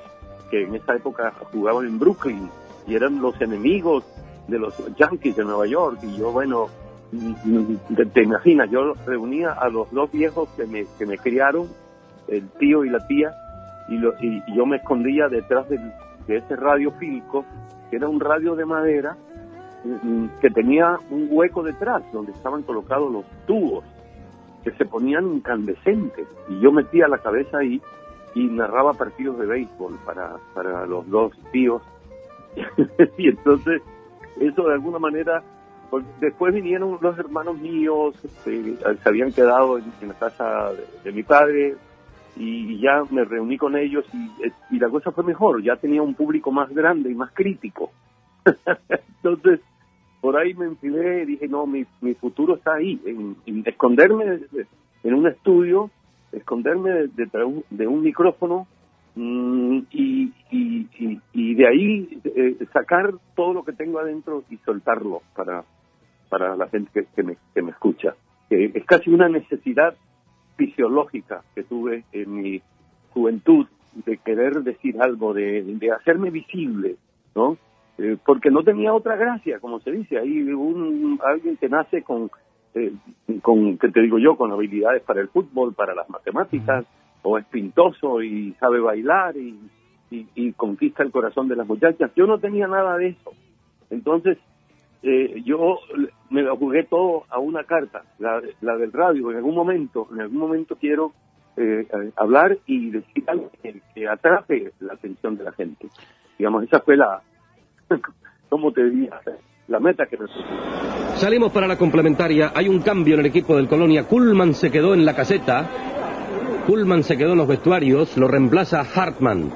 que 0.49 0.63
en 0.63 0.75
esa 0.75 0.95
época 0.95 1.33
jugaban 1.51 1.85
en 1.85 1.99
Brooklyn 1.99 2.49
y 2.87 2.95
eran 2.95 3.21
los 3.21 3.39
enemigos 3.41 4.03
de 4.47 4.59
los 4.59 4.75
Yankees 4.95 5.35
de 5.35 5.43
Nueva 5.43 5.67
York. 5.67 5.99
Y 6.03 6.17
yo, 6.17 6.31
bueno, 6.31 6.67
te, 7.95 8.05
te 8.05 8.23
imaginas, 8.23 8.69
yo 8.69 8.93
reunía 9.05 9.53
a 9.53 9.69
los 9.69 9.91
dos 9.91 10.11
viejos 10.11 10.49
que 10.57 10.65
me, 10.65 10.85
que 10.97 11.05
me 11.05 11.17
criaron, 11.17 11.67
el 12.27 12.47
tío 12.59 12.83
y 12.85 12.89
la 12.89 13.05
tía, 13.07 13.33
y, 13.89 13.97
lo, 13.97 14.13
y, 14.21 14.41
yo 14.55 14.65
me 14.65 14.77
escondía 14.77 15.27
detrás 15.27 15.67
de 15.69 15.79
ese 16.27 16.55
radio 16.55 16.91
filco, 16.91 17.45
que 17.89 17.95
era 17.95 18.07
un 18.07 18.19
radio 18.19 18.55
de 18.55 18.65
madera, 18.65 19.17
que 20.41 20.49
tenía 20.49 20.97
un 21.09 21.27
hueco 21.31 21.63
detrás 21.63 22.03
donde 22.11 22.31
estaban 22.33 22.63
colocados 22.63 23.11
los 23.11 23.25
tubos 23.47 23.83
que 24.63 24.71
se 24.71 24.85
ponían 24.85 25.35
incandescentes 25.35 26.27
y 26.49 26.59
yo 26.59 26.71
metía 26.71 27.07
la 27.07 27.19
cabeza 27.19 27.59
ahí 27.59 27.81
y 28.35 28.45
narraba 28.45 28.93
partidos 28.93 29.39
de 29.39 29.45
béisbol 29.45 29.97
para, 30.05 30.37
para 30.53 30.85
los 30.85 31.07
dos 31.09 31.33
tíos. 31.51 31.81
y 33.17 33.29
entonces, 33.29 33.81
eso 34.39 34.67
de 34.67 34.73
alguna 34.73 34.99
manera, 34.99 35.43
pues, 35.89 36.05
después 36.19 36.53
vinieron 36.53 36.97
los 37.01 37.17
hermanos 37.17 37.57
míos, 37.59 38.15
este, 38.23 38.75
se 38.75 39.09
habían 39.09 39.31
quedado 39.31 39.77
en, 39.77 40.07
la 40.07 40.13
casa 40.13 40.71
de, 41.03 41.11
mi 41.11 41.23
padre 41.23 41.75
y 42.35 42.79
ya 42.79 43.03
me 43.09 43.25
reuní 43.25 43.57
con 43.57 43.75
ellos 43.75 44.05
y, 44.13 44.75
y 44.75 44.79
la 44.79 44.89
cosa 44.89 45.11
fue 45.11 45.23
mejor, 45.23 45.61
ya 45.61 45.75
tenía 45.75 46.01
un 46.01 46.13
público 46.13 46.51
más 46.51 46.69
grande 46.69 47.11
y 47.11 47.15
más 47.15 47.31
crítico. 47.33 47.91
entonces, 49.23 49.59
por 50.21 50.37
ahí 50.37 50.53
me 50.53 50.65
enfilé 50.65 51.23
y 51.23 51.25
dije, 51.25 51.47
no, 51.47 51.65
mi, 51.65 51.85
mi 52.01 52.13
futuro 52.13 52.55
está 52.55 52.75
ahí, 52.75 53.01
en 53.05 53.63
esconderme 53.65 54.39
en 55.03 55.13
un 55.13 55.27
estudio 55.27 55.89
esconderme 56.31 57.07
detrás 57.15 57.47
de 57.69 57.87
un 57.87 58.01
micrófono 58.01 58.67
mmm, 59.15 59.79
y, 59.91 60.31
y, 60.51 61.19
y, 61.33 61.55
de 61.55 61.67
ahí 61.67 62.21
eh, 62.23 62.57
sacar 62.73 63.13
todo 63.35 63.53
lo 63.53 63.63
que 63.63 63.73
tengo 63.73 63.99
adentro 63.99 64.43
y 64.49 64.57
soltarlo 64.57 65.21
para, 65.35 65.63
para 66.29 66.55
la 66.55 66.67
gente 66.67 66.89
que, 66.93 67.05
que, 67.15 67.23
me, 67.23 67.37
que 67.53 67.61
me 67.61 67.71
escucha. 67.71 68.15
Eh, 68.49 68.71
es 68.73 68.85
casi 68.85 69.09
una 69.09 69.29
necesidad 69.29 69.95
fisiológica 70.55 71.43
que 71.55 71.63
tuve 71.63 72.03
en 72.11 72.33
mi 72.33 72.61
juventud 73.11 73.67
de 74.05 74.17
querer 74.17 74.61
decir 74.63 75.01
algo, 75.01 75.33
de, 75.33 75.63
de 75.63 75.91
hacerme 75.91 76.29
visible, 76.29 76.95
¿no? 77.35 77.57
eh, 77.99 78.17
porque 78.25 78.49
no 78.49 78.63
tenía 78.63 78.93
otra 78.93 79.15
gracia, 79.15 79.59
como 79.59 79.79
se 79.81 79.91
dice. 79.91 80.17
Hay 80.17 80.41
un, 80.53 81.19
alguien 81.23 81.57
que 81.57 81.69
nace 81.69 82.01
con, 82.01 82.31
eh, 82.75 82.93
con, 83.41 83.77
que 83.77 83.89
te 83.89 84.01
digo 84.01 84.19
yo, 84.19 84.35
con 84.35 84.51
habilidades 84.51 85.03
para 85.03 85.21
el 85.21 85.29
fútbol, 85.29 85.73
para 85.73 85.93
las 85.95 86.09
matemáticas, 86.09 86.85
o 87.21 87.37
es 87.37 87.45
pintoso 87.45 88.21
y 88.21 88.53
sabe 88.59 88.79
bailar 88.79 89.35
y, 89.37 89.59
y, 90.11 90.27
y 90.35 90.53
conquista 90.53 91.03
el 91.03 91.11
corazón 91.11 91.47
de 91.47 91.55
las 91.55 91.67
muchachas. 91.67 92.11
Yo 92.15 92.25
no 92.27 92.39
tenía 92.39 92.67
nada 92.67 92.97
de 92.97 93.09
eso. 93.09 93.33
Entonces, 93.89 94.37
eh, 95.01 95.41
yo 95.45 95.79
me 96.29 96.41
lo 96.41 96.57
jugué 96.57 96.83
todo 96.83 97.23
a 97.29 97.39
una 97.39 97.63
carta, 97.63 98.03
la, 98.19 98.41
la 98.61 98.77
del 98.77 98.91
radio. 98.91 99.31
En 99.31 99.37
algún 99.37 99.55
momento, 99.55 100.07
en 100.11 100.21
algún 100.21 100.37
momento 100.37 100.75
quiero 100.75 101.13
eh, 101.57 101.87
hablar 102.15 102.57
y 102.65 102.91
decir 102.91 103.23
algo 103.27 103.51
que, 103.61 103.81
que 103.93 104.07
atrape 104.07 104.71
la 104.79 104.93
atención 104.93 105.37
de 105.37 105.43
la 105.45 105.51
gente. 105.53 105.87
Digamos, 106.37 106.63
esa 106.63 106.79
fue 106.81 106.97
la, 106.97 107.21
¿cómo 108.49 108.71
te 108.71 108.83
diría? 108.89 109.19
La 109.69 109.79
meta 109.79 110.07
que 110.07 110.17
Salimos 111.17 111.51
para 111.51 111.67
la 111.67 111.77
complementaria. 111.77 112.51
Hay 112.55 112.67
un 112.67 112.79
cambio 112.79 113.13
en 113.13 113.19
el 113.19 113.27
equipo 113.27 113.55
del 113.55 113.67
Colonia. 113.67 114.05
Kuhlman 114.05 114.55
se 114.55 114.71
quedó 114.71 114.95
en 114.95 115.05
la 115.05 115.15
caseta. 115.15 115.69
Kuhlman 116.65 117.03
se 117.03 117.17
quedó 117.17 117.33
en 117.33 117.37
los 117.37 117.47
vestuarios. 117.47 118.17
Lo 118.17 118.27
reemplaza 118.27 118.81
Hartmann. 118.81 119.51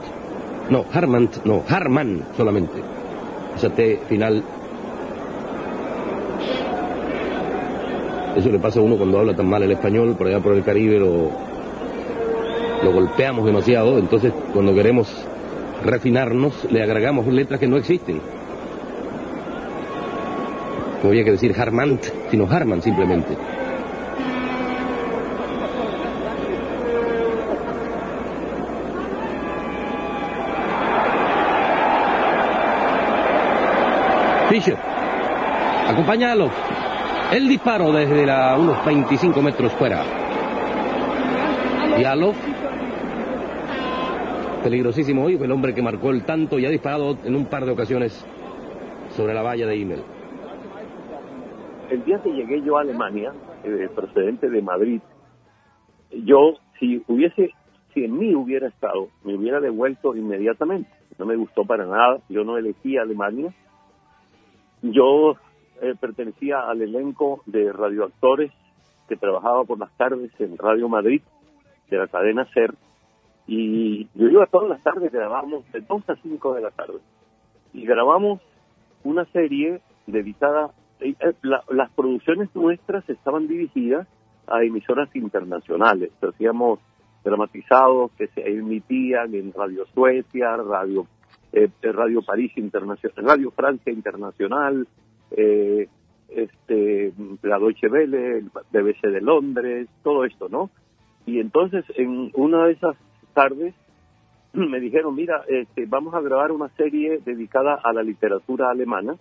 No, 0.69 0.85
Hartmann, 0.93 1.29
no, 1.45 1.63
Harman 1.67 2.25
solamente. 2.37 2.79
Esa 3.55 3.71
T 3.71 4.01
final. 4.07 4.43
Eso 8.35 8.51
le 8.51 8.59
pasa 8.59 8.79
a 8.79 8.83
uno 8.83 8.95
cuando 8.95 9.19
habla 9.19 9.35
tan 9.35 9.49
mal 9.49 9.63
el 9.63 9.71
español, 9.71 10.15
por 10.15 10.27
allá 10.27 10.39
por 10.41 10.53
el 10.53 10.63
Caribe 10.63 10.99
lo, 10.99 11.31
lo 12.83 12.91
golpeamos 12.91 13.45
demasiado, 13.45 13.99
entonces 13.99 14.33
cuando 14.53 14.73
queremos 14.73 15.07
refinarnos 15.83 16.71
le 16.71 16.81
agregamos 16.81 17.27
letras 17.27 17.59
que 17.59 17.67
no 17.67 17.77
existen. 17.77 18.21
No 21.03 21.09
había 21.09 21.25
que 21.25 21.31
decir 21.31 21.53
Harman, 21.59 21.99
sino 22.31 22.47
Harman 22.49 22.81
simplemente. 22.81 23.35
Fischer. 34.49 34.77
Acompáñalo. 35.89 36.49
El 37.33 37.49
disparo 37.49 37.91
desde 37.91 38.23
unos 38.57 38.85
25 38.85 39.41
metros 39.41 39.73
fuera. 39.73 40.03
Yalov. 41.99 42.35
Peligrosísimo 44.63 45.25
hoy, 45.25 45.35
fue 45.35 45.47
el 45.47 45.51
hombre 45.51 45.73
que 45.73 45.81
marcó 45.81 46.11
el 46.11 46.23
tanto 46.23 46.57
y 46.59 46.65
ha 46.65 46.69
disparado 46.69 47.17
en 47.25 47.35
un 47.35 47.47
par 47.47 47.65
de 47.65 47.71
ocasiones 47.71 48.25
sobre 49.17 49.33
la 49.33 49.41
valla 49.41 49.67
de 49.67 49.75
Immel. 49.75 50.03
El 51.93 52.03
día 52.05 52.19
que 52.23 52.33
llegué 52.33 52.59
yo 52.63 52.75
a 52.75 52.81
Alemania, 52.81 53.33
eh, 53.63 53.87
procedente 53.93 54.49
de 54.49 54.63
Madrid, 54.63 54.99
yo, 56.09 56.55
si 56.79 57.03
hubiese, 57.07 57.51
si 57.93 58.05
en 58.05 58.17
mí 58.17 58.33
hubiera 58.33 58.67
estado, 58.67 59.09
me 59.23 59.35
hubiera 59.35 59.59
devuelto 59.59 60.15
inmediatamente. 60.15 60.89
No 61.19 61.27
me 61.27 61.35
gustó 61.35 61.65
para 61.65 61.85
nada, 61.85 62.17
yo 62.29 62.43
no 62.43 62.57
elegí 62.57 62.97
Alemania. 62.97 63.53
Yo 64.81 65.35
eh, 65.83 65.93
pertenecía 66.01 66.61
al 66.61 66.81
elenco 66.81 67.43
de 67.45 67.71
radioactores 67.71 68.51
que 69.07 69.15
trabajaba 69.15 69.63
por 69.63 69.77
las 69.77 69.95
tardes 69.95 70.31
en 70.39 70.57
Radio 70.57 70.89
Madrid, 70.89 71.21
de 71.91 71.97
la 71.97 72.07
cadena 72.07 72.49
SER, 72.55 72.73
y 73.45 74.05
yo 74.15 74.29
iba 74.29 74.47
todas 74.47 74.67
las 74.67 74.81
tardes, 74.81 75.11
grabamos 75.11 75.71
de 75.71 75.81
2 75.81 76.09
a 76.09 76.15
5 76.15 76.55
de 76.55 76.61
la 76.61 76.71
tarde, 76.71 77.01
y 77.71 77.85
grabamos 77.85 78.41
una 79.03 79.25
serie 79.25 79.79
dedicada, 80.07 80.71
la- 81.41 81.63
las 81.69 81.91
producciones 81.91 82.49
nuestras 82.55 83.07
estaban 83.09 83.47
dirigidas 83.47 84.07
a 84.47 84.63
emisoras 84.63 85.13
internacionales, 85.15 86.11
hacíamos 86.21 86.79
dramatizados 87.23 88.11
que 88.17 88.27
se 88.27 88.41
emitían 88.47 89.33
en 89.35 89.53
Radio 89.53 89.85
Suecia, 89.93 90.57
Radio 90.57 91.07
eh, 91.53 91.69
Radio 91.83 92.21
París 92.23 92.51
Internacional, 92.57 93.25
Radio 93.25 93.51
Francia 93.51 93.93
Internacional, 93.93 94.87
eh, 95.31 95.87
este, 96.29 97.13
la 97.43 97.59
Deutsche 97.59 97.87
Welle, 97.87 98.39
el 98.39 98.49
BBC 98.71 99.07
de 99.07 99.21
Londres, 99.21 99.87
todo 100.03 100.25
esto, 100.25 100.49
¿no? 100.49 100.71
Y 101.27 101.39
entonces 101.39 101.85
en 101.95 102.31
una 102.33 102.65
de 102.65 102.73
esas 102.73 102.95
tardes 103.33 103.73
me 104.53 104.79
dijeron, 104.79 105.15
mira, 105.15 105.43
este, 105.47 105.85
vamos 105.85 106.13
a 106.15 106.21
grabar 106.21 106.51
una 106.51 106.69
serie 106.69 107.19
dedicada 107.23 107.79
a 107.83 107.93
la 107.93 108.01
literatura 108.03 108.69
alemana 108.71 109.15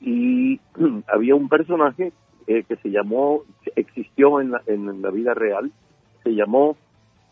y 0.00 0.60
había 1.08 1.34
un 1.34 1.48
personaje 1.48 2.12
eh, 2.46 2.64
que 2.64 2.76
se 2.76 2.90
llamó, 2.90 3.42
existió 3.76 4.40
en 4.40 4.52
la, 4.52 4.62
en 4.66 5.02
la 5.02 5.10
vida 5.10 5.34
real, 5.34 5.70
se 6.22 6.34
llamó 6.34 6.76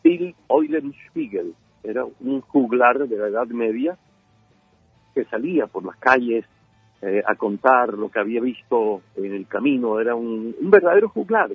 Till 0.02 0.34
Eulenspiegel, 0.48 1.54
era 1.82 2.04
un 2.04 2.40
juglar 2.42 3.08
de 3.08 3.16
la 3.16 3.28
Edad 3.28 3.46
Media 3.48 3.96
que 5.14 5.24
salía 5.24 5.66
por 5.66 5.84
las 5.84 5.96
calles 5.96 6.44
eh, 7.02 7.22
a 7.26 7.34
contar 7.36 7.94
lo 7.94 8.10
que 8.10 8.20
había 8.20 8.40
visto 8.40 9.02
en 9.16 9.32
el 9.34 9.46
camino, 9.46 10.00
era 10.00 10.14
un, 10.14 10.54
un 10.60 10.70
verdadero 10.70 11.08
juglar, 11.08 11.50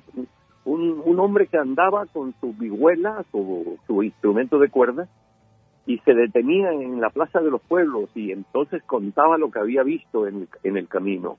un, 0.66 1.02
un 1.06 1.20
hombre 1.20 1.48
que 1.48 1.58
andaba 1.58 2.06
con 2.08 2.34
su 2.40 2.54
vihuela, 2.54 3.24
su, 3.32 3.78
su 3.86 4.04
instrumento 4.04 4.58
de 4.60 4.70
cuerda, 4.70 5.08
y 5.86 5.98
se 6.00 6.14
detenía 6.14 6.72
en 6.72 7.02
la 7.02 7.10
plaza 7.10 7.42
de 7.42 7.52
los 7.52 7.62
pueblos 7.62 8.10
y 8.16 8.32
entonces 8.32 8.82
contaba 8.84 9.38
lo 9.38 9.52
que 9.52 9.60
había 9.60 9.84
visto 9.84 10.28
en, 10.28 10.48
en 10.64 10.78
el 10.78 10.88
camino. 10.88 11.38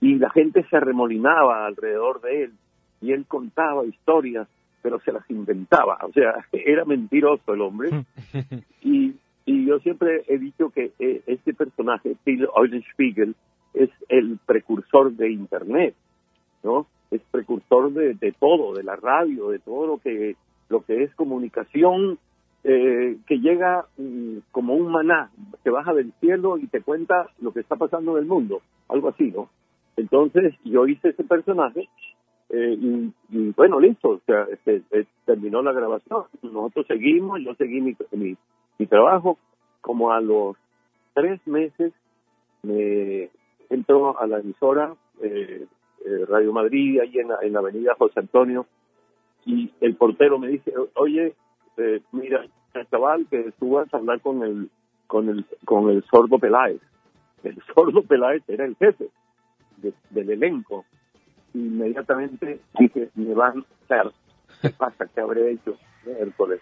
Y 0.00 0.16
la 0.16 0.30
gente 0.30 0.64
se 0.68 0.76
arremolinaba 0.76 1.66
alrededor 1.66 2.20
de 2.20 2.44
él 2.44 2.52
y 3.00 3.12
él 3.12 3.26
contaba 3.26 3.84
historias, 3.84 4.48
pero 4.80 5.00
se 5.00 5.12
las 5.12 5.28
inventaba. 5.30 5.98
O 6.02 6.12
sea, 6.12 6.46
era 6.52 6.84
mentiroso 6.84 7.52
el 7.52 7.60
hombre. 7.60 7.90
Y, 8.84 9.14
y 9.44 9.66
yo 9.66 9.78
siempre 9.78 10.24
he 10.26 10.38
dicho 10.38 10.70
que 10.70 10.90
eh, 10.98 11.22
este 11.26 11.54
personaje, 11.54 12.16
Till 12.24 12.48
Eulenspiegel, 12.56 13.36
es 13.74 13.90
el 14.08 14.38
precursor 14.44 15.12
de 15.12 15.30
Internet, 15.30 15.94
¿no? 16.64 16.86
Es 17.12 17.20
precursor 17.30 17.92
de, 17.92 18.14
de 18.14 18.32
todo, 18.32 18.74
de 18.74 18.82
la 18.82 18.96
radio, 18.96 19.50
de 19.50 19.60
todo 19.60 19.86
lo 19.86 19.98
que, 19.98 20.34
lo 20.68 20.84
que 20.84 21.04
es 21.04 21.14
comunicación 21.14 22.18
eh, 22.64 23.18
que 23.26 23.40
llega 23.40 23.86
mm, 23.98 24.38
como 24.50 24.74
un 24.74 24.90
maná, 24.90 25.30
que 25.64 25.70
baja 25.70 25.92
del 25.94 26.12
cielo 26.20 26.58
y 26.58 26.66
te 26.66 26.80
cuenta 26.80 27.28
lo 27.40 27.52
que 27.52 27.60
está 27.60 27.76
pasando 27.76 28.12
en 28.12 28.22
el 28.22 28.28
mundo, 28.28 28.62
algo 28.88 29.08
así, 29.08 29.30
¿no? 29.30 29.48
Entonces 29.96 30.54
yo 30.64 30.86
hice 30.86 31.10
ese 31.10 31.24
personaje 31.24 31.88
eh, 32.50 32.76
y, 32.78 33.12
y, 33.30 33.50
bueno, 33.56 33.80
listo, 33.80 34.10
o 34.10 34.20
sea, 34.26 34.46
este, 34.50 34.82
eh, 34.90 35.06
terminó 35.24 35.62
la 35.62 35.72
grabación, 35.72 36.24
nosotros 36.42 36.86
seguimos, 36.86 37.40
yo 37.40 37.54
seguí 37.54 37.80
mi, 37.80 37.96
mi, 38.12 38.36
mi 38.78 38.86
trabajo, 38.86 39.38
como 39.80 40.12
a 40.12 40.20
los 40.20 40.56
tres 41.14 41.40
meses 41.46 41.92
me 42.62 43.30
entró 43.70 44.18
a 44.20 44.26
la 44.26 44.38
emisora 44.40 44.94
eh, 45.22 45.66
eh, 46.04 46.26
Radio 46.28 46.52
Madrid, 46.52 47.00
ahí 47.00 47.18
en 47.18 47.28
la, 47.28 47.38
en 47.42 47.52
la 47.52 47.60
avenida 47.60 47.94
José 47.98 48.20
Antonio, 48.20 48.66
y 49.44 49.72
el 49.80 49.96
portero 49.96 50.38
me 50.38 50.48
dice, 50.48 50.72
oye, 50.94 51.34
eh, 51.76 52.00
mira, 52.12 52.44
chaval, 52.90 53.26
que 53.30 53.52
tú 53.58 53.72
vas 53.72 53.92
a 53.92 53.96
hablar 53.98 54.20
con 54.20 54.42
el, 54.42 54.70
con 55.06 55.28
el, 55.28 55.44
con 55.64 55.90
el 55.90 56.02
sordo 56.04 56.38
Peláez. 56.38 56.80
El 57.44 57.60
sordo 57.74 58.02
Peláez 58.02 58.42
era 58.48 58.64
el 58.64 58.76
jefe 58.76 59.08
de- 59.78 59.94
del 60.10 60.30
elenco. 60.30 60.84
Inmediatamente 61.54 62.60
dije, 62.78 63.10
me 63.14 63.34
van 63.34 63.58
a 63.58 63.84
hacer, 63.84 64.12
¿qué 64.62 64.70
pasa? 64.78 65.06
¿Qué 65.06 65.20
habré 65.20 65.52
hecho? 65.52 65.76
Miércoles. 66.06 66.60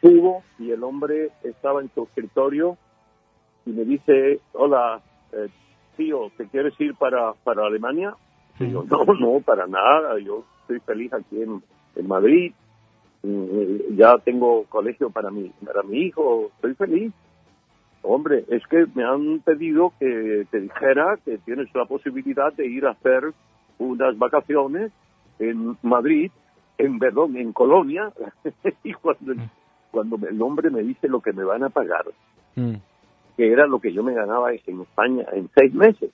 Subo 0.00 0.42
y 0.58 0.70
el 0.70 0.82
hombre 0.84 1.30
estaba 1.42 1.80
en 1.80 1.90
su 1.94 2.04
escritorio 2.04 2.76
y 3.64 3.70
me 3.70 3.84
dice, 3.84 4.40
hola, 4.52 5.00
eh, 5.32 5.48
tío, 5.96 6.30
¿te 6.36 6.46
quieres 6.46 6.78
ir 6.80 6.94
para, 6.94 7.32
para 7.32 7.66
Alemania? 7.66 8.14
Y 8.60 8.70
yo, 8.70 8.84
no, 8.84 9.04
no, 9.18 9.40
para 9.40 9.66
nada, 9.66 10.18
yo 10.20 10.44
estoy 10.62 10.80
feliz 10.80 11.12
aquí 11.12 11.42
en, 11.42 11.62
en 11.96 12.06
Madrid, 12.08 12.52
ya 13.96 14.16
tengo 14.18 14.64
colegio 14.68 15.10
para 15.10 15.30
mi, 15.30 15.50
para 15.64 15.82
mi 15.82 15.98
hijo, 16.02 16.50
estoy 16.56 16.74
feliz. 16.74 17.12
Hombre, 18.02 18.44
es 18.48 18.64
que 18.68 18.86
me 18.94 19.04
han 19.04 19.40
pedido 19.40 19.92
que 19.98 20.46
te 20.50 20.60
dijera 20.60 21.18
que 21.24 21.38
tienes 21.38 21.68
la 21.74 21.86
posibilidad 21.86 22.52
de 22.52 22.66
ir 22.66 22.86
a 22.86 22.90
hacer 22.90 23.32
unas 23.78 24.16
vacaciones 24.16 24.92
en 25.38 25.76
Madrid, 25.82 26.30
en 26.78 26.98
perdón, 26.98 27.36
en 27.36 27.52
Colonia, 27.52 28.12
y 28.84 28.92
cuando, 28.94 29.32
el- 29.32 29.40
cuando 29.90 30.18
el 30.28 30.40
hombre 30.40 30.70
me 30.70 30.82
dice 30.82 31.08
lo 31.08 31.20
que 31.20 31.32
me 31.32 31.42
van 31.42 31.64
a 31.64 31.68
pagar, 31.70 32.04
que 32.54 33.52
era 33.52 33.66
lo 33.66 33.80
que 33.80 33.92
yo 33.92 34.02
me 34.02 34.14
ganaba 34.14 34.52
en 34.52 34.80
España 34.82 35.24
en 35.32 35.50
seis 35.54 35.74
meses. 35.74 36.10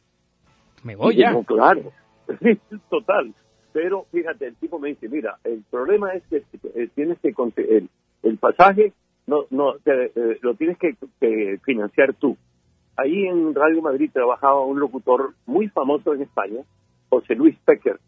Me 0.82 0.96
voy 0.96 1.14
Y 1.14 1.18
ya. 1.18 1.28
digo, 1.30 1.44
claro, 1.44 1.82
total. 2.90 3.34
Pero 3.72 4.06
fíjate, 4.12 4.46
el 4.48 4.56
tipo 4.56 4.78
me 4.78 4.88
dice, 4.90 5.08
mira, 5.08 5.38
el 5.44 5.62
problema 5.70 6.12
es 6.12 6.22
que 6.28 6.42
eh, 6.74 6.88
tienes 6.94 7.18
que 7.20 7.32
el, 7.56 7.88
el 8.22 8.38
pasaje 8.38 8.92
no 9.26 9.44
no 9.50 9.74
te- 9.82 10.12
eh, 10.14 10.38
lo 10.42 10.54
tienes 10.54 10.78
que, 10.78 10.94
que 11.20 11.58
financiar 11.64 12.14
tú. 12.14 12.36
ahí 12.96 13.24
en 13.26 13.54
Radio 13.54 13.80
Madrid 13.82 14.10
trabajaba 14.12 14.60
un 14.64 14.78
locutor 14.80 15.32
muy 15.46 15.68
famoso 15.68 16.12
en 16.14 16.22
España, 16.22 16.60
José 17.08 17.34
Luis 17.34 17.56
Pecker. 17.64 17.98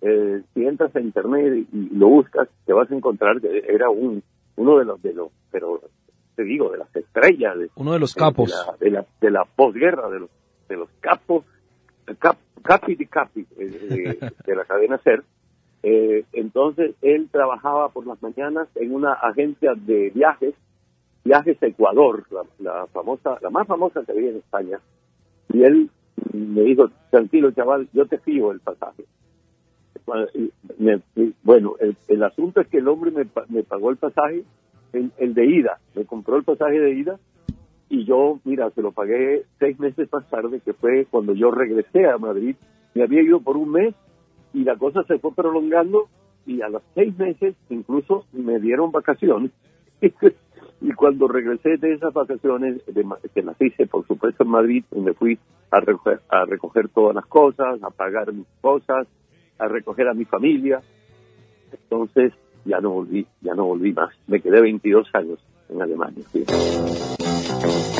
Eh, 0.00 0.42
si 0.52 0.66
entras 0.66 0.94
a 0.96 1.00
internet 1.00 1.66
y 1.72 1.88
lo 1.96 2.08
buscas, 2.08 2.48
te 2.66 2.72
vas 2.72 2.90
a 2.90 2.94
encontrar 2.94 3.40
que 3.40 3.64
era 3.68 3.88
un 3.90 4.22
uno 4.56 4.78
de 4.78 4.84
los 4.84 5.02
de 5.02 5.12
los, 5.14 5.28
pero 5.50 5.80
te 6.36 6.42
digo, 6.44 6.70
de 6.70 6.78
las 6.78 6.94
estrellas, 6.96 7.56
de, 7.58 7.70
uno 7.76 7.92
de 7.92 7.98
los 8.00 8.14
capos, 8.14 8.50
de 8.80 8.90
la, 8.90 9.06
de 9.20 9.30
la, 9.30 9.44
posguerra, 9.44 10.08
de 10.10 10.20
los 10.20 10.30
de 10.68 10.76
los 10.76 10.88
capos, 11.00 11.44
cap, 12.18 12.36
capi 12.62 12.94
de 12.94 13.06
capi 13.06 13.46
de, 13.56 14.32
de 14.46 14.56
la 14.56 14.64
cadena 14.64 14.98
Ser. 14.98 15.22
Eh, 15.82 16.24
entonces 16.32 16.94
él 17.02 17.28
trabajaba 17.30 17.90
por 17.90 18.06
las 18.06 18.22
mañanas 18.22 18.68
en 18.76 18.94
una 18.94 19.12
agencia 19.12 19.74
de 19.74 20.10
viajes, 20.10 20.54
Viajes 21.24 21.56
Ecuador, 21.62 22.24
la, 22.30 22.42
la 22.58 22.86
famosa, 22.88 23.38
la 23.40 23.48
más 23.48 23.66
famosa 23.66 24.02
que 24.04 24.12
había 24.12 24.30
en 24.30 24.36
España. 24.36 24.78
Y 25.52 25.62
él 25.62 25.90
me 26.34 26.62
dijo, 26.62 26.90
tranquilo 27.10 27.50
chaval, 27.52 27.88
yo 27.92 28.06
te 28.06 28.18
fío 28.18 28.52
el 28.52 28.60
pasaje. 28.60 29.04
bueno, 31.42 31.76
el, 32.08 32.22
asunto 32.22 32.60
es 32.60 32.68
que 32.68 32.78
el 32.78 32.88
hombre 32.88 33.10
me, 33.10 33.26
me 33.48 33.62
pagó 33.62 33.90
el 33.90 33.96
pasaje, 33.96 34.44
el, 34.92 35.12
el, 35.16 35.32
de 35.32 35.46
ida, 35.46 35.78
me 35.94 36.04
compró 36.04 36.36
el 36.36 36.44
pasaje 36.44 36.78
de 36.78 36.92
ida 36.92 37.18
y 37.88 38.04
yo, 38.04 38.40
mira, 38.44 38.70
se 38.70 38.82
lo 38.82 38.92
pagué 38.92 39.44
seis 39.58 39.78
meses 39.78 40.08
más 40.12 40.28
tarde, 40.28 40.60
que 40.60 40.72
fue 40.72 41.06
cuando 41.10 41.34
yo 41.34 41.50
regresé 41.50 42.06
a 42.06 42.18
Madrid. 42.18 42.56
Me 42.94 43.02
había 43.02 43.22
ido 43.22 43.40
por 43.40 43.56
un 43.56 43.72
mes 43.72 43.94
y 44.52 44.64
la 44.64 44.76
cosa 44.76 45.02
se 45.04 45.18
fue 45.18 45.34
prolongando 45.34 46.08
y 46.46 46.62
a 46.62 46.68
los 46.68 46.82
seis 46.94 47.16
meses 47.18 47.54
incluso 47.70 48.24
me 48.32 48.58
dieron 48.58 48.90
vacaciones. 48.90 49.50
y 50.80 50.92
cuando 50.92 51.28
regresé 51.28 51.76
de 51.76 51.94
esas 51.94 52.12
vacaciones, 52.12 52.82
que 53.34 53.42
las 53.42 53.60
hice 53.60 53.86
por 53.86 54.06
supuesto 54.06 54.44
en 54.44 54.50
Madrid, 54.50 54.84
me 54.94 55.12
fui 55.12 55.38
a 55.70 55.80
recoger, 55.80 56.20
a 56.28 56.44
recoger 56.44 56.88
todas 56.88 57.14
las 57.14 57.26
cosas, 57.26 57.82
a 57.82 57.90
pagar 57.90 58.32
mis 58.32 58.46
cosas, 58.60 59.06
a 59.58 59.68
recoger 59.68 60.08
a 60.08 60.14
mi 60.14 60.24
familia. 60.24 60.80
Entonces 61.72 62.32
ya 62.64 62.80
no 62.80 62.90
volví, 62.90 63.26
ya 63.40 63.54
no 63.54 63.64
volví 63.64 63.92
más. 63.92 64.14
Me 64.26 64.40
quedé 64.40 64.60
22 64.60 65.08
años 65.14 65.38
en 65.68 65.82
Alemania. 65.82 66.24
Hola 67.62 67.93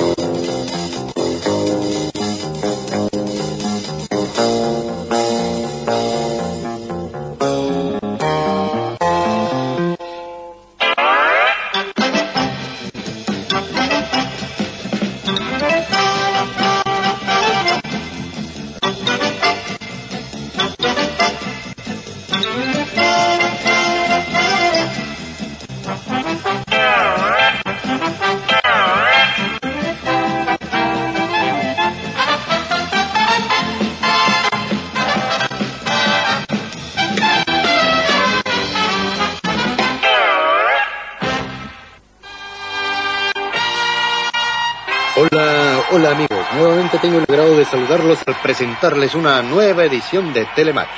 presentarles 48.45 49.15
una 49.15 49.41
nueva 49.41 49.85
edición 49.85 50.35
de 50.35 50.45
Telematch. 50.55 50.91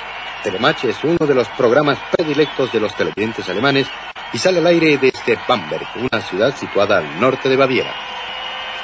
Telematch 0.42 0.86
es 0.86 1.04
uno 1.04 1.24
de 1.24 1.32
los 1.32 1.46
programas 1.50 1.96
predilectos 2.10 2.72
de 2.72 2.80
los 2.80 2.92
televidentes 2.96 3.48
alemanes 3.48 3.86
y 4.32 4.38
sale 4.38 4.58
al 4.58 4.66
aire 4.66 4.98
desde 4.98 5.38
Bamberg, 5.46 5.86
una 5.94 6.20
ciudad 6.22 6.56
situada 6.56 6.98
al 6.98 7.20
norte 7.20 7.48
de 7.48 7.54
Baviera. 7.54 7.94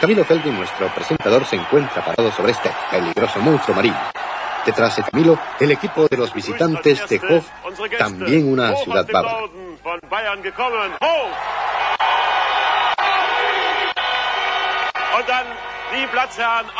Camilo 0.00 0.24
Feldi, 0.24 0.50
nuestro 0.50 0.86
presentador, 0.94 1.44
se 1.44 1.56
encuentra 1.56 2.04
parado 2.04 2.30
sobre 2.30 2.52
este 2.52 2.70
peligroso 2.88 3.40
monstruo 3.40 3.74
marino. 3.74 3.98
Detrás 4.64 4.94
de 4.94 5.02
Camilo, 5.10 5.36
el 5.58 5.72
equipo 5.72 6.06
de 6.06 6.16
los 6.16 6.32
visitantes 6.32 7.08
de 7.08 7.20
Hof, 7.30 7.44
también 7.98 8.46
una 8.46 8.76
ciudad 8.76 9.04
bávara. 9.12 9.38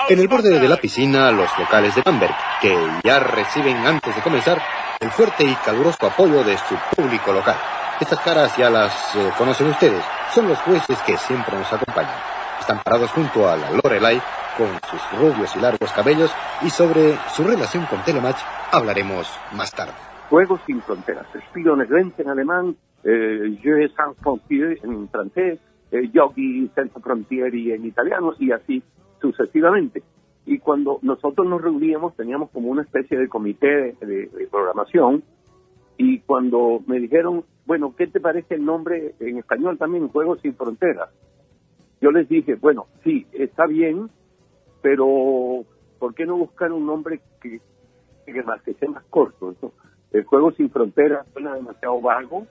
En 0.09 0.19
el 0.19 0.29
borde 0.29 0.59
de 0.59 0.69
la 0.69 0.77
piscina, 0.77 1.31
los 1.31 1.51
locales 1.59 1.95
de 1.95 2.03
Bamberg, 2.03 2.35
que 2.63 2.75
ya 3.05 3.21
reciben 3.21 3.77
antes 3.87 4.17
de 4.17 4.23
comenzar 4.23 4.59
el 5.01 5.11
fuerte 5.11 5.45
y 5.45 5.55
caluroso 5.57 6.07
apoyo 6.07 6.43
de 6.43 6.57
su 6.57 6.75
público 6.97 7.31
local. 7.33 7.57
Estas 8.01 8.21
caras 8.21 8.57
ya 8.57 8.71
las 8.71 9.15
eh, 9.15 9.31
conocen 9.37 9.69
ustedes, 9.69 10.03
son 10.31 10.49
los 10.49 10.59
jueces 10.61 10.99
que 11.03 11.19
siempre 11.19 11.57
nos 11.59 11.71
acompañan. 11.71 12.15
Están 12.59 12.83
parados 12.83 13.11
junto 13.11 13.49
a 13.49 13.57
la 13.57 13.71
Lorelai 13.73 14.19
con 14.57 14.69
sus 14.91 15.21
rubios 15.21 15.55
y 15.57 15.61
largos 15.61 15.93
cabellos 15.93 16.33
y 16.63 16.71
sobre 16.71 17.17
su 17.35 17.45
relación 17.45 17.85
con 17.87 18.03
Telematch 18.05 18.39
hablaremos 18.71 19.31
más 19.53 19.73
tarde. 19.73 19.93
Juegos 20.31 20.61
sin 20.67 20.81
fronteras, 20.81 21.27
Spionegrenze 21.51 22.23
en 22.23 22.29
alemán, 22.31 22.77
eh, 23.05 23.59
Jeux 23.63 23.93
sans 23.95 24.17
frontières 24.23 24.83
en 24.83 25.09
francés, 25.11 25.59
eh, 25.91 26.09
Yogi 26.13 26.71
Senza 26.75 27.01
Frontieri 27.01 27.73
en 27.73 27.85
italiano 27.85 28.33
y 28.39 28.51
así 28.51 28.83
sucesivamente. 29.23 30.03
Y 30.45 30.59
cuando 30.59 30.99
nosotros 31.03 31.47
nos 31.47 31.63
reuníamos 31.63 32.15
teníamos 32.17 32.51
como 32.51 32.69
una 32.69 32.83
especie 32.83 33.17
de 33.17 33.29
comité 33.29 33.97
de, 34.01 34.49
programación 34.51 35.23
y 35.97 36.19
cuando 36.21 36.83
me 36.87 36.99
dijeron, 36.99 37.45
bueno, 37.65 37.95
¿qué 37.97 38.09
te 38.09 38.21
parece 38.21 38.57
el 38.57 38.65
nombre 38.65 39.15
en 39.21 39.39
español 39.39 39.79
también, 39.79 40.09
Juegos 40.09 40.41
sin 40.41 40.55
Fronteras? 40.55 41.11
Yo 42.01 42.11
les 42.11 42.29
dije, 42.29 42.57
bueno, 42.57 42.87
sí, 43.05 43.27
está 43.33 43.67
bien, 43.67 44.11
pero 44.83 45.65
¿por 46.01 46.15
qué 46.15 46.27
no 46.27 46.37
buscar 46.37 46.73
un 46.73 46.87
nombre 46.87 47.21
que, 47.41 47.61
que, 48.27 48.43
más, 48.43 48.61
que 48.63 48.75
sea 48.75 48.91
más 48.91 49.05
corto? 49.05 49.55
El 50.11 50.25
Juego 50.25 50.51
sin 50.53 50.71
Fronteras 50.71 51.25
suena 51.33 51.55
demasiado 51.55 52.01
vago 52.01 52.47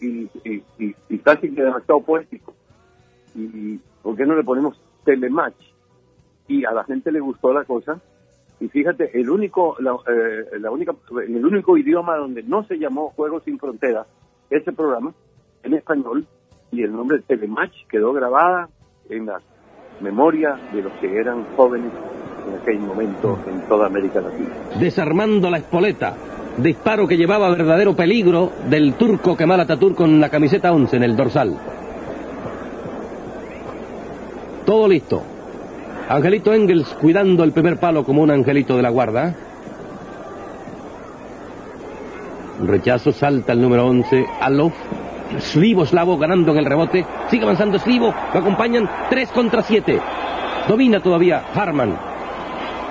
y, 0.00 0.30
y, 0.44 0.62
y, 0.78 0.96
y 1.10 1.18
casi 1.18 1.54
que 1.54 1.62
demasiado 1.62 2.00
poético. 2.00 2.54
¿Y 3.34 3.78
por 4.02 4.16
qué 4.16 4.24
no 4.24 4.34
le 4.34 4.42
ponemos 4.42 4.80
telematch? 5.06 5.56
Y 6.48 6.66
a 6.66 6.72
la 6.72 6.84
gente 6.84 7.10
le 7.10 7.20
gustó 7.20 7.54
la 7.54 7.64
cosa. 7.64 7.98
Y 8.60 8.68
fíjate, 8.68 9.18
el 9.18 9.30
único, 9.30 9.76
la, 9.80 9.92
eh, 9.92 10.68
única, 10.68 10.94
el 11.26 11.44
único 11.44 11.78
idioma 11.78 12.16
donde 12.16 12.42
no 12.42 12.64
se 12.64 12.78
llamó 12.78 13.10
Juegos 13.10 13.44
sin 13.44 13.58
Fronteras, 13.58 14.06
ese 14.50 14.72
programa, 14.72 15.14
en 15.62 15.74
español, 15.74 16.26
y 16.70 16.82
el 16.82 16.92
nombre 16.92 17.20
Telematch 17.20 17.86
quedó 17.88 18.12
grabada 18.12 18.68
en 19.08 19.26
la 19.26 19.40
memoria 20.00 20.58
de 20.72 20.82
los 20.82 20.92
que 20.94 21.16
eran 21.16 21.44
jóvenes 21.56 21.92
en 22.48 22.54
aquel 22.60 22.78
momento 22.80 23.38
en 23.46 23.60
toda 23.68 23.86
América 23.86 24.20
Latina. 24.20 24.50
Desarmando 24.78 25.50
la 25.50 25.58
espoleta, 25.58 26.14
disparo 26.58 27.06
que 27.06 27.16
llevaba 27.16 27.50
verdadero 27.50 27.94
peligro 27.94 28.52
del 28.68 28.94
turco 28.94 29.36
Kemal 29.36 29.60
Atatürk 29.60 29.96
con 29.96 30.20
la 30.20 30.30
camiseta 30.30 30.72
11 30.72 30.96
en 30.96 31.02
el 31.02 31.16
dorsal. 31.16 31.75
Todo 34.66 34.88
listo. 34.88 35.22
Angelito 36.08 36.52
Engels 36.52 36.88
cuidando 37.00 37.44
el 37.44 37.52
primer 37.52 37.78
palo 37.78 38.04
como 38.04 38.22
un 38.22 38.32
angelito 38.32 38.76
de 38.76 38.82
la 38.82 38.90
guarda. 38.90 39.34
Rechazo, 42.64 43.12
salta 43.12 43.52
el 43.52 43.62
número 43.62 43.86
11, 43.86 44.26
Alof. 44.40 44.74
Slivo 45.38 45.86
Slavo 45.86 46.18
ganando 46.18 46.50
en 46.52 46.58
el 46.58 46.64
rebote. 46.64 47.06
Sigue 47.30 47.44
avanzando 47.44 47.78
Slivo. 47.78 48.12
Lo 48.34 48.40
acompañan 48.40 48.90
3 49.08 49.30
contra 49.30 49.62
7. 49.62 50.00
Domina 50.68 51.00
todavía 51.00 51.44
Harman. 51.54 51.96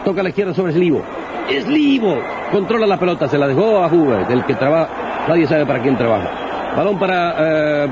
Toca 0.06 0.22
a 0.22 0.24
la 0.24 0.30
izquierda 0.30 0.54
sobre 0.54 0.72
Slivo. 0.72 1.02
Slivo 1.50 2.18
controla 2.52 2.88
la 2.88 2.98
pelota. 2.98 3.28
Se 3.28 3.38
la 3.38 3.48
dejó 3.48 3.84
a 3.84 3.88
Hubert, 3.88 4.32
el 4.32 4.46
que 4.46 4.56
trabaja. 4.56 5.28
Nadie 5.28 5.46
sabe 5.46 5.66
para 5.66 5.82
quién 5.82 5.98
trabaja. 5.98 6.30
Balón 6.78 6.98
para 7.00 7.84
eh, 7.84 7.90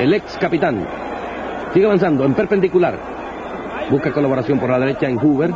el 0.00 0.14
ex 0.14 0.36
capitán. 0.38 1.07
Sigue 1.72 1.86
avanzando 1.86 2.24
en 2.24 2.34
perpendicular. 2.34 2.98
Busca 3.90 4.12
colaboración 4.12 4.58
por 4.58 4.70
la 4.70 4.78
derecha 4.78 5.08
en 5.08 5.18
Hoover. 5.18 5.50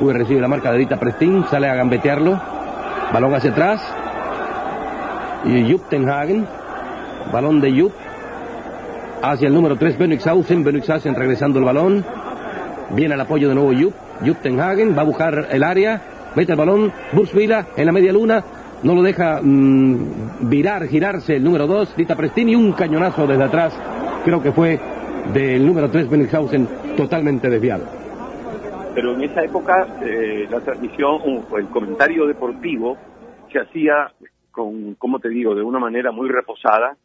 Hoover 0.00 0.16
recibe 0.16 0.40
la 0.40 0.48
marca 0.48 0.72
de 0.72 0.78
Dita 0.78 0.96
Prestin, 0.96 1.44
sale 1.46 1.68
a 1.68 1.74
gambetearlo. 1.74 2.40
Balón 3.12 3.34
hacia 3.34 3.50
atrás. 3.50 3.82
Y 5.44 5.70
Jupp 5.70 5.88
Tenhagen. 5.88 6.46
Balón 7.32 7.60
de 7.60 7.80
Jupp. 7.80 7.92
Hacia 9.22 9.48
el 9.48 9.54
número 9.54 9.76
3, 9.76 9.96
Benixhausen. 9.98 10.64
Benixhausen 10.64 11.14
regresando 11.14 11.58
el 11.58 11.64
balón. 11.64 12.04
Viene 12.90 13.14
el 13.14 13.20
apoyo 13.20 13.48
de 13.48 13.54
nuevo 13.54 13.72
Jupp. 13.72 13.94
Jupp 14.26 14.42
Tenhagen 14.42 14.96
va 14.96 15.02
a 15.02 15.06
buscar 15.06 15.48
el 15.50 15.62
área. 15.62 16.00
Mete 16.34 16.52
el 16.52 16.58
balón. 16.58 16.92
Bursvila 17.12 17.66
en 17.76 17.86
la 17.86 17.92
media 17.92 18.12
luna. 18.12 18.42
No 18.82 18.94
lo 18.94 19.02
deja 19.02 19.40
mm, 19.40 20.48
virar, 20.48 20.86
girarse 20.88 21.36
el 21.36 21.44
número 21.44 21.66
2. 21.66 21.96
Dita 21.96 22.16
y 22.36 22.54
un 22.54 22.72
cañonazo 22.72 23.26
desde 23.26 23.44
atrás. 23.44 23.72
Creo 24.24 24.42
que 24.42 24.52
fue 24.52 24.80
del 25.32 25.66
número 25.66 25.90
3 25.90 26.10
Benninghausen 26.10 26.68
totalmente 26.96 27.48
desviado. 27.48 27.84
Pero 28.94 29.14
en 29.14 29.22
esa 29.22 29.42
época 29.42 29.86
eh, 30.02 30.46
la 30.50 30.60
transmisión 30.60 31.20
o 31.50 31.58
el 31.58 31.66
comentario 31.68 32.26
deportivo 32.26 32.96
se 33.52 33.60
hacía 33.60 34.12
con, 34.50 34.94
como 34.94 35.18
te 35.18 35.28
digo, 35.28 35.54
de 35.54 35.62
una 35.62 35.80
manera 35.80 36.12
muy 36.12 36.28
reposada, 36.28 36.96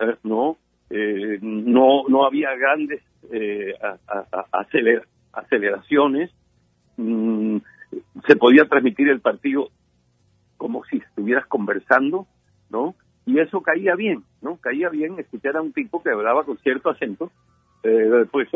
eh, 0.00 0.16
¿no? 0.22 0.56
Eh, 0.90 1.38
no, 1.42 2.04
no 2.08 2.24
había 2.24 2.54
grandes 2.56 3.02
eh, 3.30 3.74
aceleraciones, 5.32 6.30
mm, 6.96 7.58
se 8.26 8.36
podía 8.36 8.64
transmitir 8.64 9.08
el 9.08 9.20
partido 9.20 9.68
como 10.56 10.82
si 10.84 10.96
estuvieras 10.96 11.46
conversando, 11.46 12.26
¿no? 12.70 12.94
Y 13.26 13.38
eso 13.38 13.60
caía 13.60 13.94
bien, 13.96 14.24
¿no? 14.42 14.56
Caía 14.56 14.88
bien 14.88 15.18
escuchar 15.18 15.56
a 15.56 15.62
un 15.62 15.72
tipo 15.72 16.02
que 16.02 16.10
hablaba 16.10 16.44
con 16.44 16.58
cierto 16.58 16.90
acento. 16.90 17.30
Eh, 17.82 18.26
pues 18.30 18.48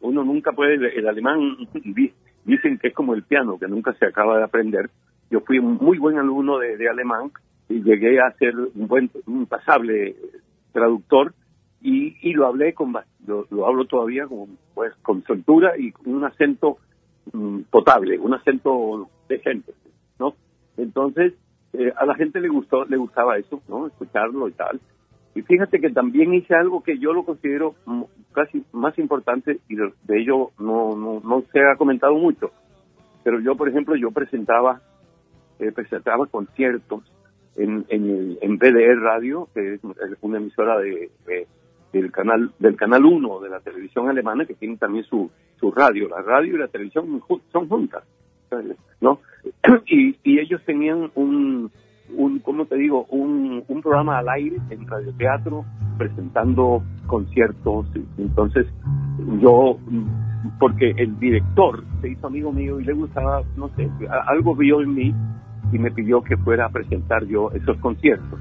uno 0.00 0.24
nunca 0.24 0.52
puede, 0.52 0.74
el 0.74 1.08
alemán 1.08 1.56
dicen 2.44 2.78
que 2.78 2.88
es 2.88 2.94
como 2.94 3.14
el 3.14 3.24
piano, 3.24 3.58
que 3.58 3.66
nunca 3.66 3.92
se 3.94 4.06
acaba 4.06 4.38
de 4.38 4.44
aprender. 4.44 4.90
Yo 5.30 5.40
fui 5.40 5.58
un 5.58 5.74
muy 5.74 5.98
buen 5.98 6.18
alumno 6.18 6.58
de, 6.58 6.88
alemán 6.88 7.32
y 7.68 7.82
llegué 7.82 8.20
a 8.20 8.32
ser 8.32 8.54
un 8.56 8.86
buen, 8.86 9.10
un 9.26 9.46
pasable 9.46 10.16
traductor 10.72 11.34
y, 11.80 12.16
y 12.22 12.32
lo 12.32 12.46
hablé 12.46 12.72
con, 12.72 12.94
lo, 13.26 13.66
hablo 13.66 13.84
todavía 13.84 14.26
con, 14.26 14.58
pues, 14.74 14.94
con 15.02 15.22
soltura 15.24 15.76
y 15.76 15.92
con 15.92 16.14
un 16.14 16.24
acento 16.24 16.78
mm, 17.32 17.62
potable, 17.70 18.18
un 18.18 18.34
acento 18.34 19.08
decente, 19.28 19.74
¿no? 20.18 20.34
Entonces, 20.76 21.34
eh, 21.74 21.92
a 21.96 22.06
la 22.06 22.14
gente 22.14 22.40
le 22.40 22.48
gustó, 22.48 22.84
le 22.84 22.96
gustaba 22.96 23.36
eso, 23.36 23.60
¿no? 23.68 23.86
Escucharlo 23.86 24.48
y 24.48 24.52
tal. 24.52 24.80
Y 25.38 25.42
fíjate 25.42 25.80
que 25.80 25.90
también 25.90 26.34
hice 26.34 26.52
algo 26.56 26.82
que 26.82 26.98
yo 26.98 27.12
lo 27.12 27.22
considero 27.22 27.76
casi 28.32 28.64
más 28.72 28.98
importante 28.98 29.60
y 29.68 29.76
de, 29.76 29.92
ello 30.08 30.50
no, 30.58 30.96
no, 30.96 31.20
no, 31.22 31.44
se 31.52 31.60
ha 31.60 31.76
comentado 31.76 32.14
mucho. 32.14 32.50
Pero 33.22 33.38
yo, 33.38 33.54
por 33.54 33.68
ejemplo, 33.68 33.94
yo 33.94 34.10
presentaba, 34.10 34.80
eh, 35.60 35.70
presentaba 35.70 36.26
conciertos 36.26 37.04
en, 37.54 37.86
en, 37.88 38.36
en 38.40 38.58
BDR 38.58 39.00
Radio, 39.00 39.48
que 39.54 39.74
es 39.74 39.80
una 40.22 40.38
emisora 40.38 40.76
de, 40.80 41.08
del 41.92 42.10
canal 42.10 42.50
del 42.58 42.74
canal 42.74 43.04
1 43.04 43.38
de 43.38 43.48
la 43.48 43.60
televisión 43.60 44.08
alemana, 44.08 44.44
que 44.44 44.54
tiene 44.54 44.76
también 44.76 45.04
su, 45.04 45.30
su 45.60 45.70
radio. 45.70 46.08
La 46.08 46.20
radio 46.20 46.56
y 46.56 46.58
la 46.58 46.66
televisión 46.66 47.22
son 47.52 47.68
juntas, 47.68 48.02
¿no? 49.00 49.20
y, 49.86 50.16
y 50.24 50.40
ellos 50.40 50.60
tenían 50.64 51.12
un, 51.14 51.70
un 52.16 52.38
¿cómo 52.40 52.66
te 52.66 52.76
digo? 52.76 53.06
Un, 53.10 53.62
un 53.66 53.82
programa 53.82 54.18
al 54.18 54.28
aire 54.28 54.56
en 54.70 54.86
radioteatro 54.86 55.64
presentando 55.96 56.82
conciertos. 57.06 57.86
Entonces, 58.16 58.66
yo, 59.40 59.78
porque 60.58 60.92
el 60.96 61.18
director 61.18 61.84
se 62.00 62.10
hizo 62.10 62.26
amigo 62.26 62.52
mío 62.52 62.80
y 62.80 62.84
le 62.84 62.92
gustaba, 62.92 63.42
no 63.56 63.68
sé, 63.76 63.88
algo 64.26 64.54
vio 64.54 64.80
en 64.80 64.94
mí 64.94 65.14
y 65.72 65.78
me 65.78 65.90
pidió 65.90 66.22
que 66.22 66.36
fuera 66.36 66.66
a 66.66 66.68
presentar 66.70 67.24
yo 67.26 67.50
esos 67.52 67.76
conciertos. 67.78 68.38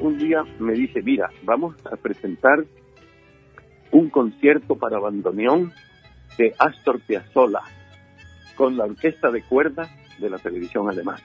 Un 0.00 0.18
día 0.18 0.44
me 0.58 0.72
dice, 0.74 1.02
mira, 1.02 1.30
vamos 1.42 1.74
a 1.90 1.96
presentar 1.96 2.64
un 3.90 4.10
concierto 4.10 4.76
para 4.76 4.98
bandoneón 4.98 5.72
de 6.38 6.54
Astor 6.58 7.00
Piazzolla 7.00 7.62
con 8.56 8.76
la 8.76 8.84
orquesta 8.84 9.30
de 9.30 9.42
cuerdas 9.42 9.90
de 10.18 10.30
la 10.30 10.38
televisión 10.38 10.88
alemana. 10.88 11.22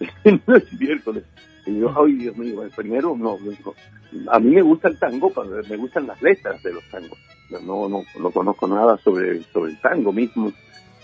no 0.46 0.56
es 0.56 0.72
miércoles. 0.80 1.24
Y 1.66 1.78
yo, 1.78 1.92
ay 1.96 2.12
Dios 2.14 2.36
mío, 2.36 2.62
primero 2.76 3.16
no, 3.16 3.38
a 4.30 4.38
mí 4.38 4.50
me 4.50 4.62
gusta 4.62 4.88
el 4.88 4.98
tango, 4.98 5.32
me 5.68 5.76
gustan 5.76 6.06
las 6.06 6.20
letras 6.20 6.62
de 6.62 6.72
los 6.72 6.84
tangos. 6.90 7.18
No, 7.50 7.88
no, 7.88 8.02
no 8.18 8.30
conozco 8.30 8.66
nada 8.66 8.98
sobre, 8.98 9.42
sobre 9.44 9.72
el 9.72 9.80
tango 9.80 10.12
mismo. 10.12 10.52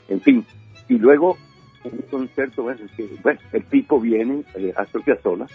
En 0.09 0.21
fin, 0.21 0.45
y 0.89 0.99
luego 0.99 1.39
un 1.85 1.99
concierto, 2.11 2.63
bueno, 2.63 2.81
el 3.53 3.65
tipo 3.67 4.01
viene, 4.01 4.45
eh, 4.55 4.73
Astor 4.77 5.03
Piazzolla, 5.03 5.47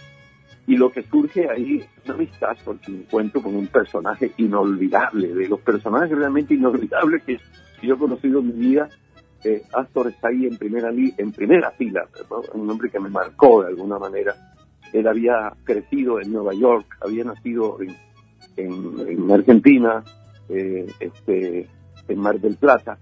y 0.66 0.76
lo 0.76 0.90
que 0.90 1.02
surge 1.04 1.48
ahí 1.48 1.76
es 1.78 2.04
una 2.04 2.14
amistad 2.14 2.56
porque 2.64 2.90
me 2.90 2.98
encuentro 2.98 3.40
con 3.40 3.54
un 3.54 3.68
personaje 3.68 4.32
inolvidable, 4.38 5.32
de 5.32 5.48
los 5.48 5.60
personajes 5.60 6.16
realmente 6.16 6.54
inolvidables 6.54 7.22
que 7.22 7.38
yo 7.82 7.94
he 7.94 7.98
conocido 7.98 8.40
en 8.40 8.46
mi 8.46 8.52
vida. 8.52 8.88
Eh, 9.44 9.62
Astor 9.72 10.08
está 10.08 10.28
ahí 10.28 10.46
en 10.46 10.56
primera, 10.56 10.90
en 10.90 11.32
primera 11.32 11.70
fila, 11.72 12.08
un 12.54 12.68
hombre 12.68 12.90
que 12.90 12.98
me 12.98 13.08
marcó 13.08 13.62
de 13.62 13.68
alguna 13.68 13.98
manera. 13.98 14.34
Él 14.92 15.06
había 15.06 15.52
crecido 15.62 16.20
en 16.20 16.32
Nueva 16.32 16.52
York, 16.54 16.96
había 17.00 17.22
nacido 17.22 17.78
en, 17.80 17.94
en, 18.56 19.30
Argentina, 19.30 20.02
eh, 20.48 20.86
este, 20.98 21.68
en 22.08 22.18
Mar 22.18 22.40
del 22.40 22.56
Plata. 22.56 22.98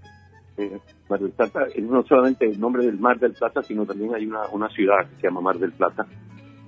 Eh, 0.57 0.77
Mar 1.09 1.19
del 1.19 1.31
Plata 1.31 1.65
es 1.73 1.83
no 1.83 2.03
solamente 2.03 2.45
el 2.45 2.59
nombre 2.59 2.85
del 2.85 2.99
Mar 2.99 3.17
del 3.17 3.33
Plata, 3.33 3.63
sino 3.63 3.87
también 3.87 4.13
hay 4.13 4.27
una, 4.27 4.47
una 4.51 4.69
ciudad 4.69 5.07
que 5.09 5.15
se 5.15 5.27
llama 5.27 5.41
Mar 5.41 5.57
del 5.57 5.71
Plata 5.71 6.05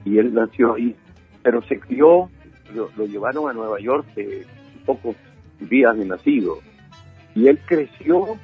y 0.07 0.17
él 0.19 0.33
nació 0.33 0.75
ahí, 0.75 0.95
pero 1.43 1.61
se 1.63 1.79
crió, 1.79 2.29
lo, 2.73 3.05
llevaron 3.05 3.49
a 3.49 3.53
Nueva 3.53 3.79
York 3.79 4.07
de 4.15 4.45
pocos 4.85 5.15
días 5.59 5.97
de 5.97 6.05
nacido, 6.05 6.59
y 7.35 7.47
él 7.47 7.59
creció, 7.65 8.37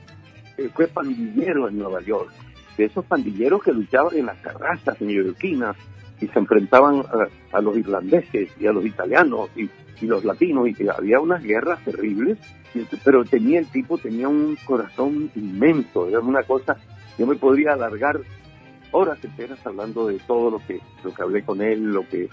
eh, 0.57 0.69
fue 0.73 0.87
pandillero 0.87 1.69
en 1.69 1.77
Nueva 1.77 2.01
York, 2.01 2.31
de 2.77 2.85
esos 2.85 3.05
pandilleros 3.05 3.63
que 3.63 3.71
luchaban 3.71 4.17
en 4.17 4.25
las 4.25 4.41
terrazas 4.41 4.99
neoyorquinas 4.99 5.77
y 6.19 6.27
se 6.27 6.39
enfrentaban 6.39 7.03
a, 7.51 7.61
los 7.61 7.77
irlandeses 7.77 8.49
y 8.59 8.67
a 8.67 8.73
los 8.73 8.85
italianos 8.85 9.49
y, 9.55 9.69
los 10.01 10.25
latinos 10.25 10.67
y 10.67 10.73
que 10.73 10.89
había 10.89 11.21
unas 11.21 11.41
guerras 11.41 11.81
terribles, 11.85 12.37
pero 13.05 13.23
tenía 13.23 13.59
el 13.59 13.67
tipo, 13.67 13.97
tenía 13.97 14.27
un 14.27 14.57
corazón 14.65 15.31
inmenso, 15.33 16.09
era 16.09 16.19
una 16.19 16.43
cosa, 16.43 16.75
yo 17.17 17.25
me 17.25 17.35
podría 17.35 17.71
alargar 17.71 18.19
horas 18.93 19.19
enteras 19.23 19.59
hablando 19.65 20.07
de 20.07 20.17
todo 20.19 20.49
lo 20.49 20.59
que 20.65 20.79
lo 21.03 21.13
que 21.13 21.21
hablé 21.21 21.43
con 21.43 21.61
él, 21.61 21.91
lo 21.91 22.07
que 22.07 22.29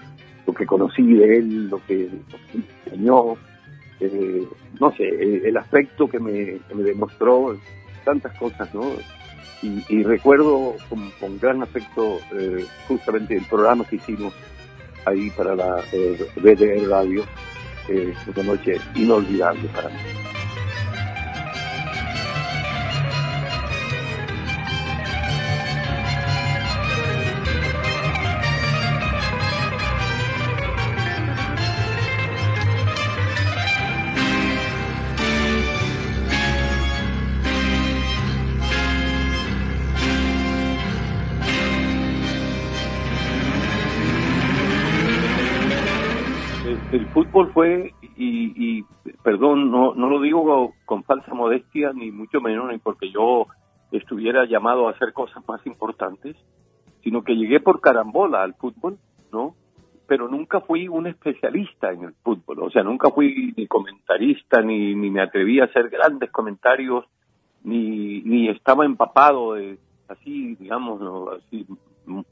lo 0.47 0.53
que 0.53 0.65
conocí 0.65 1.03
de 1.13 1.37
él, 1.37 1.69
lo 1.69 1.85
que, 1.85 2.09
me 2.53 2.63
enseñó, 2.85 3.35
eh, 3.99 4.47
no 4.79 4.91
sé, 4.95 5.07
el, 5.07 5.55
aspecto 5.57 6.07
que 6.07 6.19
me, 6.19 6.59
demostró, 6.83 7.55
tantas 8.03 8.35
cosas, 8.37 8.73
¿no? 8.73 8.83
Y, 9.61 10.01
recuerdo 10.01 10.75
con, 11.19 11.39
gran 11.39 11.61
afecto 11.61 12.19
eh, 12.35 12.65
justamente 12.87 13.37
el 13.37 13.45
programa 13.45 13.85
que 13.85 13.97
hicimos 13.97 14.33
ahí 15.05 15.29
para 15.31 15.55
la 15.55 15.83
eh, 15.91 16.27
BDR 16.37 16.89
Radio, 16.89 17.23
eh, 17.87 18.13
una 18.35 18.43
noche 18.43 18.79
inolvidable 18.95 19.69
para 19.69 19.89
mí. 19.89 19.95
Fue, 47.47 47.93
y, 48.15 48.83
perdón, 49.23 49.71
no, 49.71 49.93
no 49.93 50.09
lo 50.09 50.21
digo 50.21 50.73
con 50.85 51.03
falsa 51.03 51.33
modestia, 51.33 51.91
ni 51.93 52.11
mucho 52.11 52.41
menos, 52.41 52.71
ni 52.71 52.77
porque 52.77 53.11
yo 53.11 53.47
estuviera 53.91 54.45
llamado 54.45 54.87
a 54.87 54.91
hacer 54.91 55.13
cosas 55.13 55.43
más 55.47 55.65
importantes, 55.65 56.35
sino 57.03 57.23
que 57.23 57.35
llegué 57.35 57.59
por 57.59 57.81
carambola 57.81 58.43
al 58.43 58.53
fútbol, 58.55 58.97
¿no? 59.31 59.55
Pero 60.07 60.27
nunca 60.27 60.61
fui 60.61 60.87
un 60.87 61.07
especialista 61.07 61.91
en 61.91 62.03
el 62.03 62.13
fútbol, 62.23 62.63
o 62.63 62.69
sea, 62.69 62.83
nunca 62.83 63.09
fui 63.11 63.53
ni 63.55 63.67
comentarista, 63.67 64.61
ni, 64.61 64.93
ni 64.95 65.09
me 65.09 65.21
atreví 65.21 65.59
a 65.59 65.65
hacer 65.65 65.89
grandes 65.89 66.31
comentarios, 66.31 67.05
ni, 67.63 68.21
ni 68.21 68.49
estaba 68.49 68.85
empapado 68.85 69.53
de, 69.53 69.77
así, 70.07 70.55
digamos, 70.55 71.01
así, 71.37 71.65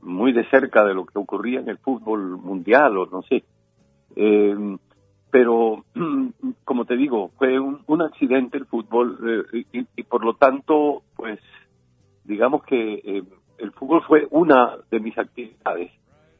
muy 0.02 0.34
de 0.34 0.50
cerca 0.50 0.84
de 0.84 0.94
lo 0.94 1.06
que 1.06 1.20
ocurría 1.20 1.60
en 1.60 1.70
el 1.70 1.78
fútbol 1.78 2.38
mundial, 2.38 2.98
o 2.98 3.06
no 3.06 3.22
sé. 3.24 3.44
Eh, 4.16 4.78
pero 5.32 5.84
como 6.64 6.86
te 6.86 6.96
digo, 6.96 7.32
fue 7.38 7.60
un, 7.60 8.02
accidente 8.02 8.58
el 8.58 8.66
fútbol 8.66 9.48
eh, 9.54 9.86
y, 9.96 10.04
por 10.04 10.24
lo 10.24 10.34
tanto, 10.34 11.04
pues 11.16 11.40
digamos 12.24 12.64
que 12.64 12.94
eh, 12.96 13.24
el 13.58 13.72
fútbol 13.72 14.04
fue 14.08 14.28
una 14.32 14.78
de 14.90 15.00
mis 15.00 15.18
actividades. 15.18 15.92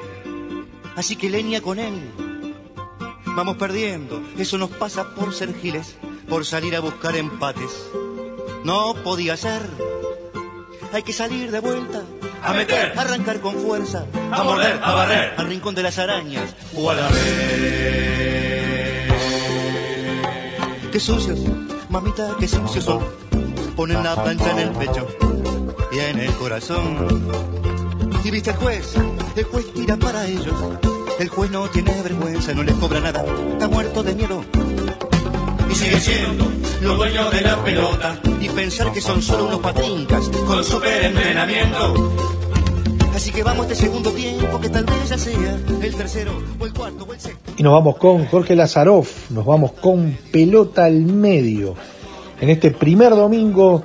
Así 0.96 1.16
que 1.16 1.28
leña 1.28 1.60
con 1.60 1.78
él 1.78 2.27
Vamos 3.38 3.56
perdiendo, 3.56 4.20
eso 4.36 4.58
nos 4.58 4.68
pasa 4.70 5.14
por 5.14 5.32
ser 5.32 5.54
giles, 5.54 5.94
por 6.28 6.44
salir 6.44 6.74
a 6.74 6.80
buscar 6.80 7.14
empates. 7.14 7.70
No 8.64 8.96
podía 9.04 9.36
ser. 9.36 9.62
Hay 10.92 11.04
que 11.04 11.12
salir 11.12 11.52
de 11.52 11.60
vuelta, 11.60 12.02
a 12.42 12.52
meter, 12.52 12.98
a 12.98 13.02
arrancar 13.02 13.40
con 13.40 13.54
fuerza, 13.54 14.06
a 14.32 14.42
morder, 14.42 14.80
a 14.82 14.92
barrer, 14.92 15.34
al 15.36 15.46
rincón 15.46 15.76
de 15.76 15.84
las 15.84 16.00
arañas 16.00 16.52
o 16.76 16.90
a 16.90 16.94
la 16.94 17.08
red. 17.08 17.18
Qué 20.90 20.98
sucios, 20.98 21.38
mamita, 21.90 22.34
qué 22.40 22.48
sucios 22.48 22.82
son. 22.82 23.04
Ponen 23.76 24.02
la 24.02 24.20
plancha 24.20 24.50
en 24.50 24.58
el 24.58 24.70
pecho 24.70 25.06
y 25.92 25.98
en 26.00 26.18
el 26.18 26.32
corazón. 26.32 27.30
Y 28.24 28.32
viste 28.32 28.50
el 28.50 28.56
juez, 28.56 28.96
el 29.36 29.44
juez 29.44 29.72
tira 29.74 29.96
para 29.96 30.26
ellos 30.26 30.56
el 31.18 31.28
juez 31.28 31.50
no 31.50 31.68
tiene 31.68 32.00
vergüenza, 32.02 32.54
no 32.54 32.62
les 32.62 32.74
cobra 32.76 33.00
nada, 33.00 33.24
está 33.52 33.68
muerto 33.68 34.02
de 34.02 34.14
miedo. 34.14 34.44
Y 35.70 35.74
sigue 35.74 36.00
siendo 36.00 36.46
los 36.80 36.96
dueños 36.96 37.30
de 37.32 37.40
la 37.40 37.62
pelota. 37.64 38.20
Y 38.40 38.48
pensar 38.48 38.92
que 38.92 39.00
son 39.00 39.20
solo 39.20 39.46
unos 39.46 39.60
patrincas 39.60 40.28
con 40.46 40.62
super 40.62 41.04
entrenamiento. 41.04 42.12
Así 43.14 43.32
que 43.32 43.42
vamos 43.42 43.66
este 43.66 43.86
segundo 43.86 44.10
tiempo, 44.10 44.60
que 44.60 44.68
tal 44.68 44.84
vez 44.84 45.08
ya 45.08 45.18
sea 45.18 45.58
el 45.82 45.94
tercero 45.96 46.32
o 46.58 46.66
el 46.66 46.72
cuarto 46.72 47.04
o 47.04 47.12
el 47.12 47.20
sexto. 47.20 47.52
Y 47.56 47.62
nos 47.64 47.72
vamos 47.72 47.96
con 47.96 48.26
Jorge 48.26 48.54
Lazaroff, 48.54 49.30
nos 49.30 49.44
vamos 49.44 49.72
con 49.72 50.16
pelota 50.30 50.84
al 50.84 51.00
medio. 51.00 51.74
En 52.40 52.48
este 52.48 52.70
primer 52.70 53.10
domingo 53.10 53.82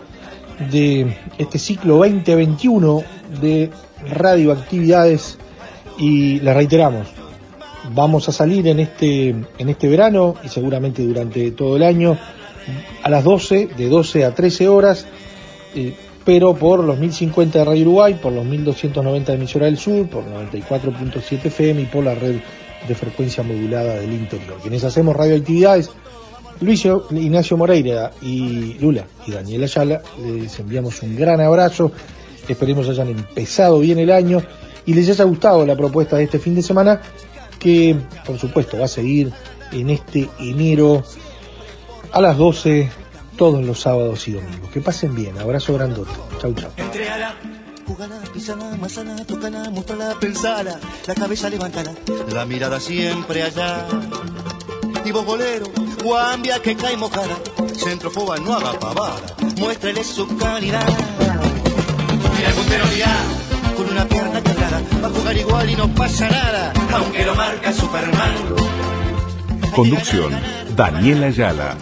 de 0.72 1.18
este 1.40 1.58
ciclo 1.58 1.98
2021 1.98 3.04
de 3.42 3.72
radioactividades 4.08 5.40
y 5.98 6.40
le 6.40 6.54
reiteramos, 6.54 7.08
vamos 7.92 8.30
a 8.30 8.32
salir 8.32 8.68
en 8.68 8.80
este, 8.80 9.30
en 9.30 9.70
este 9.70 9.88
verano 9.88 10.36
y 10.44 10.50
seguramente 10.50 11.04
durante 11.04 11.52
todo 11.52 11.76
el 11.76 11.84
año 11.84 12.18
a 13.02 13.10
las 13.10 13.24
12, 13.24 13.70
de 13.78 13.90
12 13.90 14.26
a 14.26 14.34
13 14.34 14.68
horas, 14.70 15.06
eh, 15.76 15.94
pero 16.24 16.56
por 16.56 16.84
los 16.84 16.98
1050 16.98 17.60
de 17.60 17.66
Radio 17.66 17.82
Uruguay, 17.84 18.20
por 18.22 18.32
los 18.32 18.46
1290 18.46 19.32
de 19.32 19.38
emisora 19.38 19.66
del 19.66 19.78
sur, 19.78 20.08
por 20.08 20.24
94.7 20.24 21.46
FM 21.46 21.82
y 21.82 21.86
por 21.86 22.04
la 22.04 22.16
red 22.16 22.36
de 22.88 22.96
frecuencia 22.96 23.44
modulada 23.44 23.96
del 23.96 24.14
interior. 24.14 24.58
Quienes 24.62 24.84
hacemos 24.84 25.16
radioactividades, 25.16 25.92
Luis 26.62 26.86
Ignacio 26.86 27.58
Moreira 27.58 28.12
y 28.22 28.76
Lula 28.80 29.06
y 29.28 29.32
Daniela 29.32 29.66
Ayala, 29.66 30.02
les 30.24 30.58
enviamos 30.60 31.02
un 31.02 31.16
gran 31.16 31.42
abrazo, 31.42 31.92
esperemos 32.48 32.88
hayan 32.88 33.10
empezado 33.10 33.80
bien 33.80 34.00
el 34.00 34.12
año 34.12 34.42
y 34.86 34.94
les 34.94 35.10
haya 35.10 35.24
gustado 35.26 35.66
la 35.66 35.76
propuesta 35.76 36.18
de 36.18 36.24
este 36.24 36.40
fin 36.40 36.56
de 36.56 36.62
semana 36.62 37.02
que 37.64 37.96
por 38.26 38.38
supuesto 38.38 38.78
va 38.78 38.86
a 38.86 38.90
seguir 38.90 39.32
en 39.72 39.90
este 39.90 40.30
enero 40.38 41.04
a 42.12 42.22
las 42.22 42.38
12 42.38 42.92
todos 43.38 43.64
los 43.64 43.80
sábados 43.80 44.28
y 44.28 44.34
domingos. 44.34 44.70
Que 44.70 44.82
pasen 44.82 45.16
bien, 45.16 45.38
abrazo 45.40 45.74
grandote. 45.74 46.12
Chau, 46.40 46.54
chau. 46.54 46.70
Entreala, 46.78 47.36
jugala, 47.88 48.20
pisala, 48.34 48.76
masala, 48.78 49.16
tocala, 49.26 49.70
mostrala, 49.70 50.14
pensala, 50.20 50.80
la 51.08 51.16
cabeza 51.16 51.50
levantala, 51.50 51.94
la 52.32 52.46
mirada 52.46 52.80
siempre 52.80 53.44
allá. 53.44 53.88
Y 55.06 55.12
vos 55.12 55.26
bolero, 55.26 55.66
guambia 56.04 56.62
que 56.62 56.76
cae 56.76 56.96
mojada, 56.98 57.38
centrofoba 57.76 58.38
no 58.38 58.54
haga 58.54 58.80
pavada, 58.80 59.36
muéstrele 59.58 60.04
su 60.04 60.28
calidad. 60.38 60.88
Mira 62.38 62.50
el 62.50 62.56
puntero 62.56 62.86
con 63.76 63.90
una 63.90 64.06
pierna 64.06 64.42
quebrada, 64.42 64.53
va 65.04 65.10
a 65.10 65.12
jugar 65.12 65.38
igual 65.38 65.70
y 65.70 65.76
no 65.76 65.88
pasa 65.94 66.30
nada, 66.30 66.74
aunque 66.94 67.26
lo 67.26 67.36
marca 67.36 67.74
Superman. 67.74 68.34
Conducción, 69.76 70.34
Daniela 70.76 71.28
Ayala. 71.28 71.78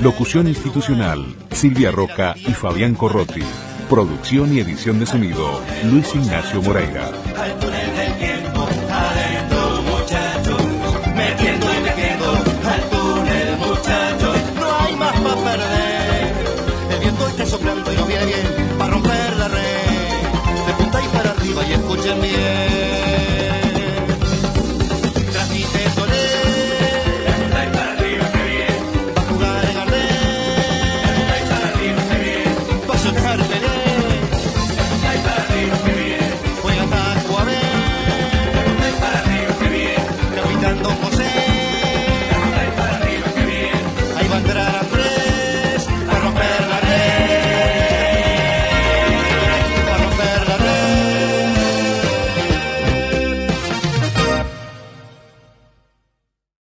Locución 0.00 0.46
institucional, 0.48 1.26
Silvia 1.52 1.90
Roca 1.90 2.34
y 2.36 2.52
Fabián 2.52 2.94
Corrotti. 2.94 3.42
Producción 3.88 4.54
y 4.54 4.60
edición 4.60 5.00
de 5.00 5.06
sonido, 5.06 5.60
Luis 5.84 6.14
Ignacio 6.14 6.62
Moreira. 6.62 7.10